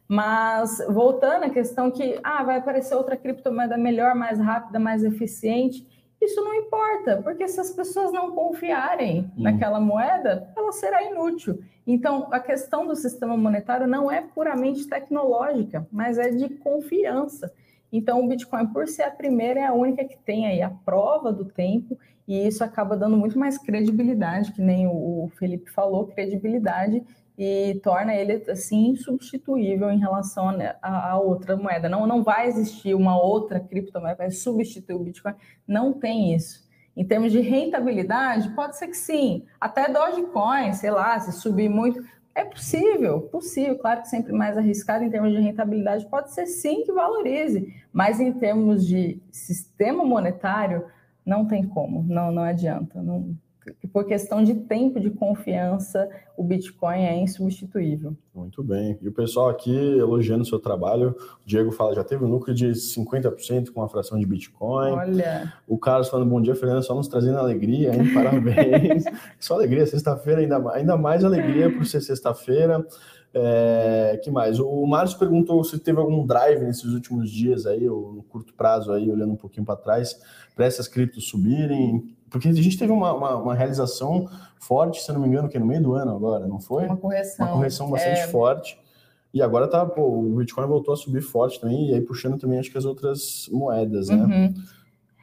Mas 0.07 0.81
voltando 0.87 1.43
à 1.43 1.49
questão 1.49 1.91
que 1.91 2.17
ah, 2.23 2.43
vai 2.43 2.59
aparecer 2.59 2.95
outra 2.95 3.17
criptomoeda 3.17 3.77
melhor, 3.77 4.15
mais 4.15 4.39
rápida, 4.39 4.79
mais 4.79 5.03
eficiente, 5.03 5.85
isso 6.21 6.43
não 6.43 6.53
importa, 6.53 7.21
porque 7.23 7.47
se 7.47 7.59
as 7.59 7.71
pessoas 7.71 8.11
não 8.11 8.31
confiarem 8.31 9.21
hum. 9.21 9.43
naquela 9.43 9.79
moeda, 9.79 10.51
ela 10.55 10.71
será 10.71 11.03
inútil. 11.03 11.63
Então, 11.87 12.27
a 12.31 12.39
questão 12.39 12.85
do 12.85 12.95
sistema 12.95 13.35
monetário 13.37 13.87
não 13.87 14.11
é 14.11 14.21
puramente 14.21 14.87
tecnológica, 14.87 15.87
mas 15.91 16.17
é 16.17 16.29
de 16.29 16.49
confiança. 16.49 17.51
Então, 17.91 18.23
o 18.23 18.27
Bitcoin, 18.27 18.67
por 18.67 18.87
ser 18.87 19.03
a 19.03 19.11
primeira, 19.11 19.61
é 19.61 19.65
a 19.65 19.73
única 19.73 20.05
que 20.05 20.17
tem 20.17 20.45
aí 20.45 20.61
a 20.61 20.69
prova 20.69 21.33
do 21.33 21.45
tempo, 21.45 21.97
e 22.27 22.47
isso 22.47 22.63
acaba 22.63 22.95
dando 22.95 23.17
muito 23.17 23.39
mais 23.39 23.57
credibilidade, 23.57 24.51
que 24.51 24.61
nem 24.61 24.85
o 24.87 25.31
Felipe 25.37 25.71
falou, 25.71 26.05
credibilidade 26.05 27.03
e 27.39 27.79
torna 27.81 28.13
ele 28.13 28.43
assim 28.51 28.89
insubstituível 28.89 29.89
em 29.89 29.97
relação 29.97 30.49
a, 30.81 31.11
a, 31.11 31.17
outra 31.17 31.55
moeda. 31.55 31.87
Não, 31.87 32.05
não 32.05 32.21
vai 32.21 32.47
existir 32.47 32.93
uma 32.93 33.17
outra 33.17 33.61
criptomoeda 33.61 34.15
que 34.15 34.21
vai 34.23 34.31
substituir 34.31 34.95
o 34.95 34.99
Bitcoin. 34.99 35.33
Não 35.65 35.93
tem 35.93 36.35
isso. 36.35 36.67
Em 36.97 37.05
termos 37.05 37.31
de 37.31 37.39
rentabilidade, 37.39 38.49
pode 38.49 38.77
ser 38.77 38.87
que 38.87 38.97
sim. 38.97 39.45
Até 39.57 39.87
Dogecoin, 39.89 40.73
sei 40.73 40.91
lá, 40.91 41.17
se 41.17 41.31
subir 41.31 41.69
muito, 41.69 42.03
é 42.35 42.43
possível, 42.43 43.21
possível. 43.21 43.79
Claro 43.79 44.01
que 44.01 44.09
sempre 44.09 44.33
mais 44.33 44.57
arriscado 44.57 45.05
em 45.05 45.09
termos 45.09 45.31
de 45.31 45.39
rentabilidade, 45.39 46.09
pode 46.09 46.33
ser 46.33 46.45
sim 46.45 46.83
que 46.83 46.91
valorize. 46.91 47.73
Mas 47.93 48.19
em 48.19 48.33
termos 48.33 48.85
de 48.85 49.17
sistema 49.31 50.03
monetário, 50.03 50.87
não 51.25 51.45
tem 51.45 51.65
como, 51.65 52.03
não, 52.03 52.33
não 52.33 52.43
adianta. 52.43 53.01
Não, 53.01 53.33
que 53.79 53.87
por 53.87 54.05
questão 54.05 54.43
de 54.43 54.53
tempo 54.53 54.99
de 54.99 55.09
confiança, 55.09 56.09
o 56.37 56.43
Bitcoin 56.43 57.03
é 57.03 57.17
insubstituível. 57.17 58.15
Muito 58.33 58.63
bem. 58.63 58.97
E 59.01 59.07
o 59.07 59.11
pessoal 59.11 59.49
aqui 59.49 59.75
elogiando 59.75 60.43
o 60.43 60.45
seu 60.45 60.59
trabalho. 60.59 61.15
O 61.43 61.45
Diego 61.45 61.71
fala, 61.71 61.93
já 61.93 62.03
teve 62.03 62.23
um 62.23 62.29
lucro 62.29 62.53
de 62.53 62.67
50% 62.67 63.71
com 63.71 63.81
a 63.81 63.89
fração 63.89 64.17
de 64.17 64.25
Bitcoin. 64.25 64.91
Olha. 64.91 65.53
O 65.67 65.77
Carlos 65.77 66.09
falando, 66.09 66.29
bom 66.29 66.41
dia, 66.41 66.55
Fernando, 66.55 66.83
só 66.83 66.95
nos 66.95 67.07
trazendo 67.07 67.37
alegria, 67.37 67.93
hein? 67.93 68.11
Parabéns. 68.13 69.03
só 69.39 69.55
alegria, 69.55 69.85
sexta-feira, 69.85 70.41
ainda, 70.41 70.57
ainda 70.71 70.97
mais 70.97 71.23
alegria 71.23 71.71
por 71.71 71.85
ser 71.85 72.01
sexta-feira. 72.01 72.85
É, 73.31 74.19
que 74.23 74.31
mais? 74.31 74.59
O 74.59 74.85
Márcio 74.87 75.19
perguntou 75.19 75.63
se 75.63 75.77
teve 75.77 75.99
algum 75.99 76.25
drive 76.25 76.61
nesses 76.63 76.93
últimos 76.93 77.29
dias 77.29 77.65
aí, 77.65 77.87
ou 77.87 78.13
no 78.13 78.23
curto 78.23 78.53
prazo 78.53 78.91
aí, 78.91 79.09
olhando 79.11 79.33
um 79.33 79.37
pouquinho 79.37 79.65
para 79.65 79.75
trás, 79.75 80.19
para 80.55 80.65
essas 80.65 80.87
criptos 80.87 81.27
subirem, 81.29 82.15
porque 82.29 82.47
a 82.47 82.53
gente 82.53 82.77
teve 82.77 82.91
uma, 82.91 83.13
uma, 83.13 83.35
uma, 83.35 83.55
realização 83.55 84.29
forte, 84.59 85.01
se 85.01 85.11
não 85.11 85.19
me 85.19 85.27
engano, 85.27 85.49
que 85.49 85.57
é 85.57 85.59
no 85.59 85.65
meio 85.65 85.81
do 85.81 85.93
ano 85.93 86.15
agora, 86.15 86.47
não 86.47 86.59
foi? 86.59 86.85
Uma 86.85 86.97
correção. 86.97 87.45
Uma 87.47 87.55
correção 87.55 87.89
bastante 87.89 88.21
é... 88.21 88.27
forte. 88.27 88.79
E 89.33 89.41
agora 89.41 89.67
tá, 89.67 89.85
pô, 89.85 90.01
o 90.01 90.37
Bitcoin 90.37 90.65
voltou 90.65 90.93
a 90.93 90.97
subir 90.97 91.21
forte 91.21 91.59
também, 91.59 91.89
e 91.89 91.93
aí 91.93 92.01
puxando 92.01 92.39
também 92.39 92.57
acho 92.57 92.71
que 92.71 92.77
as 92.77 92.85
outras 92.85 93.47
moedas, 93.51 94.09
né? 94.09 94.15
Uhum. 94.15 94.53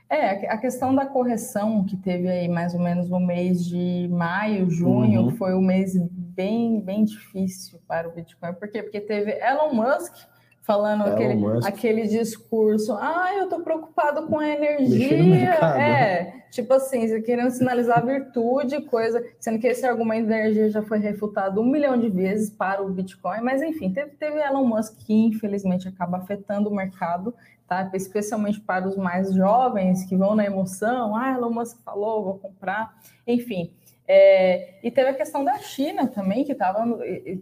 É, 0.09 0.49
a 0.49 0.57
questão 0.57 0.95
da 0.95 1.05
correção 1.05 1.83
que 1.85 1.97
teve 1.97 2.29
aí 2.29 2.47
mais 2.47 2.75
ou 2.75 2.81
menos 2.81 3.09
no 3.11 3.19
mês 3.19 3.65
de 3.67 4.07
maio, 4.09 4.71
junho, 4.71 5.23
uhum. 5.23 5.31
foi 5.33 5.55
um 5.55 5.61
mês 5.61 5.97
bem, 6.13 6.81
bem 6.81 7.05
difícil 7.05 7.81
para 7.89 8.09
o 8.09 8.13
Bitcoin. 8.13 8.55
Por 8.55 8.69
quê? 8.69 8.85
Porque 8.85 9.01
teve 9.01 9.33
Elon 9.33 9.75
Musk 9.75 10.15
falando 10.63 11.05
é, 11.05 11.13
aquele, 11.13 11.45
aquele 11.65 12.07
discurso, 12.07 12.93
ah, 12.95 13.31
eu 13.37 13.49
tô 13.49 13.61
preocupado 13.61 14.27
com 14.27 14.39
a 14.39 14.49
energia, 14.49 15.55
é, 15.55 16.46
tipo 16.57 16.73
assim, 16.73 17.21
querendo 17.23 17.51
sinalizar 17.51 18.05
virtude, 18.05 18.81
coisa, 18.83 19.23
sendo 19.39 19.59
que 19.59 19.67
esse 19.67 19.85
argumento 19.85 20.29
da 20.29 20.39
energia 20.39 20.71
já 20.71 20.83
foi 20.83 20.99
refutado 20.99 21.61
um 21.61 21.65
milhão 21.65 21.99
de 21.99 22.09
vezes 22.09 22.49
para 22.49 22.83
o 22.83 22.89
Bitcoin, 22.89 23.43
mas 23.43 23.63
enfim, 23.63 23.93
teve, 23.93 24.13
teve 24.13 24.41
Elon 24.41 24.65
Musk 24.65 24.97
que 25.05 25.13
infelizmente 25.13 25.87
acaba 25.87 26.17
afetando 26.17 26.71
o 26.71 26.75
mercado, 26.75 27.35
tá, 27.69 27.91
especialmente 27.93 28.59
para 28.59 28.89
os 28.89 28.97
mais 28.97 29.35
jovens 29.35 30.05
que 30.07 30.17
vão 30.17 30.35
na 30.35 30.47
emoção, 30.47 31.15
ah, 31.15 31.33
Elon 31.33 31.51
Musk 31.51 31.79
falou, 31.85 32.25
vou 32.25 32.39
comprar, 32.39 32.95
enfim, 33.27 33.71
é, 34.09 34.79
e 34.83 34.91
teve 34.91 35.11
a 35.11 35.15
questão 35.15 35.45
da 35.45 35.59
China 35.59 36.07
também, 36.07 36.45
que 36.45 36.55
tava, 36.55 36.99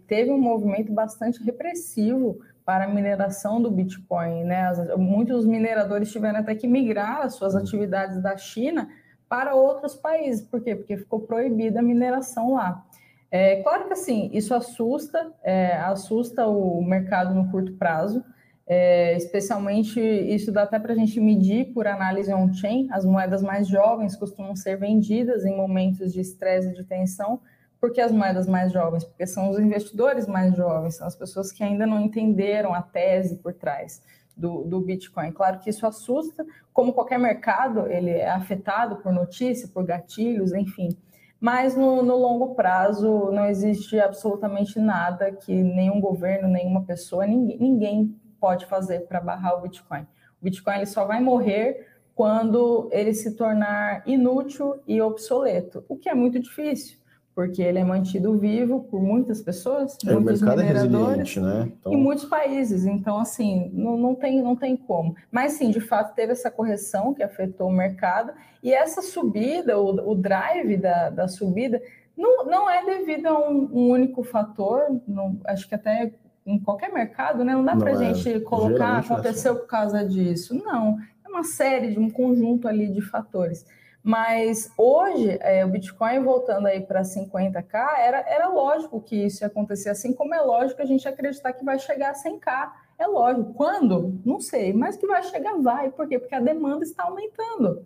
teve 0.07 0.31
um 0.31 0.37
movimento 0.37 0.91
bastante 0.91 1.41
repressivo 1.43 2.39
para 2.65 2.85
a 2.85 2.87
mineração 2.87 3.61
do 3.61 3.69
Bitcoin. 3.69 4.43
Né? 4.43 4.73
Muitos 4.97 5.45
mineradores 5.45 6.11
tiveram 6.11 6.39
até 6.39 6.55
que 6.55 6.67
migrar 6.67 7.21
as 7.21 7.35
suas 7.35 7.55
atividades 7.55 8.19
da 8.21 8.35
China 8.35 8.89
para 9.27 9.55
outros 9.55 9.95
países. 9.95 10.41
Por 10.41 10.61
quê? 10.61 10.75
Porque 10.75 10.97
ficou 10.97 11.21
proibida 11.21 11.79
a 11.79 11.83
mineração 11.83 12.53
lá. 12.53 12.85
É 13.31 13.61
claro 13.63 13.87
que 13.87 13.93
assim, 13.93 14.29
isso 14.33 14.53
assusta, 14.53 15.33
é, 15.43 15.73
assusta 15.77 16.47
o 16.47 16.81
mercado 16.83 17.33
no 17.33 17.49
curto 17.51 17.73
prazo. 17.73 18.23
É, 18.67 19.15
especialmente, 19.15 19.99
isso 19.99 20.51
dá 20.51 20.63
até 20.63 20.79
para 20.79 20.93
a 20.93 20.95
gente 20.95 21.19
medir 21.19 21.73
por 21.73 21.85
análise 21.85 22.33
on-chain. 22.33 22.87
As 22.91 23.05
moedas 23.05 23.41
mais 23.41 23.67
jovens 23.67 24.15
costumam 24.15 24.55
ser 24.55 24.77
vendidas 24.77 25.45
em 25.45 25.55
momentos 25.55 26.13
de 26.13 26.21
estresse 26.21 26.69
e 26.69 26.73
de 26.73 26.83
tensão. 26.83 27.39
Por 27.79 27.91
que 27.91 28.01
as 28.01 28.11
moedas 28.11 28.47
mais 28.47 28.71
jovens? 28.71 29.03
Porque 29.03 29.27
são 29.27 29.49
os 29.49 29.59
investidores 29.59 30.27
mais 30.27 30.55
jovens, 30.55 30.95
são 30.95 31.05
as 31.05 31.15
pessoas 31.15 31.51
que 31.51 31.63
ainda 31.63 31.85
não 31.85 31.99
entenderam 31.99 32.73
a 32.73 32.81
tese 32.81 33.35
por 33.35 33.53
trás 33.53 34.01
do, 34.35 34.63
do 34.63 34.81
Bitcoin. 34.81 35.31
Claro 35.31 35.59
que 35.59 35.69
isso 35.69 35.85
assusta, 35.85 36.45
como 36.73 36.93
qualquer 36.93 37.17
mercado, 37.17 37.87
ele 37.87 38.11
é 38.11 38.29
afetado 38.29 38.97
por 38.97 39.13
notícia, 39.13 39.67
por 39.67 39.85
gatilhos, 39.85 40.53
enfim. 40.53 40.89
Mas 41.39 41.75
no, 41.75 42.01
no, 42.01 42.15
longo 42.15 42.55
prazo 42.55 43.29
não 43.31 43.45
existe 43.45 43.99
absolutamente 43.99 44.79
nada 44.79 45.31
que 45.31 45.53
nenhum 45.53 45.99
governo, 45.99 46.47
nenhuma 46.47 46.83
pessoa, 46.83 47.25
ninguém, 47.25 47.57
ninguém 47.59 48.19
pode 48.39 48.65
fazer 48.65 49.01
para 49.01 49.21
barrar 49.21 49.57
o 49.57 49.61
Bitcoin. 49.61 50.01
O 50.41 50.43
Bitcoin 50.43 50.75
ele 50.75 50.85
só 50.85 51.05
vai 51.05 51.21
morrer 51.21 51.87
quando 52.13 52.89
ele 52.91 53.13
se 53.13 53.35
tornar 53.35 54.01
inútil 54.07 54.81
e 54.87 55.01
obsoleto, 55.01 55.83
o 55.89 55.97
que 55.97 56.09
é 56.09 56.15
muito 56.15 56.39
difícil, 56.39 56.97
porque 57.35 57.61
ele 57.61 57.77
é 57.77 57.83
mantido 57.83 58.37
vivo 58.37 58.85
por 58.85 59.01
muitas 59.01 59.41
pessoas, 59.41 59.97
é, 60.07 60.13
muitos 60.13 60.41
o 60.41 60.45
mercado 60.45 60.61
é 60.61 60.71
resiliente, 60.71 61.39
né? 61.41 61.69
Então... 61.79 61.91
em 61.91 61.97
muitos 61.97 62.23
países. 62.23 62.85
Então, 62.85 63.19
assim, 63.19 63.69
não, 63.73 63.97
não, 63.97 64.15
tem, 64.15 64.41
não 64.41 64.55
tem 64.55 64.77
como. 64.77 65.13
Mas 65.29 65.51
sim, 65.51 65.69
de 65.69 65.81
fato, 65.81 66.15
teve 66.15 66.31
essa 66.31 66.49
correção 66.49 67.13
que 67.13 67.21
afetou 67.21 67.67
o 67.67 67.73
mercado, 67.73 68.31
e 68.63 68.73
essa 68.73 69.01
subida, 69.01 69.77
o, 69.77 70.11
o 70.11 70.15
drive 70.15 70.77
da, 70.77 71.09
da 71.09 71.27
subida, 71.27 71.81
não, 72.17 72.45
não 72.45 72.69
é 72.69 72.85
devido 72.85 73.27
a 73.27 73.37
um, 73.37 73.69
um 73.71 73.89
único 73.89 74.23
fator, 74.23 74.83
não, 75.05 75.37
acho 75.45 75.67
que 75.67 75.75
até 75.75 76.13
em 76.45 76.57
qualquer 76.57 76.93
mercado, 76.93 77.43
né? 77.43 77.53
Não 77.53 77.65
dá 77.65 77.75
para 77.75 77.97
a 77.97 78.03
é, 78.03 78.13
gente 78.13 78.39
colocar 78.41 78.99
aconteceu 78.99 79.51
assim. 79.51 79.61
por 79.61 79.67
causa 79.67 80.05
disso. 80.05 80.53
Não, 80.53 80.97
é 81.25 81.27
uma 81.27 81.43
série 81.43 81.91
de 81.91 81.99
um 81.99 82.09
conjunto 82.09 82.67
ali 82.67 82.87
de 82.87 83.01
fatores. 83.01 83.65
Mas 84.05 84.71
hoje, 84.77 85.35
é, 85.41 85.65
o 85.65 85.67
Bitcoin 85.67 86.19
voltando 86.19 86.67
aí 86.67 86.79
para 86.79 87.01
50k, 87.01 87.97
era, 87.97 88.19
era 88.29 88.47
lógico 88.49 89.01
que 89.01 89.15
isso 89.15 89.43
ia 89.43 89.47
acontecer, 89.47 89.89
assim 89.89 90.13
como 90.13 90.35
é 90.35 90.39
lógico 90.41 90.79
a 90.79 90.85
gente 90.85 91.07
acreditar 91.07 91.51
que 91.53 91.65
vai 91.65 91.79
chegar 91.79 92.11
a 92.11 92.13
100k. 92.13 92.71
É 92.99 93.07
lógico. 93.07 93.55
Quando? 93.55 94.21
Não 94.23 94.39
sei, 94.39 94.73
mas 94.73 94.95
que 94.95 95.07
vai 95.07 95.23
chegar, 95.23 95.55
vai. 95.55 95.89
Por 95.89 96.07
quê? 96.07 96.19
Porque 96.19 96.35
a 96.35 96.39
demanda 96.39 96.83
está 96.83 97.05
aumentando 97.05 97.83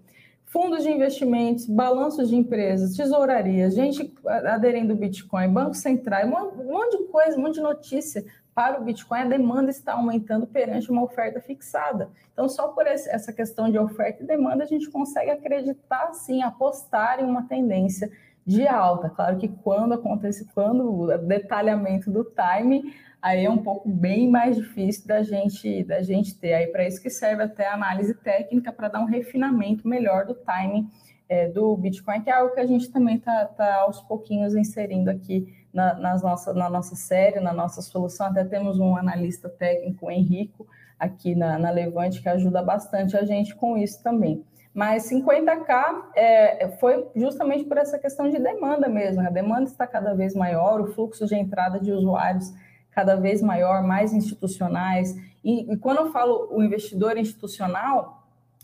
fundos 0.50 0.84
de 0.84 0.90
investimentos, 0.90 1.66
balanços 1.68 2.28
de 2.28 2.36
empresas, 2.36 2.98
tesourarias, 2.98 3.76
gente 3.76 4.12
aderindo 4.26 4.94
ao 4.94 4.98
Bitcoin, 4.98 5.48
Banco 5.48 5.76
Central, 5.76 6.26
um 6.26 6.66
monte 6.66 6.98
de 6.98 7.04
coisa, 7.06 7.38
um 7.38 7.42
monte 7.44 7.56
de 7.56 7.62
notícia 7.62 8.26
para 8.54 8.80
o 8.80 8.84
Bitcoin, 8.84 9.22
a 9.22 9.26
demanda 9.26 9.70
está 9.70 9.94
aumentando 9.94 10.46
perante 10.46 10.92
uma 10.92 11.04
oferta 11.04 11.40
fixada. 11.40 12.10
Então, 12.34 12.50
só 12.50 12.70
por 12.70 12.86
essa 12.86 13.32
questão 13.32 13.72
de 13.72 13.78
oferta 13.78 14.24
e 14.24 14.28
demanda, 14.28 14.64
a 14.64 14.68
gente 14.68 14.90
consegue 14.90 15.32
acreditar, 15.32 16.14
sim, 16.14 16.42
apostar 16.42 17.20
em 17.20 17.24
uma 17.24 17.48
tendência 17.48 18.12
de 18.46 18.68
alta. 18.68 19.10
Claro 19.10 19.38
que 19.38 19.48
quando 19.48 19.94
acontece, 19.94 20.46
quando 20.54 21.02
o 21.02 21.18
detalhamento 21.20 22.10
do 22.10 22.24
time, 22.24 22.94
aí 23.22 23.46
é 23.46 23.50
um 23.50 23.60
pouco 23.60 23.88
bem 23.88 24.30
mais 24.30 24.56
difícil 24.56 25.08
da 25.08 25.22
gente, 25.22 25.84
da 25.84 26.02
gente 26.02 26.36
ter. 26.38 26.54
Aí 26.54 26.68
para 26.68 26.88
isso 26.88 27.02
que 27.02 27.10
serve 27.10 27.44
até 27.44 27.68
a 27.68 27.76
análise 27.76 28.14
técnica 28.16 28.72
para 28.72 28.88
dar 28.88 29.02
um 29.02 29.06
refinamento 29.06 29.88
melhor 29.88 30.26
do 30.26 30.34
timing 30.34 30.90
é, 31.30 31.48
do 31.48 31.78
Bitcoin, 31.78 32.22
que 32.22 32.30
é 32.30 32.34
algo 32.34 32.54
que 32.54 32.60
a 32.60 32.66
gente 32.66 32.92
também 32.92 33.18
está 33.18 33.46
tá 33.46 33.82
aos 33.82 34.02
pouquinhos 34.02 34.56
inserindo 34.56 35.12
aqui 35.12 35.56
na, 35.72 35.94
nas 35.94 36.24
nossa, 36.24 36.54
na 36.54 36.70
nossa 36.70 36.96
série, 36.96 37.40
na 37.40 37.54
nossa 37.54 37.82
solução. 37.82 38.28
Até 38.28 38.44
temos 38.44 38.80
um 38.80 38.98
analista 38.98 39.48
técnico, 39.48 40.08
o 40.08 40.12
Henrico, 40.12 40.66
aqui 40.98 41.36
na, 41.36 41.60
na 41.60 41.70
Levante, 41.70 42.22
que 42.22 42.28
ajuda 42.28 42.64
bastante 42.64 43.16
a 43.16 43.24
gente 43.24 43.56
com 43.56 43.78
isso 43.78 44.02
também. 44.02 44.44
Mas 44.74 45.10
50K 45.10 46.04
é, 46.16 46.70
foi 46.80 47.08
justamente 47.16 47.66
por 47.66 47.78
essa 47.78 48.00
questão 48.00 48.30
de 48.30 48.40
demanda 48.40 48.88
mesmo. 48.88 49.22
A 49.22 49.30
demanda 49.30 49.64
está 49.64 49.86
cada 49.86 50.14
vez 50.14 50.34
maior, 50.34 50.82
o 50.82 50.88
fluxo 50.88 51.26
de 51.28 51.36
entrada 51.36 51.80
de 51.80 51.92
usuários 51.92 52.52
cada 52.92 53.16
vez 53.16 53.42
maior, 53.42 53.84
mais 53.84 54.14
institucionais. 54.14 55.16
E, 55.44 55.72
e 55.72 55.78
quando 55.78 56.00
eu 56.00 56.12
falo 56.12 56.50
o 56.52 56.64
investidor 56.64 57.18
institucional, 57.18 58.19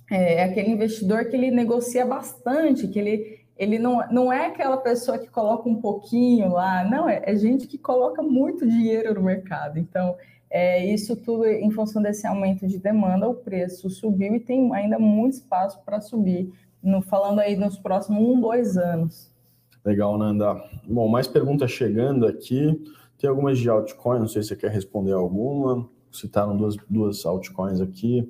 é, 0.09 0.35
é 0.35 0.43
aquele 0.43 0.71
investidor 0.71 1.25
que 1.25 1.35
ele 1.35 1.51
negocia 1.51 2.05
bastante, 2.05 2.87
que 2.87 2.99
ele 2.99 3.45
ele 3.57 3.79
não, 3.79 4.05
não 4.11 4.33
é 4.33 4.47
aquela 4.47 4.75
pessoa 4.77 5.17
que 5.17 5.29
coloca 5.29 5.69
um 5.69 5.79
pouquinho 5.79 6.49
lá, 6.49 6.83
não, 6.83 7.07
é, 7.07 7.21
é 7.25 7.35
gente 7.37 7.67
que 7.67 7.77
coloca 7.77 8.21
muito 8.21 8.67
dinheiro 8.67 9.13
no 9.13 9.21
mercado. 9.21 9.79
Então, 9.79 10.15
é, 10.49 10.85
isso 10.85 11.15
tudo 11.15 11.45
em 11.45 11.71
função 11.71 12.01
desse 12.01 12.27
aumento 12.27 12.67
de 12.67 12.77
demanda, 12.77 13.27
o 13.27 13.33
preço 13.33 13.89
subiu 13.89 14.35
e 14.35 14.39
tem 14.39 14.73
ainda 14.73 14.99
muito 14.99 15.33
espaço 15.33 15.79
para 15.85 16.01
subir, 16.01 16.51
no, 16.83 17.01
falando 17.01 17.39
aí 17.39 17.55
nos 17.55 17.77
próximos 17.77 18.21
um, 18.21 18.39
dois 18.39 18.77
anos. 18.77 19.33
Legal, 19.83 20.17
Nanda. 20.17 20.61
Bom, 20.87 21.07
mais 21.07 21.27
perguntas 21.27 21.71
chegando 21.71 22.25
aqui. 22.25 22.81
Tem 23.17 23.29
algumas 23.29 23.57
de 23.57 23.69
altcoin, 23.69 24.19
não 24.19 24.27
sei 24.27 24.41
se 24.41 24.49
você 24.49 24.55
quer 24.55 24.71
responder 24.71 25.13
alguma. 25.13 25.87
Citaram 26.11 26.57
duas, 26.57 26.75
duas 26.89 27.25
altcoins 27.25 27.79
aqui. 27.79 28.29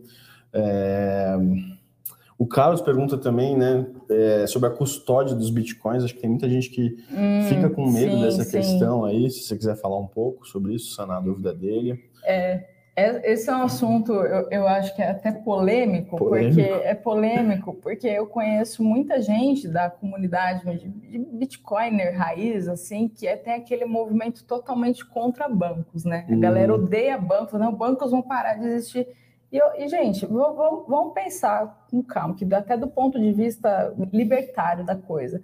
É... 0.56 1.38
O 2.38 2.46
Carlos 2.46 2.82
pergunta 2.82 3.18
também, 3.18 3.56
né, 3.56 3.86
é, 4.10 4.46
sobre 4.46 4.68
a 4.68 4.72
custódia 4.72 5.34
dos 5.34 5.50
bitcoins. 5.50 6.04
Acho 6.04 6.14
que 6.14 6.20
tem 6.20 6.30
muita 6.30 6.50
gente 6.50 6.70
que 6.70 6.98
hum, 7.12 7.44
fica 7.48 7.70
com 7.70 7.90
medo 7.90 8.12
sim, 8.12 8.22
dessa 8.24 8.44
sim. 8.44 8.58
questão 8.58 9.06
aí. 9.06 9.30
Se 9.30 9.44
você 9.44 9.56
quiser 9.56 9.76
falar 9.78 9.98
um 9.98 10.08
pouco 10.08 10.46
sobre 10.46 10.74
isso, 10.74 10.94
sanar 10.94 11.18
a 11.18 11.22
dúvida 11.22 11.54
dele. 11.54 11.98
É, 12.26 12.66
é, 12.94 13.34
esse 13.34 13.50
é 13.50 13.56
um 13.56 13.64
assunto, 13.64 14.14
eu, 14.14 14.50
eu 14.50 14.68
acho 14.68 14.96
que 14.96 15.02
é 15.02 15.12
até 15.12 15.30
polêmico, 15.30 16.18
polêmico, 16.18 16.56
porque 16.56 16.62
é 16.62 16.96
polêmico, 16.96 17.74
porque 17.74 18.08
eu 18.08 18.26
conheço 18.26 18.82
muita 18.82 19.22
gente 19.22 19.68
da 19.68 19.90
comunidade 19.90 20.64
de, 20.78 20.88
de 20.88 21.18
Bitcoiner 21.18 22.18
raiz, 22.18 22.70
assim, 22.70 23.10
que 23.10 23.28
é, 23.28 23.36
tem 23.36 23.54
aquele 23.54 23.84
movimento 23.84 24.46
totalmente 24.46 25.06
contra 25.06 25.50
bancos, 25.50 26.06
né? 26.06 26.26
A 26.30 26.34
hum. 26.34 26.40
galera 26.40 26.74
odeia 26.74 27.18
bancos, 27.18 27.60
não, 27.60 27.74
bancos 27.74 28.12
vão 28.12 28.22
parar 28.22 28.56
de 28.56 28.66
existir 28.66 29.08
e, 29.58 29.84
e 29.84 29.88
gente, 29.88 30.26
vamos, 30.26 30.86
vamos 30.88 31.14
pensar 31.14 31.86
com 31.90 32.04
calma, 32.04 32.36
que 32.36 32.46
até 32.54 32.76
do 32.76 32.88
ponto 32.88 33.20
de 33.20 33.32
vista 33.32 33.94
libertário 34.12 34.86
da 34.86 34.96
coisa. 34.96 35.42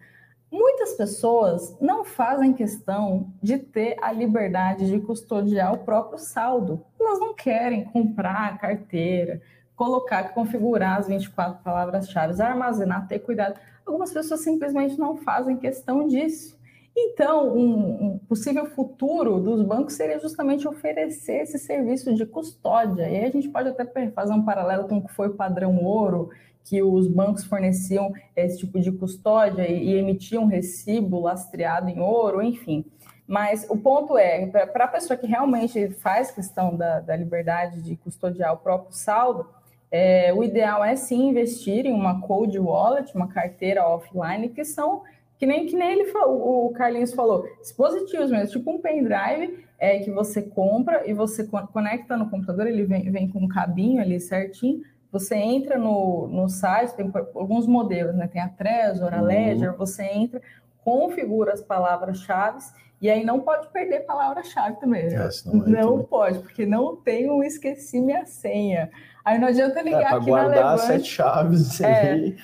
Muitas 0.51 0.95
pessoas 0.95 1.77
não 1.79 2.03
fazem 2.03 2.51
questão 2.51 3.31
de 3.41 3.57
ter 3.57 3.95
a 4.01 4.11
liberdade 4.11 4.87
de 4.87 4.99
custodiar 4.99 5.73
o 5.73 5.77
próprio 5.77 6.19
saldo. 6.19 6.83
Elas 6.99 7.19
não 7.19 7.33
querem 7.33 7.85
comprar 7.85 8.49
a 8.49 8.57
carteira, 8.57 9.41
colocar, 9.77 10.33
configurar 10.33 10.99
as 10.99 11.07
24 11.07 11.63
palavras-chave, 11.63 12.41
armazenar, 12.41 13.07
ter 13.07 13.19
cuidado. 13.19 13.57
Algumas 13.85 14.11
pessoas 14.11 14.41
simplesmente 14.41 14.99
não 14.99 15.15
fazem 15.15 15.55
questão 15.55 16.05
disso. 16.05 16.59
Então, 16.95 17.55
um, 17.55 18.05
um, 18.05 18.17
possível 18.19 18.65
futuro 18.65 19.39
dos 19.39 19.61
bancos 19.61 19.93
seria 19.93 20.19
justamente 20.19 20.67
oferecer 20.67 21.43
esse 21.43 21.57
serviço 21.57 22.13
de 22.13 22.25
custódia. 22.25 23.09
E 23.09 23.15
aí 23.15 23.25
a 23.25 23.31
gente 23.31 23.47
pode 23.49 23.69
até 23.69 23.85
fazer 24.11 24.33
um 24.33 24.43
paralelo 24.43 24.87
com 24.87 24.97
o 24.97 25.05
que 25.05 25.13
foi 25.13 25.29
o 25.29 25.33
padrão 25.33 25.83
ouro, 25.83 26.29
que 26.63 26.83
os 26.83 27.07
bancos 27.07 27.43
forneciam 27.45 28.13
esse 28.35 28.59
tipo 28.59 28.79
de 28.79 28.91
custódia 28.91 29.67
e, 29.67 29.91
e 29.91 29.93
emitiam 29.95 30.45
recibo 30.45 31.21
lastreado 31.21 31.89
em 31.89 31.99
ouro, 31.99 32.41
enfim. 32.41 32.85
Mas 33.25 33.65
o 33.69 33.77
ponto 33.77 34.17
é, 34.17 34.45
para 34.47 34.85
a 34.85 34.89
pessoa 34.89 35.17
que 35.17 35.25
realmente 35.25 35.89
faz 35.91 36.31
questão 36.31 36.75
da, 36.75 36.99
da 36.99 37.15
liberdade 37.15 37.81
de 37.81 37.95
custodiar 37.95 38.53
o 38.53 38.57
próprio 38.57 38.93
saldo, 38.93 39.47
é, 39.89 40.33
o 40.33 40.43
ideal 40.43 40.83
é 40.83 40.95
sim 40.95 41.29
investir 41.29 41.85
em 41.85 41.93
uma 41.93 42.21
cold 42.21 42.57
wallet, 42.59 43.15
uma 43.15 43.27
carteira 43.27 43.87
offline, 43.87 44.49
que 44.49 44.63
são 44.63 45.03
que 45.41 45.45
nem, 45.47 45.65
que 45.65 45.75
nem 45.75 45.93
ele 45.93 46.05
falou, 46.11 46.67
o 46.67 46.69
Carlinhos 46.71 47.15
falou, 47.15 47.43
dispositivos 47.59 48.29
mesmo, 48.29 48.51
tipo 48.51 48.69
um 48.69 48.79
pendrive 48.79 49.65
é, 49.79 49.97
que 49.97 50.11
você 50.11 50.39
compra 50.39 51.01
e 51.09 51.15
você 51.15 51.47
conecta 51.73 52.15
no 52.15 52.29
computador, 52.29 52.67
ele 52.67 52.85
vem, 52.85 53.11
vem 53.11 53.27
com 53.27 53.39
um 53.39 53.47
cabinho 53.47 53.99
ali 53.99 54.19
certinho, 54.19 54.83
você 55.11 55.33
entra 55.33 55.79
no, 55.79 56.27
no 56.27 56.47
site, 56.47 56.95
tem 56.95 57.11
alguns 57.33 57.65
modelos, 57.65 58.15
né? 58.15 58.27
Tem 58.27 58.39
a 58.39 58.49
Trezor, 58.49 59.11
a 59.15 59.17
uhum. 59.17 59.23
Ledger, 59.23 59.75
você 59.75 60.03
entra, 60.03 60.39
configura 60.83 61.53
as 61.53 61.61
palavras-chave 61.63 62.59
e 63.01 63.09
aí 63.09 63.25
não 63.25 63.39
pode 63.39 63.67
perder 63.69 64.01
palavra-chave 64.01 64.79
também. 64.79 65.05
É, 65.05 65.27
não, 65.43 65.65
não 65.65 66.03
pode, 66.03 66.37
porque 66.37 66.67
não 66.67 66.95
tem 66.95 67.31
um 67.31 67.41
esqueci 67.41 67.99
minha 67.99 68.27
senha. 68.27 68.91
Aí 69.25 69.39
não 69.39 69.47
adianta 69.47 69.79
é, 69.79 69.83
ligar 69.83 70.13
é, 70.13 70.17
aqui 70.17 70.25
guardar 70.27 70.63
na 70.63 70.71
Levante. 70.73 70.85
sete 70.85 71.05
chaves 71.07 71.81
é. 71.81 72.11
aí. 72.11 72.37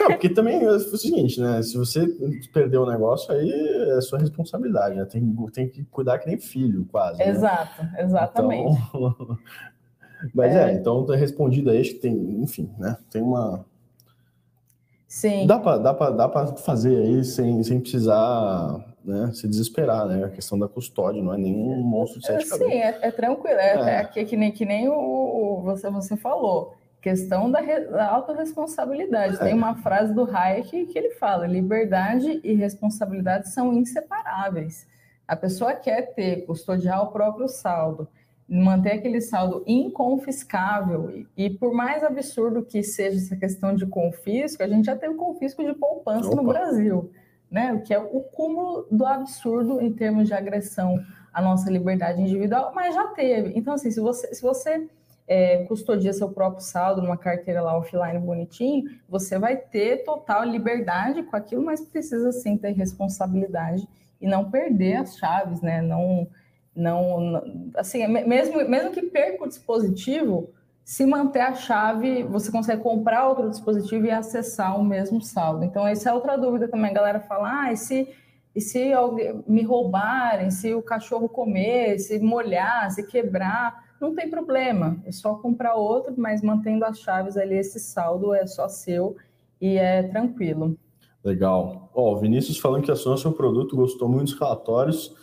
Não, 0.00 0.08
porque 0.08 0.28
também 0.28 0.62
é 0.62 0.68
o 0.68 0.78
seguinte, 0.80 1.40
né? 1.40 1.62
Se 1.62 1.76
você 1.76 2.06
perdeu 2.52 2.82
o 2.82 2.90
negócio, 2.90 3.32
aí 3.32 3.50
é 3.96 4.00
sua 4.00 4.18
responsabilidade, 4.18 4.96
né? 4.96 5.04
Tem, 5.04 5.34
tem 5.52 5.68
que 5.68 5.84
cuidar 5.84 6.18
que 6.18 6.26
nem 6.26 6.38
filho, 6.38 6.86
quase. 6.90 7.18
Né? 7.18 7.28
Exato, 7.28 7.82
né? 7.82 7.94
exatamente. 7.98 8.78
Então... 8.88 9.38
Mas 10.34 10.54
é. 10.54 10.70
é, 10.70 10.74
então 10.74 11.04
tá 11.04 11.14
respondido 11.14 11.70
aí, 11.70 11.80
acho 11.80 11.90
que 11.90 11.98
tem, 11.98 12.14
enfim, 12.42 12.70
né? 12.78 12.96
Tem 13.10 13.20
uma. 13.20 13.64
Sim. 15.06 15.46
Dá 15.46 15.58
para 15.58 15.78
dá 15.78 15.92
pra, 15.94 16.10
dá 16.10 16.28
pra 16.28 16.46
fazer 16.56 16.96
aí 16.96 17.24
sem, 17.24 17.62
sem 17.62 17.78
precisar 17.78 18.82
né, 19.04 19.30
se 19.34 19.46
desesperar, 19.46 20.06
né? 20.06 20.24
A 20.24 20.30
questão 20.30 20.58
da 20.58 20.66
custódia 20.66 21.22
não 21.22 21.34
é 21.34 21.38
nenhum 21.38 21.76
monstro 21.82 22.20
de 22.20 22.26
sete. 22.26 22.46
Sim, 22.48 22.72
é, 22.72 22.98
é, 23.02 23.10
tranquilo. 23.10 23.58
É, 23.58 23.76
é. 23.76 24.00
é 24.00 24.04
que, 24.04 24.24
que, 24.24 24.36
nem, 24.36 24.50
que 24.50 24.64
nem 24.64 24.88
o, 24.88 25.60
você, 25.62 25.90
você 25.90 26.16
falou. 26.16 26.74
Questão 27.04 27.50
da, 27.50 27.60
da 27.60 28.08
autorresponsabilidade. 28.08 29.38
Tem 29.38 29.50
é. 29.50 29.54
uma 29.54 29.74
frase 29.74 30.14
do 30.14 30.24
Hayek 30.24 30.86
que 30.86 30.98
ele 30.98 31.10
fala: 31.10 31.46
liberdade 31.46 32.40
e 32.42 32.54
responsabilidade 32.54 33.50
são 33.50 33.74
inseparáveis. 33.74 34.86
A 35.28 35.36
pessoa 35.36 35.74
quer 35.74 36.14
ter, 36.14 36.46
custodiar 36.46 37.02
o 37.02 37.12
próprio 37.12 37.46
saldo, 37.46 38.08
manter 38.48 38.92
aquele 38.92 39.20
saldo 39.20 39.62
inconfiscável. 39.66 41.10
E, 41.10 41.28
e, 41.36 41.50
por 41.50 41.74
mais 41.74 42.02
absurdo 42.02 42.64
que 42.64 42.82
seja 42.82 43.18
essa 43.18 43.36
questão 43.36 43.74
de 43.74 43.84
confisco, 43.84 44.62
a 44.62 44.66
gente 44.66 44.86
já 44.86 44.96
teve 44.96 45.12
confisco 45.12 45.62
de 45.62 45.74
poupança 45.74 46.28
Opa. 46.28 46.36
no 46.36 46.48
Brasil, 46.48 47.12
né? 47.50 47.74
O 47.74 47.82
que 47.82 47.92
é 47.92 47.98
o 47.98 48.20
cúmulo 48.20 48.86
do 48.90 49.04
absurdo 49.04 49.78
em 49.78 49.92
termos 49.92 50.26
de 50.26 50.32
agressão 50.32 50.98
à 51.34 51.42
nossa 51.42 51.70
liberdade 51.70 52.22
individual, 52.22 52.72
mas 52.74 52.94
já 52.94 53.08
teve. 53.08 53.52
Então, 53.54 53.74
assim, 53.74 53.90
se 53.90 54.00
você, 54.00 54.34
se 54.34 54.40
você 54.40 54.88
é, 55.26 55.64
custodia 55.64 56.12
seu 56.12 56.28
próprio 56.28 56.62
saldo 56.62 57.00
numa 57.00 57.16
carteira 57.16 57.62
lá 57.62 57.76
offline 57.76 58.18
bonitinho, 58.18 58.90
você 59.08 59.38
vai 59.38 59.56
ter 59.56 60.04
total 60.04 60.44
liberdade 60.44 61.22
com 61.22 61.36
aquilo, 61.36 61.64
mas 61.64 61.80
precisa 61.80 62.30
sim 62.32 62.56
ter 62.56 62.72
responsabilidade 62.72 63.88
e 64.20 64.26
não 64.26 64.50
perder 64.50 64.96
as 64.96 65.16
chaves, 65.16 65.60
né? 65.60 65.80
Não, 65.80 66.28
não, 66.74 67.42
assim, 67.76 68.06
mesmo, 68.06 68.68
mesmo 68.68 68.90
que 68.90 69.02
perca 69.02 69.44
o 69.44 69.48
dispositivo, 69.48 70.50
se 70.84 71.06
manter 71.06 71.40
a 71.40 71.54
chave, 71.54 72.22
você 72.24 72.52
consegue 72.52 72.82
comprar 72.82 73.26
outro 73.26 73.48
dispositivo 73.48 74.04
e 74.04 74.10
acessar 74.10 74.78
o 74.78 74.84
mesmo 74.84 75.20
saldo. 75.22 75.64
Então, 75.64 75.86
essa 75.86 76.10
é 76.10 76.12
outra 76.12 76.36
dúvida 76.36 76.68
também. 76.68 76.90
A 76.90 76.94
galera 76.94 77.20
fala, 77.20 77.62
ah, 77.62 77.72
e 77.72 77.76
se, 77.76 78.08
e 78.54 78.60
se 78.60 78.90
me 79.46 79.62
roubarem, 79.62 80.50
se 80.50 80.74
o 80.74 80.82
cachorro 80.82 81.26
comer, 81.26 81.98
se 81.98 82.18
molhar, 82.18 82.90
se 82.90 83.06
quebrar? 83.06 83.82
Não 84.04 84.14
tem 84.14 84.28
problema, 84.28 84.98
é 85.06 85.12
só 85.12 85.34
comprar 85.34 85.74
outro, 85.74 86.14
mas 86.16 86.42
mantendo 86.42 86.84
as 86.84 86.98
chaves 86.98 87.36
ali, 87.36 87.56
esse 87.56 87.80
saldo 87.80 88.34
é 88.34 88.46
só 88.46 88.68
seu 88.68 89.16
e 89.60 89.76
é 89.78 90.02
tranquilo. 90.02 90.76
Legal. 91.24 91.90
Ó, 91.94 92.12
o 92.12 92.18
Vinícius 92.18 92.58
falando 92.58 92.84
que 92.84 92.90
assinou 92.90 93.16
seu 93.16 93.32
produto, 93.32 93.74
gostou 93.74 94.06
muito 94.06 94.30
dos 94.30 94.38
relatórios, 94.38 95.14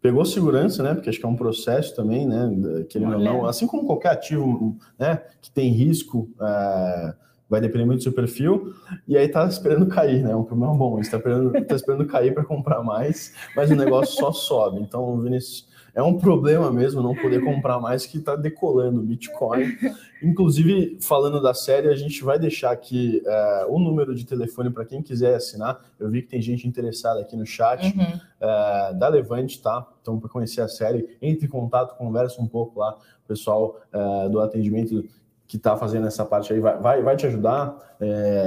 pegou 0.00 0.24
segurança, 0.24 0.82
né? 0.82 0.94
Porque 0.94 1.10
acho 1.10 1.20
que 1.20 1.26
é 1.26 1.28
um 1.28 1.36
processo 1.36 1.94
também, 1.94 2.26
né? 2.26 2.50
Que 2.88 2.96
ele 2.96 3.04
não, 3.04 3.44
assim 3.44 3.66
como 3.66 3.84
qualquer 3.84 4.12
ativo, 4.12 4.78
né? 4.98 5.22
Que 5.42 5.50
tem 5.50 5.70
risco, 5.70 6.30
é, 6.40 7.14
vai 7.46 7.60
depender 7.60 7.84
muito 7.84 7.98
do 7.98 8.04
seu 8.04 8.12
perfil, 8.12 8.72
e 9.06 9.18
aí 9.18 9.28
tá 9.28 9.46
esperando 9.46 9.86
cair, 9.86 10.22
né? 10.22 10.30
É 10.30 10.36
um 10.36 10.44
problema 10.44 10.74
bom, 10.74 10.98
está 10.98 11.18
esperando, 11.18 11.52
tá 11.66 11.74
esperando 11.74 12.06
cair 12.06 12.32
para 12.32 12.44
comprar 12.44 12.82
mais, 12.82 13.34
mas 13.54 13.70
o 13.70 13.76
negócio 13.76 14.14
só 14.14 14.32
sobe. 14.32 14.80
Então, 14.80 15.20
Vinícius 15.20 15.68
é 15.94 16.02
um 16.02 16.16
problema 16.16 16.70
mesmo 16.70 17.02
não 17.02 17.14
poder 17.14 17.42
comprar 17.42 17.80
mais 17.80 18.06
que 18.06 18.18
está 18.18 18.36
decolando 18.36 19.00
o 19.00 19.02
Bitcoin. 19.02 19.76
Inclusive, 20.22 20.98
falando 21.00 21.40
da 21.40 21.54
série, 21.54 21.88
a 21.88 21.96
gente 21.96 22.22
vai 22.22 22.38
deixar 22.38 22.70
aqui 22.70 23.22
é, 23.24 23.66
o 23.68 23.78
número 23.78 24.14
de 24.14 24.24
telefone 24.24 24.70
para 24.70 24.84
quem 24.84 25.02
quiser 25.02 25.34
assinar. 25.34 25.80
Eu 25.98 26.10
vi 26.10 26.22
que 26.22 26.28
tem 26.28 26.42
gente 26.42 26.68
interessada 26.68 27.20
aqui 27.20 27.36
no 27.36 27.46
chat 27.46 27.86
uhum. 27.86 28.20
é, 28.40 28.94
da 28.94 29.08
Levante, 29.08 29.60
tá? 29.60 29.86
Então, 30.02 30.18
para 30.18 30.28
conhecer 30.28 30.60
a 30.60 30.68
série, 30.68 31.16
entre 31.20 31.46
em 31.46 31.48
contato, 31.48 31.96
conversa 31.96 32.40
um 32.40 32.46
pouco 32.46 32.80
lá. 32.80 32.96
O 33.24 33.28
pessoal 33.28 33.80
é, 33.92 34.28
do 34.28 34.40
atendimento 34.40 35.04
que 35.46 35.56
está 35.56 35.76
fazendo 35.76 36.06
essa 36.06 36.24
parte 36.24 36.52
aí 36.52 36.60
vai, 36.60 36.78
vai, 36.78 37.02
vai 37.02 37.16
te 37.16 37.26
ajudar. 37.26 37.76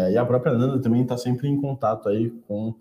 E 0.09 0.17
a 0.17 0.25
própria 0.25 0.53
Nanda 0.53 0.81
também 0.81 1.01
está 1.01 1.17
sempre 1.17 1.49
em 1.49 1.59
contato 1.59 2.07
aí 2.07 2.29
com 2.47 2.73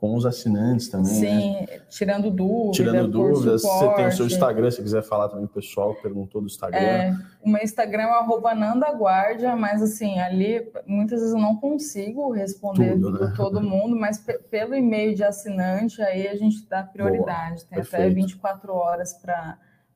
com 0.00 0.14
os 0.14 0.24
assinantes 0.24 0.88
também. 0.88 1.12
Sim, 1.12 1.52
né? 1.60 1.66
tirando 1.90 2.30
dúvidas. 2.30 2.76
Tirando 2.76 3.08
dúvidas. 3.08 3.60
Você 3.60 3.94
tem 3.94 4.06
o 4.06 4.12
seu 4.12 4.26
Instagram, 4.26 4.70
se 4.70 4.82
quiser 4.82 5.02
falar 5.02 5.28
também, 5.28 5.44
o 5.44 5.48
pessoal 5.48 5.94
perguntou 5.96 6.40
do 6.40 6.46
Instagram. 6.46 6.78
É, 6.78 7.14
o 7.44 7.50
meu 7.50 7.62
Instagram 7.62 8.04
é 8.04 8.10
arroba 8.18 8.54
nandaguardia, 8.54 9.54
mas 9.54 9.82
assim, 9.82 10.18
ali 10.18 10.66
muitas 10.86 11.20
vezes 11.20 11.34
eu 11.34 11.40
não 11.40 11.54
consigo 11.56 12.32
responder 12.32 12.92
Tudo, 12.92 13.26
né? 13.26 13.34
todo 13.36 13.60
mundo, 13.60 13.94
mas 13.94 14.24
pelo 14.50 14.74
e-mail 14.74 15.14
de 15.14 15.22
assinante, 15.22 16.00
aí 16.00 16.26
a 16.28 16.34
gente 16.34 16.66
dá 16.66 16.82
prioridade. 16.82 17.56
Boa, 17.56 17.68
tem 17.68 17.76
perfeito. 17.76 18.06
até 18.06 18.14
24 18.14 18.72
horas 18.72 19.12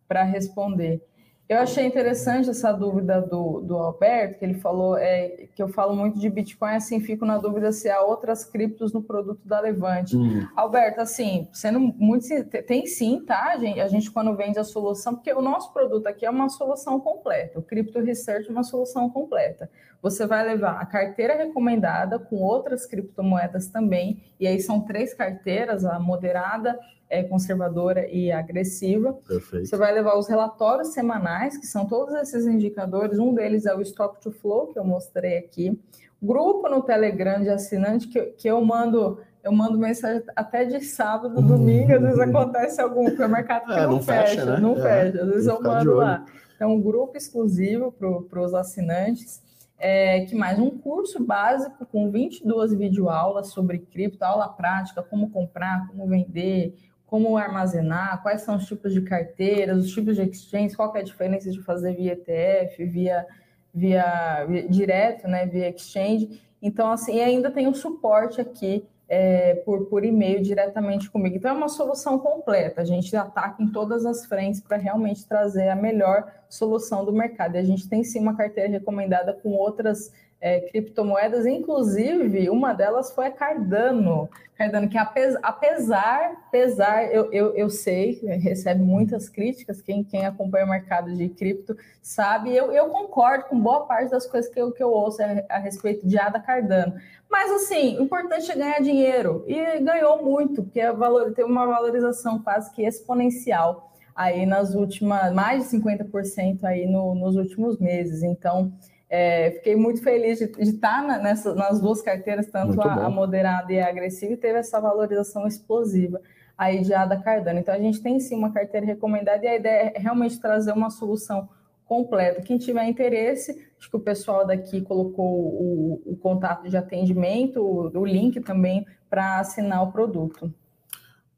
para 0.06 0.22
responder. 0.22 1.02
Eu 1.46 1.58
achei 1.58 1.84
interessante 1.84 2.48
essa 2.48 2.72
dúvida 2.72 3.20
do, 3.20 3.60
do 3.60 3.76
Alberto, 3.76 4.38
que 4.38 4.44
ele 4.46 4.54
falou 4.54 4.96
é, 4.96 5.46
que 5.54 5.62
eu 5.62 5.68
falo 5.68 5.94
muito 5.94 6.18
de 6.18 6.30
Bitcoin, 6.30 6.76
assim, 6.76 7.00
fico 7.00 7.26
na 7.26 7.36
dúvida 7.36 7.70
se 7.70 7.90
há 7.90 8.00
outras 8.00 8.46
criptos 8.46 8.94
no 8.94 9.02
produto 9.02 9.40
da 9.44 9.60
Levante. 9.60 10.16
Hum. 10.16 10.48
Alberto, 10.56 11.02
assim, 11.02 11.46
sendo 11.52 11.78
muito. 11.78 12.26
Tem 12.66 12.86
sim, 12.86 13.22
tá? 13.26 13.52
A 13.52 13.58
gente, 13.58 13.78
a 13.78 13.88
gente, 13.88 14.10
quando 14.10 14.34
vende 14.34 14.58
a 14.58 14.64
solução, 14.64 15.14
porque 15.14 15.32
o 15.34 15.42
nosso 15.42 15.70
produto 15.70 16.06
aqui 16.06 16.24
é 16.24 16.30
uma 16.30 16.48
solução 16.48 16.98
completa, 16.98 17.58
o 17.58 17.62
Crypto 17.62 18.00
Research 18.00 18.48
é 18.48 18.52
uma 18.52 18.64
solução 18.64 19.10
completa. 19.10 19.68
Você 20.04 20.26
vai 20.26 20.46
levar 20.46 20.82
a 20.82 20.84
carteira 20.84 21.34
recomendada 21.34 22.18
com 22.18 22.36
outras 22.36 22.84
criptomoedas 22.84 23.68
também, 23.68 24.22
e 24.38 24.46
aí 24.46 24.60
são 24.60 24.82
três 24.82 25.14
carteiras: 25.14 25.82
a 25.82 25.98
moderada, 25.98 26.78
é, 27.08 27.22
conservadora 27.22 28.06
e 28.10 28.30
agressiva. 28.30 29.14
Perfeito. 29.26 29.66
Você 29.66 29.78
vai 29.78 29.94
levar 29.94 30.18
os 30.18 30.28
relatórios 30.28 30.88
semanais, 30.88 31.56
que 31.56 31.66
são 31.66 31.86
todos 31.86 32.14
esses 32.16 32.46
indicadores. 32.46 33.18
Um 33.18 33.32
deles 33.32 33.64
é 33.64 33.74
o 33.74 33.80
Stop 33.80 34.20
to 34.20 34.30
Flow, 34.30 34.66
que 34.66 34.78
eu 34.78 34.84
mostrei 34.84 35.38
aqui. 35.38 35.80
Grupo 36.22 36.68
no 36.68 36.82
Telegram 36.82 37.40
de 37.40 37.48
assinante, 37.48 38.06
que, 38.08 38.20
que 38.20 38.46
eu 38.46 38.62
mando 38.62 39.18
eu 39.42 39.52
mando 39.52 39.78
mensagem 39.78 40.22
até 40.36 40.66
de 40.66 40.84
sábado, 40.84 41.40
domingo, 41.40 41.94
às 41.94 42.00
vezes 42.02 42.18
acontece 42.18 42.80
algum, 42.80 43.06
porque 43.06 43.22
o 43.22 43.28
mercado 43.28 43.72
é, 43.72 43.82
não, 43.84 43.92
não, 43.92 44.02
fecha, 44.02 44.26
fecha 44.26 44.44
né? 44.44 44.58
não 44.58 44.72
é, 44.72 44.82
fecha, 44.82 45.22
às 45.22 45.28
vezes 45.30 45.46
eu 45.46 45.62
mando 45.62 45.94
lá. 45.94 46.26
Então, 46.56 46.74
um 46.74 46.80
grupo 46.80 47.16
exclusivo 47.16 47.90
para 47.90 48.42
os 48.42 48.52
assinantes. 48.54 49.42
É, 49.86 50.24
que 50.24 50.34
mais? 50.34 50.58
Um 50.58 50.70
curso 50.70 51.22
básico 51.22 51.84
com 51.84 52.10
22 52.10 52.72
videoaulas 52.72 53.48
sobre 53.48 53.80
cripto, 53.80 54.24
aula 54.24 54.48
prática, 54.48 55.02
como 55.02 55.28
comprar, 55.28 55.86
como 55.88 56.06
vender, 56.06 56.74
como 57.04 57.36
armazenar, 57.36 58.22
quais 58.22 58.40
são 58.40 58.56
os 58.56 58.64
tipos 58.64 58.94
de 58.94 59.02
carteiras, 59.02 59.84
os 59.84 59.92
tipos 59.92 60.16
de 60.16 60.22
exchange, 60.22 60.74
qual 60.74 60.96
é 60.96 61.00
a 61.00 61.02
diferença 61.02 61.50
de 61.50 61.60
fazer 61.60 61.94
via 61.96 62.14
ETF, 62.14 62.82
via, 62.86 63.26
via, 63.74 64.46
via 64.48 64.66
direto, 64.70 65.28
né, 65.28 65.44
via 65.44 65.68
exchange. 65.68 66.40
Então, 66.62 66.90
assim, 66.90 67.20
ainda 67.20 67.50
tem 67.50 67.68
o 67.68 67.74
suporte 67.74 68.40
aqui 68.40 68.86
é, 69.16 69.54
por, 69.64 69.86
por 69.86 70.04
e-mail 70.04 70.42
diretamente 70.42 71.08
comigo. 71.08 71.36
Então, 71.36 71.52
é 71.52 71.54
uma 71.54 71.68
solução 71.68 72.18
completa. 72.18 72.82
A 72.82 72.84
gente 72.84 73.14
ataca 73.14 73.62
em 73.62 73.68
todas 73.68 74.04
as 74.04 74.26
frentes 74.26 74.60
para 74.60 74.76
realmente 74.76 75.24
trazer 75.24 75.68
a 75.68 75.76
melhor 75.76 76.26
solução 76.48 77.04
do 77.04 77.12
mercado. 77.12 77.54
E 77.54 77.58
a 77.58 77.62
gente 77.62 77.88
tem 77.88 78.02
sim 78.02 78.18
uma 78.18 78.36
carteira 78.36 78.68
recomendada 78.68 79.32
com 79.32 79.50
outras 79.50 80.10
é, 80.40 80.60
criptomoedas, 80.60 81.46
inclusive 81.46 82.50
uma 82.50 82.72
delas 82.72 83.10
foi 83.10 83.26
a 83.26 83.30
Cardano. 83.30 84.28
Cardano, 84.56 84.88
que 84.88 84.98
apesar, 84.98 85.40
apesar 85.42 87.12
eu, 87.12 87.32
eu, 87.32 87.54
eu 87.54 87.68
sei, 87.70 88.20
recebe 88.22 88.80
muitas 88.80 89.28
críticas, 89.28 89.82
quem, 89.82 90.04
quem 90.04 90.26
acompanha 90.26 90.64
o 90.64 90.68
mercado 90.68 91.12
de 91.12 91.28
cripto 91.28 91.76
sabe, 92.00 92.54
eu, 92.54 92.70
eu 92.70 92.88
concordo 92.88 93.46
com 93.46 93.58
boa 93.58 93.86
parte 93.86 94.10
das 94.10 94.26
coisas 94.26 94.52
que 94.52 94.60
eu, 94.60 94.70
que 94.70 94.82
eu 94.82 94.90
ouço 94.90 95.22
a, 95.22 95.56
a 95.56 95.58
respeito 95.58 96.06
de 96.06 96.18
Ada 96.18 96.38
Cardano. 96.38 96.94
Mas, 97.28 97.50
assim, 97.50 97.98
o 97.98 98.02
importante 98.02 98.50
é 98.52 98.54
ganhar 98.54 98.80
dinheiro, 98.80 99.44
e 99.48 99.80
ganhou 99.80 100.22
muito, 100.22 100.62
porque 100.62 100.80
a 100.80 100.92
valor, 100.92 101.32
teve 101.32 101.50
uma 101.50 101.66
valorização 101.66 102.38
quase 102.38 102.72
que 102.72 102.82
exponencial 102.82 103.90
aí 104.14 104.46
nas 104.46 104.74
últimas, 104.74 105.32
mais 105.32 105.64
de 105.64 105.76
50% 105.76 106.62
aí 106.62 106.86
no, 106.86 107.14
nos 107.14 107.34
últimos 107.34 107.78
meses. 107.78 108.22
Então, 108.22 108.72
é, 109.16 109.52
fiquei 109.52 109.76
muito 109.76 110.02
feliz 110.02 110.40
de, 110.40 110.48
de 110.48 110.62
estar 110.62 111.00
na, 111.06 111.18
nessa, 111.18 111.54
nas 111.54 111.80
duas 111.80 112.02
carteiras, 112.02 112.48
tanto 112.48 112.80
a, 112.82 113.06
a, 113.06 113.08
moderada 113.08 113.72
e 113.72 113.78
a 113.78 113.88
agressiva, 113.88 114.32
e 114.32 114.36
teve 114.36 114.58
essa 114.58 114.80
valorização 114.80 115.46
explosiva 115.46 116.20
aí 116.58 116.82
de 116.82 116.92
ADA 116.92 117.18
Cardano. 117.18 117.60
Então, 117.60 117.72
a 117.72 117.78
gente 117.78 118.02
tem 118.02 118.18
sim 118.18 118.34
uma 118.34 118.52
carteira 118.52 118.84
recomendada 118.84 119.44
e 119.44 119.46
a 119.46 119.54
ideia 119.54 119.92
é 119.94 120.00
realmente 120.00 120.40
trazer 120.40 120.72
uma 120.72 120.90
solução 120.90 121.48
completa. 121.84 122.42
Quem 122.42 122.58
tiver 122.58 122.88
interesse, 122.88 123.52
acho 123.78 123.88
que 123.88 123.96
o 123.96 124.00
pessoal 124.00 124.44
daqui 124.44 124.80
colocou 124.80 125.24
o, 125.24 126.02
o 126.06 126.16
contato 126.16 126.68
de 126.68 126.76
atendimento, 126.76 127.60
o, 127.60 127.96
o 127.96 128.04
link 128.04 128.40
também 128.40 128.84
para 129.08 129.38
assinar 129.38 129.80
o 129.84 129.92
produto. 129.92 130.52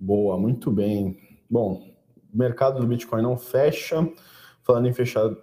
Boa, 0.00 0.38
muito 0.38 0.70
bem. 0.70 1.18
Bom, 1.50 1.82
o 2.32 2.38
mercado 2.38 2.80
do 2.80 2.86
Bitcoin 2.86 3.20
não 3.20 3.36
fecha. 3.36 4.08
Falando 4.66 4.88
em 4.88 4.92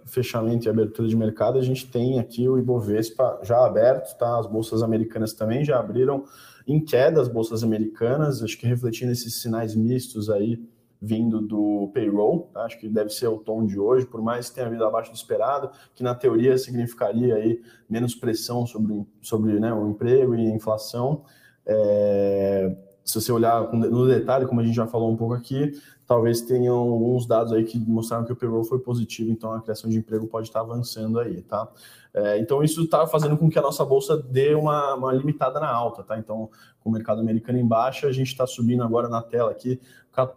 fechamento 0.05 0.67
e 0.67 0.69
abertura 0.69 1.07
de 1.07 1.15
mercado, 1.15 1.57
a 1.57 1.61
gente 1.61 1.89
tem 1.89 2.19
aqui 2.19 2.49
o 2.49 2.57
Ibovespa 2.57 3.39
já 3.41 3.65
aberto, 3.65 4.17
tá? 4.17 4.37
As 4.37 4.45
bolsas 4.45 4.83
americanas 4.83 5.31
também 5.31 5.63
já 5.63 5.79
abriram 5.79 6.25
em 6.67 6.83
queda 6.83 7.21
as 7.21 7.29
bolsas 7.29 7.63
americanas, 7.63 8.43
acho 8.43 8.57
que 8.57 8.67
refletindo 8.67 9.13
esses 9.13 9.41
sinais 9.41 9.75
mistos 9.75 10.29
aí 10.29 10.61
vindo 11.01 11.41
do 11.41 11.89
payroll, 11.93 12.49
tá? 12.53 12.63
acho 12.63 12.77
que 12.77 12.89
deve 12.89 13.11
ser 13.11 13.27
o 13.27 13.37
tom 13.37 13.65
de 13.65 13.79
hoje, 13.79 14.05
por 14.05 14.21
mais 14.21 14.49
que 14.49 14.55
tenha 14.55 14.69
vindo 14.69 14.83
abaixo 14.83 15.11
do 15.11 15.15
esperado, 15.15 15.69
que 15.95 16.03
na 16.03 16.13
teoria 16.13 16.57
significaria 16.57 17.35
aí 17.35 17.61
menos 17.89 18.15
pressão 18.15 18.65
sobre, 18.65 19.07
sobre 19.21 19.57
né, 19.57 19.73
o 19.73 19.89
emprego 19.89 20.35
e 20.35 20.47
a 20.47 20.55
inflação. 20.55 21.23
É... 21.65 22.75
se 23.05 23.21
você 23.21 23.31
olhar 23.31 23.71
no 23.73 24.05
detalhe, 24.05 24.45
como 24.45 24.59
a 24.59 24.63
gente 24.65 24.75
já 24.75 24.87
falou 24.87 25.09
um 25.09 25.15
pouco 25.15 25.33
aqui, 25.33 25.71
talvez 26.05 26.41
tenham 26.41 26.75
alguns 26.75 27.25
dados 27.25 27.53
aí 27.53 27.63
que 27.63 27.79
mostraram 27.79 28.25
que 28.25 28.33
o 28.33 28.35
payroll 28.35 28.63
foi 28.63 28.79
positivo, 28.79 29.31
então 29.31 29.53
a 29.53 29.61
criação 29.61 29.89
de 29.89 29.97
emprego 29.97 30.27
pode 30.27 30.47
estar 30.47 30.59
avançando 30.61 31.19
aí, 31.19 31.41
tá? 31.41 31.67
É, 32.13 32.37
então 32.37 32.63
isso 32.63 32.83
está 32.83 33.07
fazendo 33.07 33.37
com 33.37 33.49
que 33.49 33.57
a 33.57 33.61
nossa 33.61 33.83
bolsa 33.83 34.15
dê 34.17 34.53
uma, 34.53 34.93
uma, 34.93 35.11
limitada 35.13 35.59
na 35.59 35.69
alta, 35.69 36.03
tá? 36.03 36.17
Então, 36.17 36.49
com 36.79 36.89
o 36.89 36.93
mercado 36.93 37.21
americano 37.21 37.57
em 37.57 37.67
baixa, 37.67 38.07
a 38.07 38.11
gente 38.11 38.27
está 38.27 38.45
subindo 38.45 38.83
agora 38.83 39.09
na 39.09 39.21
tela 39.21 39.49
aqui 39.51 39.79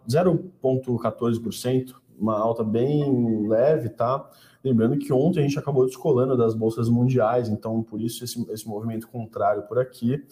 0,14%, 0.09 1.93
uma 2.17 2.39
alta 2.39 2.63
bem 2.63 3.47
leve, 3.47 3.89
tá? 3.89 4.27
Lembrando 4.63 4.97
que 4.97 5.13
ontem 5.13 5.41
a 5.41 5.43
gente 5.43 5.59
acabou 5.59 5.85
descolando 5.85 6.35
das 6.35 6.55
bolsas 6.55 6.89
mundiais, 6.89 7.47
então 7.47 7.83
por 7.83 8.01
isso 8.01 8.23
esse, 8.23 8.43
esse 8.51 8.67
movimento 8.67 9.07
contrário 9.07 9.61
por 9.63 9.77
aqui. 9.77 10.25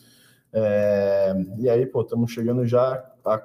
É, 0.52 1.36
e 1.60 1.70
aí, 1.70 1.86
pô, 1.86 2.02
estamos 2.02 2.32
chegando 2.32 2.66
já 2.66 3.06
a 3.24 3.38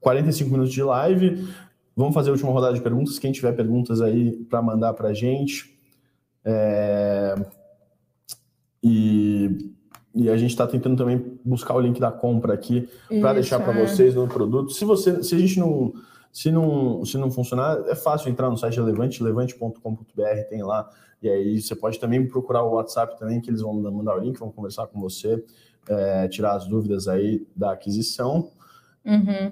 45 0.00 0.50
minutos 0.50 0.72
de 0.72 0.82
live. 0.82 1.48
Vamos 1.96 2.14
fazer 2.14 2.28
a 2.30 2.32
última 2.32 2.52
rodada 2.52 2.74
de 2.74 2.80
perguntas. 2.80 3.18
Quem 3.18 3.32
tiver 3.32 3.52
perguntas 3.52 4.00
aí 4.00 4.32
para 4.44 4.60
mandar 4.60 4.92
para 4.94 5.08
a 5.08 5.14
gente. 5.14 5.76
É, 6.44 7.34
e, 8.82 9.72
e, 10.14 10.30
a 10.30 10.36
gente 10.36 10.50
está 10.50 10.66
tentando 10.66 10.96
também 10.96 11.38
buscar 11.44 11.74
o 11.74 11.80
link 11.80 11.98
da 11.98 12.12
compra 12.12 12.54
aqui 12.54 12.88
para 13.20 13.32
deixar 13.32 13.58
para 13.58 13.76
é. 13.76 13.86
vocês 13.86 14.14
no 14.14 14.28
produto. 14.28 14.72
Se 14.72 14.84
você, 14.84 15.22
se 15.24 15.34
a 15.34 15.38
gente 15.38 15.58
não 15.58 15.92
se 16.36 16.50
não, 16.50 17.02
se 17.02 17.16
não 17.16 17.30
funcionar, 17.30 17.82
é 17.88 17.94
fácil 17.94 18.30
entrar 18.30 18.50
no 18.50 18.58
site 18.58 18.78
Levante, 18.78 19.22
levante.com.br, 19.22 20.22
tem 20.50 20.62
lá. 20.62 20.86
E 21.22 21.30
aí 21.30 21.62
você 21.62 21.74
pode 21.74 21.98
também 21.98 22.28
procurar 22.28 22.62
o 22.62 22.74
WhatsApp 22.74 23.18
também, 23.18 23.40
que 23.40 23.48
eles 23.48 23.62
vão 23.62 23.72
mandar 23.72 24.16
o 24.16 24.20
link, 24.20 24.38
vão 24.38 24.52
conversar 24.52 24.86
com 24.86 25.00
você, 25.00 25.42
é, 25.88 26.28
tirar 26.28 26.52
as 26.52 26.68
dúvidas 26.68 27.08
aí 27.08 27.46
da 27.56 27.72
aquisição. 27.72 28.50
Uhum. 29.02 29.50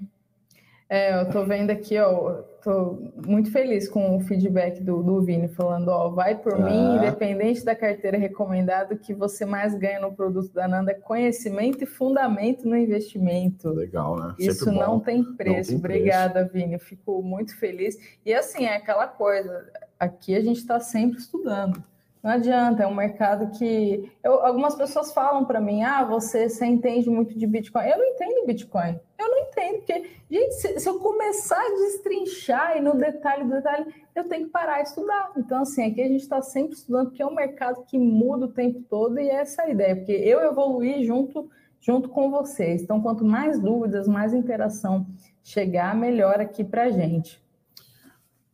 É, 0.89 1.19
eu 1.19 1.31
tô 1.31 1.45
vendo 1.45 1.71
aqui, 1.71 1.99
ó, 1.99 2.43
tô 2.63 2.99
muito 3.27 3.51
feliz 3.51 3.89
com 3.89 4.17
o 4.17 4.21
feedback 4.21 4.83
do, 4.83 5.03
do 5.03 5.23
Vini, 5.23 5.49
falando, 5.49 5.89
ó, 5.89 6.11
vai 6.11 6.37
por 6.37 6.59
mim, 6.59 6.97
independente 6.97 7.65
da 7.65 7.75
carteira 7.75 8.19
recomendada, 8.19 8.95
o 8.95 8.99
que 8.99 9.15
você 9.15 9.47
mais 9.47 9.75
ganha 9.75 10.01
no 10.01 10.15
produto 10.15 10.53
da 10.53 10.69
Nanda 10.69 10.93
é 10.93 10.95
conhecimento 10.95 11.83
e 11.83 11.87
fundamento 11.87 12.69
no 12.69 12.77
investimento. 12.77 13.71
Legal, 13.71 14.17
né? 14.17 14.35
Isso 14.39 14.71
não 14.71 15.01
tem 15.01 15.25
preço. 15.25 15.73
Não 15.73 15.81
tem 15.81 15.91
Obrigada, 15.97 16.45
preço. 16.45 16.53
Vini, 16.53 16.79
fico 16.79 17.23
muito 17.23 17.59
feliz. 17.59 17.97
E 18.25 18.35
assim, 18.35 18.67
é 18.67 18.77
aquela 18.77 19.07
coisa, 19.07 19.67
aqui 19.99 20.37
a 20.37 20.41
gente 20.41 20.59
está 20.59 20.79
sempre 20.81 21.19
estudando. 21.19 21.83
Não 22.25 22.31
adianta, 22.31 22.83
é 22.83 22.87
um 22.87 22.95
mercado 22.95 23.51
que. 23.51 24.11
Eu, 24.23 24.47
algumas 24.47 24.75
pessoas 24.75 25.13
falam 25.13 25.45
para 25.45 25.61
mim: 25.61 25.83
ah, 25.83 26.03
você, 26.07 26.49
você 26.49 26.65
entende 26.65 27.11
muito 27.11 27.39
de 27.39 27.47
Bitcoin. 27.47 27.87
Eu 27.87 27.99
não 27.99 28.07
entendo 28.07 28.47
Bitcoin. 28.47 28.99
Eu 29.19 29.29
não 29.29 29.39
entendo, 29.41 29.77
porque, 29.77 30.11
gente, 30.31 30.55
se, 30.55 30.81
se 30.81 30.89
eu 30.89 30.99
começar 31.01 31.61
a 31.61 31.75
destrinchar 31.75 32.79
e 32.79 32.81
no 32.81 32.97
detalhe, 32.97 33.45
detalhe, 33.45 33.95
eu 34.17 34.27
tenho 34.27 34.47
que 34.47 34.51
parar 34.51 34.81
de 34.81 34.89
estudar. 34.89 35.33
Então, 35.37 35.61
assim, 35.61 35.85
aqui 35.85 36.01
a 36.01 36.09
gente 36.09 36.23
está 36.23 36.41
sempre 36.41 36.73
estudando, 36.73 37.09
porque 37.09 37.23
é 37.23 37.27
um 37.27 37.35
mercado 37.35 37.85
que 37.85 37.99
muda 37.99 38.47
o 38.47 38.53
tempo 38.53 38.81
todo 38.89 39.21
e 39.21 39.29
é 39.29 39.35
essa 39.43 39.65
a 39.65 39.69
ideia, 39.69 39.95
porque 39.95 40.13
eu 40.13 40.41
evoluí 40.41 41.05
junto, 41.05 41.51
junto 41.79 42.09
com 42.09 42.31
vocês. 42.31 42.83
Então, 42.83 43.03
quanto 43.03 43.23
mais 43.23 43.61
dúvidas, 43.61 44.09
mais 44.09 44.33
interação 44.33 45.07
chegar, 45.43 45.95
melhor 45.95 46.41
aqui 46.41 46.65
para 46.65 46.85
a 46.85 46.91
gente. 46.91 47.39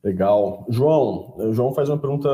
Legal. 0.03 0.67
João, 0.69 1.35
o 1.37 1.53
João 1.53 1.73
faz 1.73 1.89
uma 1.89 1.99
pergunta 1.99 2.29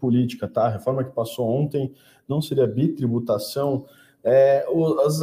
política, 0.00 0.48
tá? 0.48 0.66
A 0.66 0.70
reforma 0.70 1.04
que 1.04 1.10
passou 1.10 1.48
ontem 1.48 1.92
não 2.28 2.40
seria 2.40 2.66
bitributação. 2.66 3.84
É, 4.24 4.66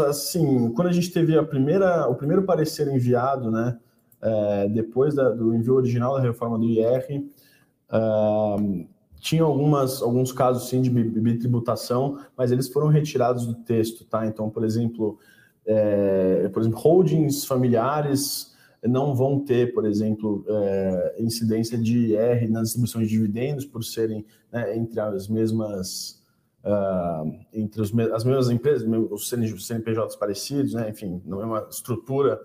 assim, 0.08 0.72
quando 0.74 0.88
a 0.88 0.92
gente 0.92 1.12
teve 1.12 1.38
a 1.38 1.44
primeira, 1.44 2.08
o 2.08 2.16
primeiro 2.16 2.44
parecer 2.44 2.88
enviado, 2.88 3.52
né, 3.52 3.78
é, 4.22 4.70
depois 4.70 5.16
da, 5.16 5.30
do 5.30 5.54
envio 5.54 5.76
original 5.76 6.16
da 6.16 6.22
reforma 6.22 6.58
do 6.58 6.66
IR, 6.66 7.26
uh, 7.92 8.88
tinha 9.20 9.44
algumas, 9.44 10.02
alguns 10.02 10.32
casos 10.32 10.70
sim 10.70 10.82
de 10.82 10.90
bitributação, 10.90 12.20
mas 12.36 12.52
eles 12.52 12.68
foram 12.68 12.88
retirados 12.88 13.46
do 13.46 13.56
texto, 13.56 14.06
tá? 14.06 14.26
Então, 14.26 14.50
por 14.50 14.64
exemplo, 14.64 15.20
é, 15.66 16.50
por 16.50 16.62
exemplo, 16.62 16.80
holdings 16.80 17.46
familiares 17.46 18.56
não 18.84 19.16
vão 19.16 19.40
ter, 19.40 19.74
por 19.74 19.86
exemplo, 19.86 20.46
é, 20.48 21.16
incidência 21.20 21.78
de 21.78 22.14
IR 22.14 22.50
nas 22.50 22.64
distribuições 22.64 23.08
de 23.08 23.16
dividendos 23.16 23.66
por 23.66 23.84
serem 23.84 24.26
né, 24.52 24.78
entre 24.78 25.00
as 25.00 25.28
mesmas 25.28 26.22
uh, 26.64 27.40
entre 27.54 27.82
os, 27.82 27.92
as 28.14 28.24
mesmas 28.24 28.50
empresas, 28.50 28.88
os 29.10 29.28
CNPJs 29.28 30.16
parecidos, 30.16 30.74
né, 30.74 30.90
enfim, 30.90 31.22
é 31.26 31.34
uma 31.34 31.68
estrutura 31.70 32.40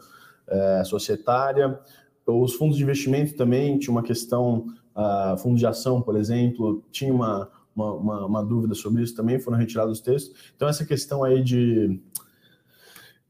uh, 0.49 0.85
societária. 0.85 1.79
Os 2.27 2.55
fundos 2.55 2.77
de 2.77 2.83
investimento 2.83 3.35
também 3.35 3.79
tinha 3.79 3.93
uma 3.93 4.03
questão, 4.03 4.67
uh, 4.97 5.37
fundo 5.39 5.59
de 5.59 5.67
ação, 5.67 6.01
por 6.01 6.17
exemplo, 6.17 6.83
tinha 6.91 7.13
uma, 7.13 7.51
uma, 7.75 7.93
uma, 7.93 8.27
uma 8.27 8.45
dúvida 8.45 8.75
sobre 8.75 9.03
isso 9.03 9.15
também, 9.15 9.39
foram 9.39 9.59
retirados 9.59 9.99
os 9.99 10.01
textos. 10.01 10.53
Então, 10.57 10.69
essa 10.69 10.85
questão 10.85 11.25
aí 11.25 11.43
de 11.43 12.01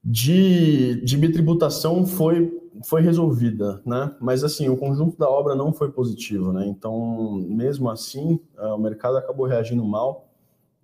de, 0.05 1.01
de 1.05 1.17
bitributação 1.17 2.05
foi 2.05 2.62
foi 2.85 3.03
resolvida, 3.03 3.81
né? 3.85 4.15
Mas 4.21 4.45
assim, 4.45 4.69
o 4.69 4.77
conjunto 4.77 5.19
da 5.19 5.29
obra 5.29 5.55
não 5.55 5.73
foi 5.73 5.91
positivo, 5.91 6.53
né? 6.53 6.67
Então, 6.67 7.45
mesmo 7.49 7.91
assim, 7.91 8.41
eh, 8.59 8.67
o 8.67 8.79
mercado 8.79 9.17
acabou 9.17 9.47
reagindo 9.47 9.85
mal. 9.85 10.29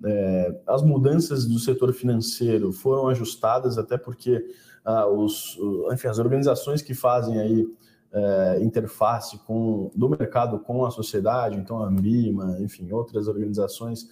É, 0.04 0.60
as 0.66 0.82
mudanças 0.82 1.44
do 1.44 1.58
setor 1.58 1.92
financeiro 1.92 2.72
foram 2.72 3.08
ajustadas, 3.08 3.78
até 3.78 3.98
porque 3.98 4.44
ah, 4.84 5.06
os, 5.06 5.58
enfim, 5.92 6.08
as 6.08 6.18
organizações 6.18 6.80
que 6.80 6.94
fazem 6.94 7.38
aí 7.38 7.66
é, 8.12 8.58
interface 8.62 9.38
com, 9.38 9.90
do 9.94 10.08
mercado 10.08 10.58
com 10.60 10.84
a 10.84 10.90
sociedade, 10.90 11.58
então 11.58 11.82
a 11.82 11.88
Ambima, 11.88 12.56
enfim, 12.60 12.90
outras 12.92 13.28
organizações 13.28 14.08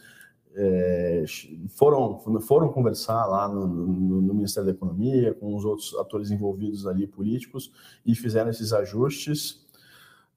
é, 0.59 1.25
foram, 1.69 2.19
foram 2.41 2.71
conversar 2.71 3.27
lá 3.27 3.47
no, 3.47 3.67
no, 3.67 4.23
no, 4.23 4.35
Ministério 4.35 4.67
da 4.67 4.73
Economia, 4.75 5.35
com 5.35 5.55
os 5.55 5.67
outros 5.67 5.95
atores 5.97 6.31
envolvidos 6.31 6.87
ali, 6.87 7.07
políticos, 7.07 7.71
e 8.07 8.15
fizeram 8.15 8.49
esses 8.49 8.73
ajustes. 8.73 9.67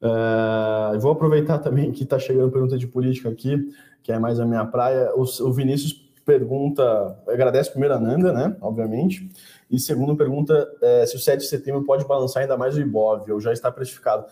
É, 0.02 0.98
vou 0.98 1.12
aproveitar 1.12 1.60
também 1.60 1.92
que 1.94 2.04
está 2.04 2.20
chegando 2.20 2.52
pergunta 2.52 2.78
de 2.78 2.86
política 2.86 3.30
aqui, 3.30 3.72
que 4.04 4.12
é 4.12 4.20
mais 4.20 4.42
a 4.42 4.46
minha 4.46 4.66
praia. 4.66 5.10
O, 5.16 5.22
o 5.22 5.54
Vinícius 5.54 6.10
pergunta, 6.26 7.18
agradece 7.28 7.72
primeiro 7.72 7.96
a 7.96 8.00
Nanda, 8.00 8.32
né, 8.32 8.56
obviamente, 8.62 9.28
e 9.72 9.80
segundo 9.80 10.16
pergunta 10.16 10.70
é, 10.80 11.04
se 11.06 11.16
o 11.16 11.20
7 11.20 11.40
de 11.40 11.48
setembro 11.48 11.84
pode 11.84 12.06
balançar 12.06 12.44
ainda 12.44 12.56
mais 12.56 12.76
o 12.76 12.82
Ibov, 12.82 13.32
ou 13.32 13.40
já 13.42 13.52
está 13.52 13.72
precificado. 13.72 14.26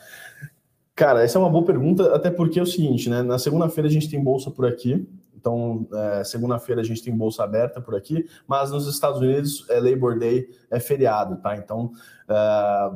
Cara, 0.94 1.24
essa 1.24 1.40
é 1.40 1.42
uma 1.42 1.50
boa 1.50 1.66
pergunta, 1.66 2.14
até 2.14 2.30
porque 2.30 2.60
é 2.60 2.62
o 2.62 2.68
seguinte, 2.68 3.10
né, 3.10 3.24
na 3.24 3.40
segunda-feira 3.40 3.88
a 3.88 3.92
gente 3.92 4.10
tem 4.10 4.24
bolsa 4.24 4.52
por 4.52 4.68
aqui, 4.68 5.08
então, 5.48 5.88
é, 5.94 6.24
segunda-feira 6.26 6.82
a 6.82 6.84
gente 6.84 7.02
tem 7.02 7.16
bolsa 7.16 7.42
aberta 7.42 7.80
por 7.80 7.96
aqui, 7.96 8.26
mas 8.46 8.70
nos 8.70 8.86
Estados 8.86 9.22
Unidos 9.22 9.66
é 9.70 9.80
Labor 9.80 10.20
Day, 10.20 10.50
é 10.70 10.78
feriado, 10.78 11.38
tá? 11.38 11.56
Então, 11.56 11.92
é, 12.28 12.92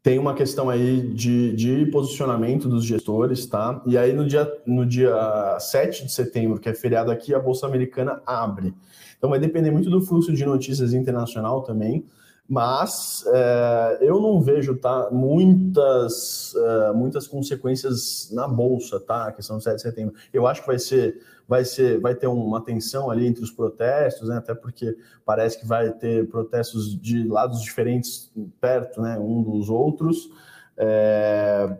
tem 0.00 0.16
uma 0.16 0.34
questão 0.34 0.70
aí 0.70 1.00
de, 1.12 1.52
de 1.54 1.86
posicionamento 1.86 2.68
dos 2.68 2.84
gestores, 2.84 3.46
tá? 3.46 3.82
E 3.84 3.98
aí 3.98 4.12
no 4.12 4.24
dia, 4.24 4.48
no 4.64 4.86
dia 4.86 5.58
7 5.58 6.04
de 6.04 6.12
setembro, 6.12 6.60
que 6.60 6.68
é 6.68 6.74
feriado 6.74 7.10
aqui, 7.10 7.34
a 7.34 7.40
Bolsa 7.40 7.66
Americana 7.66 8.22
abre. 8.24 8.72
Então 9.18 9.28
vai 9.28 9.40
depender 9.40 9.72
muito 9.72 9.90
do 9.90 10.00
fluxo 10.00 10.32
de 10.32 10.44
notícias 10.44 10.92
internacional 10.92 11.62
também 11.62 12.06
mas 12.46 13.24
é, 13.26 13.98
eu 14.02 14.20
não 14.20 14.40
vejo 14.40 14.76
tá, 14.76 15.08
muitas, 15.10 16.54
é, 16.54 16.92
muitas 16.92 17.26
consequências 17.26 18.30
na 18.32 18.46
bolsa, 18.46 19.00
tá? 19.00 19.28
A 19.28 19.32
questão 19.32 19.56
do 19.56 19.62
7 19.62 19.76
de 19.76 19.82
setembro. 19.82 20.14
Eu 20.32 20.46
acho 20.46 20.60
que 20.60 20.66
vai 20.66 20.78
ser, 20.78 21.22
vai 21.48 21.64
ser, 21.64 21.98
vai 22.00 22.14
ter 22.14 22.26
uma 22.26 22.62
tensão 22.62 23.10
ali 23.10 23.26
entre 23.26 23.42
os 23.42 23.50
protestos, 23.50 24.28
né? 24.28 24.36
Até 24.36 24.54
porque 24.54 24.94
parece 25.24 25.58
que 25.58 25.66
vai 25.66 25.90
ter 25.90 26.28
protestos 26.28 27.00
de 27.00 27.26
lados 27.26 27.62
diferentes 27.62 28.30
perto, 28.60 29.00
né? 29.00 29.18
Um 29.18 29.42
dos 29.42 29.70
outros. 29.70 30.28
É, 30.76 31.74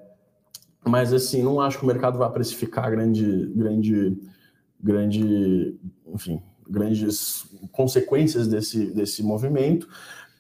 mas 0.83 1.13
assim, 1.13 1.43
não 1.43 1.61
acho 1.61 1.79
que 1.79 1.85
o 1.85 1.87
mercado 1.87 2.19
vai 2.19 2.31
precificar 2.31 2.91
grande, 2.91 3.53
grande, 3.55 4.19
grande, 4.81 5.79
enfim, 6.07 6.43
grandes 6.69 7.47
consequências 7.71 8.49
desse, 8.49 8.87
desse 8.93 9.23
movimento. 9.23 9.89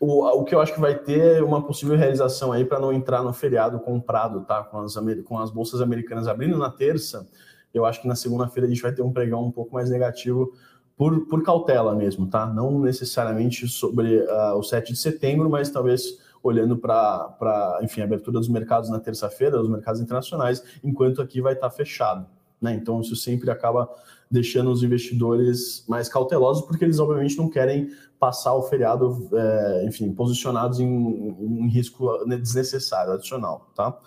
O, 0.06 0.40
o 0.40 0.44
que 0.44 0.54
eu 0.54 0.60
acho 0.60 0.74
que 0.74 0.80
vai 0.80 0.94
ter 0.94 1.38
é 1.38 1.42
uma 1.42 1.66
possível 1.66 1.96
realização 1.96 2.52
aí 2.52 2.62
para 2.62 2.78
não 2.78 2.92
entrar 2.92 3.22
no 3.22 3.32
feriado 3.32 3.80
comprado, 3.80 4.44
tá? 4.44 4.62
Com 4.62 4.80
as, 4.80 4.94
com 5.24 5.38
as 5.38 5.50
bolsas 5.50 5.80
americanas 5.80 6.28
abrindo 6.28 6.58
na 6.58 6.70
terça, 6.70 7.26
eu 7.72 7.86
acho 7.86 8.02
que 8.02 8.06
na 8.06 8.14
segunda-feira 8.14 8.66
a 8.66 8.70
gente 8.70 8.82
vai 8.82 8.92
ter 8.92 9.00
um 9.00 9.10
pregão 9.10 9.42
um 9.46 9.50
pouco 9.50 9.72
mais 9.72 9.88
negativo 9.88 10.52
por, 10.94 11.26
por 11.26 11.42
cautela 11.42 11.94
mesmo, 11.94 12.28
tá? 12.28 12.44
Não 12.44 12.78
necessariamente 12.80 13.66
sobre 13.66 14.18
uh, 14.18 14.58
o 14.58 14.62
7 14.62 14.92
de 14.92 14.98
setembro, 14.98 15.48
mas 15.48 15.70
talvez 15.70 16.18
olhando 16.42 16.76
para, 16.76 17.80
enfim, 17.82 18.02
a 18.02 18.04
abertura 18.04 18.38
dos 18.38 18.48
mercados 18.50 18.90
na 18.90 19.00
terça-feira, 19.00 19.58
os 19.58 19.70
mercados 19.70 20.02
internacionais, 20.02 20.62
enquanto 20.84 21.22
aqui 21.22 21.40
vai 21.40 21.54
estar 21.54 21.70
tá 21.70 21.74
fechado, 21.74 22.26
né? 22.60 22.74
Então 22.74 23.00
isso 23.00 23.16
sempre 23.16 23.50
acaba 23.50 23.88
deixando 24.30 24.70
os 24.70 24.82
investidores 24.82 25.84
mais 25.88 26.08
cautelosos, 26.08 26.66
porque 26.66 26.84
eles 26.84 26.98
obviamente 26.98 27.38
não 27.38 27.48
querem 27.48 27.88
passar 28.24 28.54
o 28.54 28.62
feriado, 28.62 29.28
é, 29.34 29.84
enfim, 29.84 30.10
posicionados 30.14 30.80
em, 30.80 30.86
em 30.86 31.68
risco 31.68 32.24
desnecessário, 32.26 33.12
adicional, 33.12 33.70
tá? 33.74 33.98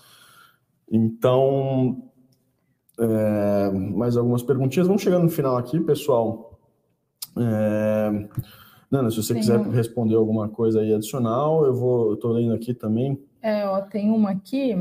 Então, 0.91 2.01
é, 2.99 3.69
mais 3.69 4.17
algumas 4.17 4.41
perguntinhas. 4.41 4.87
Vamos 4.87 5.03
chegando 5.03 5.25
no 5.25 5.29
final 5.29 5.55
aqui, 5.55 5.79
pessoal. 5.79 6.59
É, 7.37 8.27
Nana, 8.89 9.11
se 9.11 9.17
você 9.17 9.35
quiser 9.35 9.59
responder 9.67 10.15
alguma 10.15 10.49
coisa 10.49 10.81
aí 10.81 10.91
adicional, 10.91 11.63
eu 11.63 11.75
vou, 11.75 12.15
estou 12.15 12.31
lendo 12.31 12.55
aqui 12.55 12.73
também. 12.73 13.23
É, 13.39 13.67
ó, 13.67 13.79
tem 13.81 14.09
uma 14.09 14.31
aqui, 14.31 14.73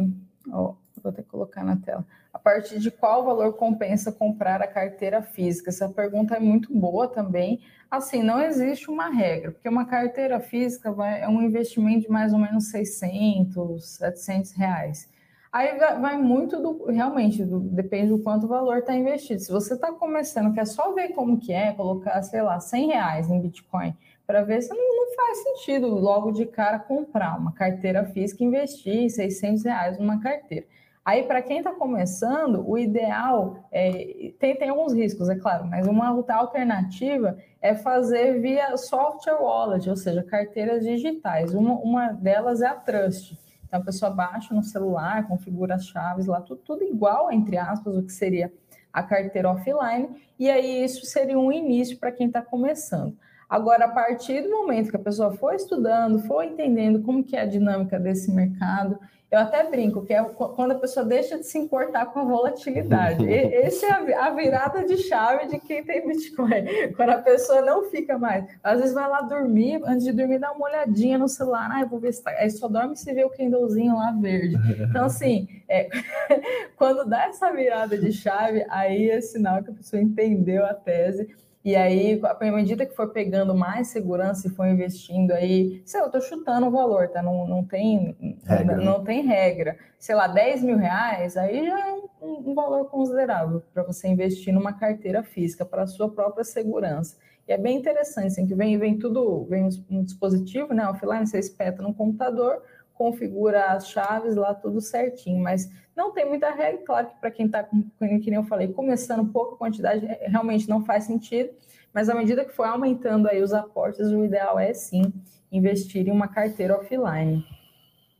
ó, 0.51 0.72
vou 1.03 1.11
até 1.11 1.22
colocar 1.22 1.62
na 1.62 1.76
tela. 1.76 2.07
A 2.37 2.39
partir 2.39 2.78
de 2.78 2.91
qual 2.91 3.24
valor 3.24 3.55
compensa 3.55 4.12
comprar 4.12 4.61
a 4.61 4.66
carteira 4.66 5.22
física? 5.22 5.70
Essa 5.70 5.89
pergunta 5.89 6.37
é 6.37 6.39
muito 6.39 6.70
boa 6.70 7.09
também. 7.09 7.62
Assim, 7.91 8.22
não 8.22 8.39
existe 8.39 8.91
uma 8.91 9.09
regra, 9.09 9.53
porque 9.53 9.66
uma 9.66 9.87
carteira 9.87 10.39
física 10.39 10.93
vai, 10.93 11.22
é 11.22 11.28
um 11.30 11.41
investimento 11.41 12.03
de 12.03 12.11
mais 12.11 12.34
ou 12.34 12.39
menos 12.39 12.70
600, 12.70 13.89
700 13.97 14.53
reais. 14.53 15.11
Aí 15.51 15.78
vai 15.78 16.18
muito 16.18 16.61
do, 16.61 16.84
realmente, 16.84 17.43
do, 17.43 17.59
depende 17.59 18.09
do 18.09 18.18
quanto 18.18 18.45
o 18.45 18.49
valor 18.49 18.80
está 18.80 18.95
investido. 18.95 19.41
Se 19.41 19.51
você 19.51 19.72
está 19.72 19.91
começando, 19.93 20.53
quer 20.53 20.66
só 20.66 20.93
ver 20.93 21.14
como 21.14 21.39
que 21.39 21.55
é, 21.55 21.72
colocar, 21.72 22.20
sei 22.22 22.43
lá, 22.43 22.61
100 22.61 22.89
reais 22.89 23.30
em 23.30 23.41
Bitcoin, 23.41 23.97
para 24.26 24.43
ver 24.43 24.61
se 24.61 24.68
não, 24.68 24.76
não, 24.76 25.14
faz 25.16 25.39
sentido 25.39 25.89
logo 25.89 26.32
de 26.32 26.45
cara 26.45 26.78
comprar 26.78 27.41
uma 27.41 27.53
carteira 27.53 28.05
física 28.05 28.45
e 28.45 28.47
investir 28.47 29.09
600 29.09 29.64
reais 29.64 29.99
numa 29.99 30.20
carteira. 30.20 30.66
Aí, 31.07 31.23
para 31.23 31.41
quem 31.41 31.59
está 31.59 31.73
começando, 31.73 32.69
o 32.69 32.77
ideal 32.77 33.65
é, 33.71 34.33
tem, 34.41 34.57
tem 34.57 34.71
alguns 34.71 34.93
riscos, 34.93 35.29
é 35.29 35.37
claro, 35.37 35.65
mas 35.65 35.87
uma 35.87 36.09
alternativa 36.09 37.39
é 37.63 37.77
fazer 37.77 38.41
via 38.41 38.77
software 38.77 39.41
wallet, 39.41 39.89
ou 39.89 39.95
seja, 39.95 40.25
carteiras 40.25 40.83
digitais. 40.83 41.55
Uma, 41.55 41.75
uma 41.75 42.13
delas 42.13 42.61
é 42.61 42.67
a 42.67 42.75
Trust. 42.75 43.39
Então 43.69 43.81
a 43.81 43.85
pessoa 43.85 44.11
baixa 44.11 44.53
no 44.53 44.65
celular, 44.65 45.29
configura 45.29 45.77
as 45.77 45.87
chaves 45.87 46.27
lá, 46.27 46.41
tudo, 46.41 46.61
tudo 46.65 46.83
igual, 46.83 47.31
entre 47.31 47.57
aspas, 47.57 47.97
o 47.97 48.03
que 48.03 48.13
seria 48.13 48.53
a 48.93 49.01
carteira 49.01 49.49
offline, 49.49 50.09
e 50.37 50.51
aí 50.51 50.83
isso 50.83 51.07
seria 51.07 51.39
um 51.39 51.53
início 51.53 51.99
para 51.99 52.11
quem 52.11 52.27
está 52.27 52.43
começando. 52.43 53.17
Agora, 53.49 53.84
a 53.84 53.88
partir 53.88 54.42
do 54.42 54.51
momento 54.51 54.90
que 54.90 54.97
a 54.97 55.01
pessoa 55.01 55.32
for 55.32 55.55
estudando, 55.55 56.18
for 56.20 56.42
entendendo 56.42 57.03
como 57.03 57.22
que 57.22 57.36
é 57.36 57.42
a 57.42 57.47
dinâmica 57.47 57.99
desse 57.99 58.30
mercado, 58.32 58.99
eu 59.30 59.40
até 59.40 59.68
brinco 59.68 60.05
que 60.05 60.14
é 60.14 60.22
quando 60.22 60.72
a 60.72 60.76
pessoa 60.76 61.05
deixa 61.05 61.36
de 61.36 61.44
se 61.44 61.59
importar 61.59 62.07
com 62.07 62.20
a 62.20 62.24
volatilidade. 62.24 63.26
Essa 63.28 63.86
é 63.86 64.14
a 64.14 64.30
virada 64.30 64.84
de 64.84 64.97
chave 64.99 65.49
de 65.49 65.59
quem 65.59 65.84
tem 65.84 66.07
Bitcoin. 66.07 66.92
Quando 66.97 67.11
a 67.11 67.18
pessoa 67.18 67.61
não 67.61 67.84
fica 67.90 68.16
mais. 68.16 68.47
Às 68.62 68.78
vezes 68.80 68.94
vai 68.94 69.09
lá 69.09 69.22
dormir, 69.22 69.80
antes 69.84 70.05
de 70.05 70.12
dormir, 70.12 70.38
dá 70.38 70.53
uma 70.53 70.66
olhadinha 70.66 71.18
no 71.18 71.28
celular. 71.28 71.68
Ah, 71.72 71.84
vou 71.84 71.99
ver 71.99 72.12
se 72.12 72.22
tá. 72.22 72.30
Aí 72.30 72.49
só 72.51 72.68
dorme 72.68 72.97
se 72.97 73.12
vê 73.12 73.24
o 73.24 73.30
candlezinho 73.30 73.97
lá 73.97 74.12
verde. 74.12 74.57
Então, 74.88 75.07
assim, 75.07 75.49
é... 75.68 75.88
quando 76.76 77.05
dá 77.05 77.26
essa 77.26 77.53
virada 77.53 77.99
de 77.99 78.12
chave, 78.12 78.64
aí 78.70 79.11
é 79.11 79.20
sinal 79.20 79.62
que 79.62 79.70
a 79.70 79.74
pessoa 79.74 80.01
entendeu 80.01 80.64
a 80.64 80.72
tese 80.72 81.34
e 81.67 81.75
aí, 81.75 82.21
à 82.23 82.53
medida 82.53 82.87
que 82.87 82.95
for 82.95 83.11
pegando 83.11 83.53
mais 83.53 83.89
segurança 83.89 84.47
e 84.47 84.51
for 84.53 84.69
investindo 84.69 85.33
aí, 85.33 85.83
sei 85.85 85.99
lá, 85.99 86.07
eu 86.07 86.12
tô 86.12 86.21
chutando 86.21 86.69
o 86.69 86.71
valor, 86.71 87.09
tá? 87.09 87.21
Não, 87.21 87.45
não, 87.45 87.64
tem, 87.64 88.17
regra. 88.45 88.77
Não, 88.77 88.85
não, 88.85 89.05
tem 89.05 89.27
regra. 89.27 89.77
Sei 89.99 90.14
lá, 90.14 90.29
10 90.29 90.62
mil 90.62 90.77
reais, 90.77 91.37
aí 91.37 91.67
já 91.67 91.89
é 91.89 91.93
um, 92.23 92.51
um 92.51 92.55
valor 92.55 92.85
considerável 92.85 93.64
para 93.75 93.83
você 93.83 94.07
investir 94.07 94.55
numa 94.55 94.75
carteira 94.75 95.25
física 95.25 95.64
para 95.64 95.83
a 95.83 95.87
sua 95.89 96.09
própria 96.09 96.45
segurança. 96.45 97.17
E 97.49 97.53
é 97.53 97.59
bem 97.59 97.77
interessante, 97.77 98.29
assim, 98.29 98.47
que 98.47 98.55
vem, 98.55 98.79
vem 98.79 98.97
tudo, 98.97 99.45
vem 99.47 99.69
um 99.91 100.05
dispositivo, 100.05 100.73
né? 100.73 100.89
Offline, 100.89 101.27
você 101.27 101.41
espeta 101.41 101.83
no 101.83 101.93
computador, 101.93 102.62
configura 102.97 103.72
as 103.72 103.88
chaves 103.88 104.36
lá, 104.36 104.55
tudo 104.55 104.80
certinho, 104.80 105.42
mas 105.42 105.70
não 105.97 106.12
tem 106.12 106.28
muita 106.28 106.51
regra, 106.51 106.82
claro 106.84 107.07
que 107.09 107.20
para 107.20 107.30
quem 107.30 107.47
está, 107.47 107.64
que 107.64 108.30
eu 108.30 108.44
falei, 108.44 108.68
começando 108.68 109.32
pouca 109.32 109.57
quantidade, 109.57 110.05
é, 110.07 110.26
realmente 110.28 110.68
não 110.68 110.84
faz 110.84 111.05
sentido, 111.05 111.51
mas 111.92 112.09
à 112.09 112.14
medida 112.14 112.44
que 112.44 112.53
for 112.53 112.66
aumentando 112.66 113.28
aí 113.28 113.42
os 113.42 113.53
aportes, 113.53 114.09
o 114.09 114.24
ideal 114.24 114.59
é 114.59 114.74
sim 114.74 115.12
investir 115.51 116.07
em 116.07 116.11
uma 116.11 116.28
carteira 116.28 116.76
offline. 116.76 117.44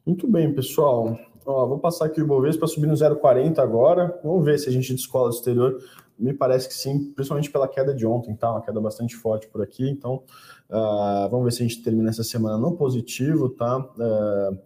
Muito 0.07 0.27
bem, 0.27 0.55
pessoal. 0.55 1.19
Ó, 1.45 1.67
vou 1.67 1.79
passar 1.79 2.07
aqui 2.07 2.21
o 2.21 2.25
Ibovespa 2.25 2.67
subir 2.67 2.87
no 2.87 2.95
0,40 2.95 3.59
agora. 3.59 4.19
Vamos 4.23 4.45
ver 4.45 4.59
se 4.59 4.69
a 4.69 4.73
gente 4.73 4.95
descola 4.95 5.29
do 5.29 5.35
exterior. 5.35 5.79
Me 6.19 6.33
parece 6.33 6.69
que 6.69 6.75
sim, 6.75 7.13
principalmente 7.13 7.51
pela 7.51 7.69
queda 7.69 7.93
de 7.95 8.07
ontem, 8.07 8.35
tá? 8.35 8.51
Uma 8.51 8.63
queda 8.63 8.81
bastante 8.81 9.15
forte 9.15 9.47
por 9.49 9.63
aqui. 9.63 9.89
Então, 9.89 10.23
uh, 10.71 11.29
vamos 11.31 11.45
ver 11.45 11.53
se 11.53 11.63
a 11.63 11.67
gente 11.67 11.83
termina 11.83 12.11
essa 12.11 12.25
semana 12.25 12.59
no 12.59 12.77
positivo, 12.77 13.49
tá? 13.51 13.79
Uh, 13.79 14.59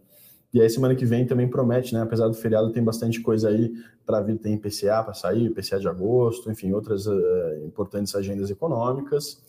e 0.52 0.60
aí, 0.60 0.68
semana 0.68 0.96
que 0.96 1.04
vem 1.04 1.26
também 1.26 1.48
promete, 1.48 1.94
né? 1.94 2.02
Apesar 2.02 2.26
do 2.26 2.34
feriado, 2.34 2.72
tem 2.72 2.82
bastante 2.82 3.20
coisa 3.20 3.48
aí 3.48 3.72
para 4.04 4.20
vir. 4.20 4.36
Tem 4.38 4.54
IPCA 4.54 5.02
para 5.04 5.14
sair, 5.14 5.46
IPCA 5.46 5.78
de 5.78 5.88
agosto, 5.88 6.50
enfim, 6.50 6.72
outras 6.72 7.06
uh, 7.06 7.64
importantes 7.64 8.14
agendas 8.14 8.50
econômicas. 8.50 9.40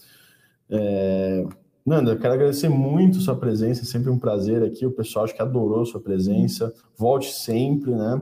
É... 0.70 1.46
Nanda, 1.84 2.16
quero 2.16 2.36
agradecer 2.36 2.70
muito 2.70 3.20
sua 3.20 3.36
presença, 3.36 3.82
é 3.82 3.86
sempre 3.86 4.12
um 4.12 4.20
prazer 4.20 4.64
aqui. 4.64 4.86
O 4.86 4.92
pessoal 4.92 5.26
acho 5.26 5.34
que 5.34 5.42
adorou 5.42 5.84
sua 5.84 6.00
presença. 6.00 6.72
Volte 6.96 7.32
sempre, 7.34 7.90
né? 7.92 8.22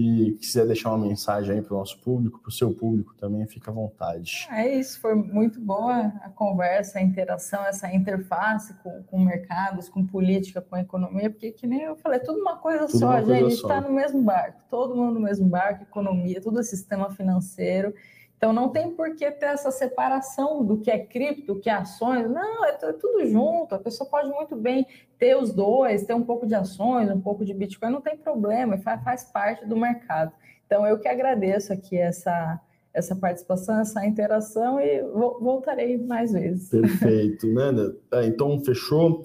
E 0.00 0.34
quiser 0.34 0.64
deixar 0.64 0.90
uma 0.94 1.08
mensagem 1.08 1.56
aí 1.56 1.60
para 1.60 1.74
o 1.74 1.78
nosso 1.78 1.98
público, 1.98 2.38
para 2.38 2.50
o 2.50 2.52
seu 2.52 2.72
público 2.72 3.16
também, 3.16 3.44
fica 3.48 3.72
à 3.72 3.74
vontade. 3.74 4.46
É 4.48 4.78
isso, 4.78 5.00
foi 5.00 5.16
muito 5.16 5.60
boa 5.60 6.12
a 6.22 6.30
conversa, 6.30 7.00
a 7.00 7.02
interação, 7.02 7.64
essa 7.66 7.92
interface 7.92 8.74
com, 8.74 9.02
com 9.02 9.18
mercados, 9.18 9.88
com 9.88 10.06
política, 10.06 10.62
com 10.62 10.76
economia, 10.76 11.28
porque 11.28 11.50
que 11.50 11.66
nem 11.66 11.82
eu 11.82 11.96
falei, 11.96 12.20
é 12.20 12.22
tudo 12.22 12.38
uma 12.38 12.58
coisa 12.58 12.86
tudo 12.86 12.96
só, 12.96 13.06
uma 13.08 13.24
gente, 13.24 13.32
a 13.32 13.48
gente 13.48 13.54
está 13.54 13.80
no 13.80 13.90
mesmo 13.90 14.22
barco, 14.22 14.62
todo 14.70 14.94
mundo 14.94 15.14
no 15.14 15.20
mesmo 15.20 15.48
barco, 15.48 15.82
economia, 15.82 16.40
tudo 16.40 16.62
sistema 16.62 17.10
financeiro, 17.10 17.92
então 18.38 18.52
não 18.52 18.68
tem 18.68 18.92
por 18.94 19.16
que 19.16 19.28
ter 19.32 19.46
essa 19.46 19.72
separação 19.72 20.64
do 20.64 20.78
que 20.78 20.92
é 20.92 20.98
cripto, 21.04 21.54
do 21.54 21.60
que 21.60 21.68
é 21.68 21.72
ações. 21.72 22.30
Não, 22.30 22.64
é, 22.64 22.78
é, 22.80 22.92
tudo 22.92 23.26
junto. 23.26 23.74
A 23.74 23.80
pessoa 23.80 24.08
pode 24.08 24.30
muito 24.30 24.54
bem 24.54 24.86
ter 25.18 25.36
os 25.36 25.52
dois, 25.52 26.04
ter 26.04 26.14
um 26.14 26.22
pouco 26.22 26.46
de 26.46 26.54
ações, 26.54 27.10
um 27.10 27.20
pouco 27.20 27.44
de 27.44 27.52
Bitcoin, 27.52 27.90
não 27.90 28.00
tem 28.00 28.16
problema, 28.16 28.78
faz, 28.78 29.24
parte 29.24 29.66
do 29.66 29.76
mercado. 29.76 30.32
Então 30.66 30.86
eu 30.86 30.98
que 30.98 31.08
agradeço 31.08 31.72
aqui 31.72 31.96
essa, 31.96 32.60
essa 32.94 33.16
participação, 33.16 33.80
essa 33.80 34.06
interação 34.06 34.80
e 34.80 35.02
voltarei 35.40 35.98
mais 35.98 36.32
vezes. 36.32 36.70
Perfeito, 36.70 37.46
né? 37.48 37.70
É, 38.12 38.26
então 38.26 38.60
fechou. 38.60 39.24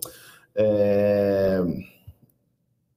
É... 0.55 1.61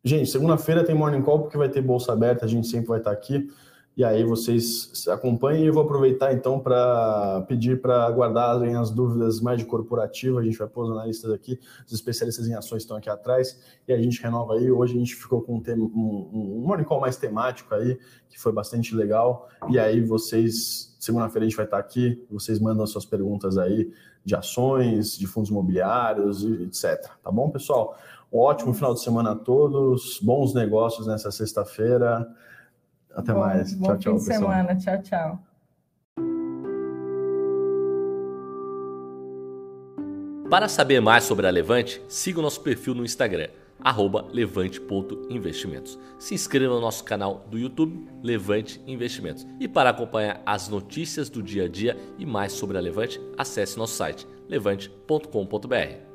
Gente, 0.02 0.30
segunda-feira 0.30 0.84
tem 0.84 0.94
Morning 0.94 1.22
Call 1.22 1.40
porque 1.40 1.58
vai 1.58 1.68
ter 1.68 1.82
bolsa 1.82 2.12
aberta, 2.12 2.44
a 2.44 2.48
gente 2.48 2.68
sempre 2.68 2.86
vai 2.86 2.98
estar 2.98 3.10
aqui. 3.10 3.48
E 3.96 4.04
aí 4.04 4.24
vocês 4.24 5.08
acompanhem 5.08 5.64
e 5.64 5.66
eu 5.68 5.72
vou 5.72 5.82
aproveitar 5.82 6.34
então 6.34 6.60
para 6.60 7.42
pedir 7.48 7.80
para 7.80 8.04
aguardarem 8.04 8.76
as 8.76 8.90
dúvidas 8.90 9.40
mais 9.40 9.58
de 9.58 9.64
corporativo. 9.64 10.38
A 10.38 10.44
gente 10.44 10.58
vai 10.58 10.68
pôr 10.68 10.84
os 10.84 10.90
analistas 10.90 11.32
aqui, 11.32 11.58
os 11.86 11.94
especialistas 11.94 12.46
em 12.46 12.52
ações 12.52 12.82
estão 12.82 12.98
aqui 12.98 13.08
atrás 13.08 13.58
e 13.88 13.94
a 13.94 13.96
gente 13.96 14.22
renova 14.22 14.52
aí. 14.52 14.70
Hoje 14.70 14.94
a 14.94 14.98
gente 14.98 15.14
ficou 15.14 15.40
com 15.40 15.56
um, 15.56 15.62
tema, 15.62 15.82
um, 15.82 16.62
um 16.62 17.00
mais 17.00 17.16
temático 17.16 17.74
aí, 17.74 17.98
que 18.28 18.38
foi 18.38 18.52
bastante 18.52 18.94
legal. 18.94 19.48
E 19.70 19.78
aí 19.78 20.02
vocês, 20.02 20.94
segunda-feira 21.00 21.46
a 21.46 21.48
gente 21.48 21.56
vai 21.56 21.64
estar 21.64 21.78
aqui, 21.78 22.22
vocês 22.30 22.60
mandam 22.60 22.86
suas 22.86 23.06
perguntas 23.06 23.56
aí 23.56 23.90
de 24.22 24.36
ações, 24.36 25.16
de 25.16 25.26
fundos 25.26 25.48
imobiliários, 25.48 26.44
etc. 26.44 27.10
Tá 27.22 27.30
bom, 27.30 27.48
pessoal? 27.48 27.96
Um 28.30 28.40
ótimo 28.40 28.74
final 28.74 28.92
de 28.92 29.00
semana 29.00 29.32
a 29.32 29.36
todos, 29.36 30.20
bons 30.22 30.52
negócios 30.52 31.06
nessa 31.06 31.30
sexta-feira. 31.30 32.28
Até 33.16 33.32
bom, 33.32 33.40
mais. 33.40 33.72
Bom 33.74 33.86
tchau, 33.86 33.98
tchau. 33.98 34.12
Fim 34.12 34.18
de 34.18 34.28
pessoal. 34.28 34.50
semana. 34.50 34.76
Tchau, 34.76 35.02
tchau. 35.02 35.46
Para 40.48 40.68
saber 40.68 41.00
mais 41.00 41.24
sobre 41.24 41.46
a 41.46 41.50
Levante, 41.50 42.00
siga 42.06 42.38
o 42.38 42.42
nosso 42.42 42.60
perfil 42.60 42.94
no 42.94 43.04
Instagram, 43.04 43.48
levante.investimentos. 44.32 45.98
Se 46.20 46.34
inscreva 46.34 46.74
no 46.74 46.80
nosso 46.80 47.02
canal 47.02 47.44
do 47.50 47.58
YouTube, 47.58 48.08
Levante 48.22 48.80
Investimentos. 48.86 49.44
E 49.58 49.66
para 49.66 49.90
acompanhar 49.90 50.40
as 50.46 50.68
notícias 50.68 51.28
do 51.28 51.42
dia 51.42 51.64
a 51.64 51.68
dia 51.68 51.96
e 52.16 52.24
mais 52.24 52.52
sobre 52.52 52.78
a 52.78 52.80
Levante, 52.80 53.20
acesse 53.36 53.76
nosso 53.76 53.94
site 53.94 54.26
levante.com.br. 54.48 56.05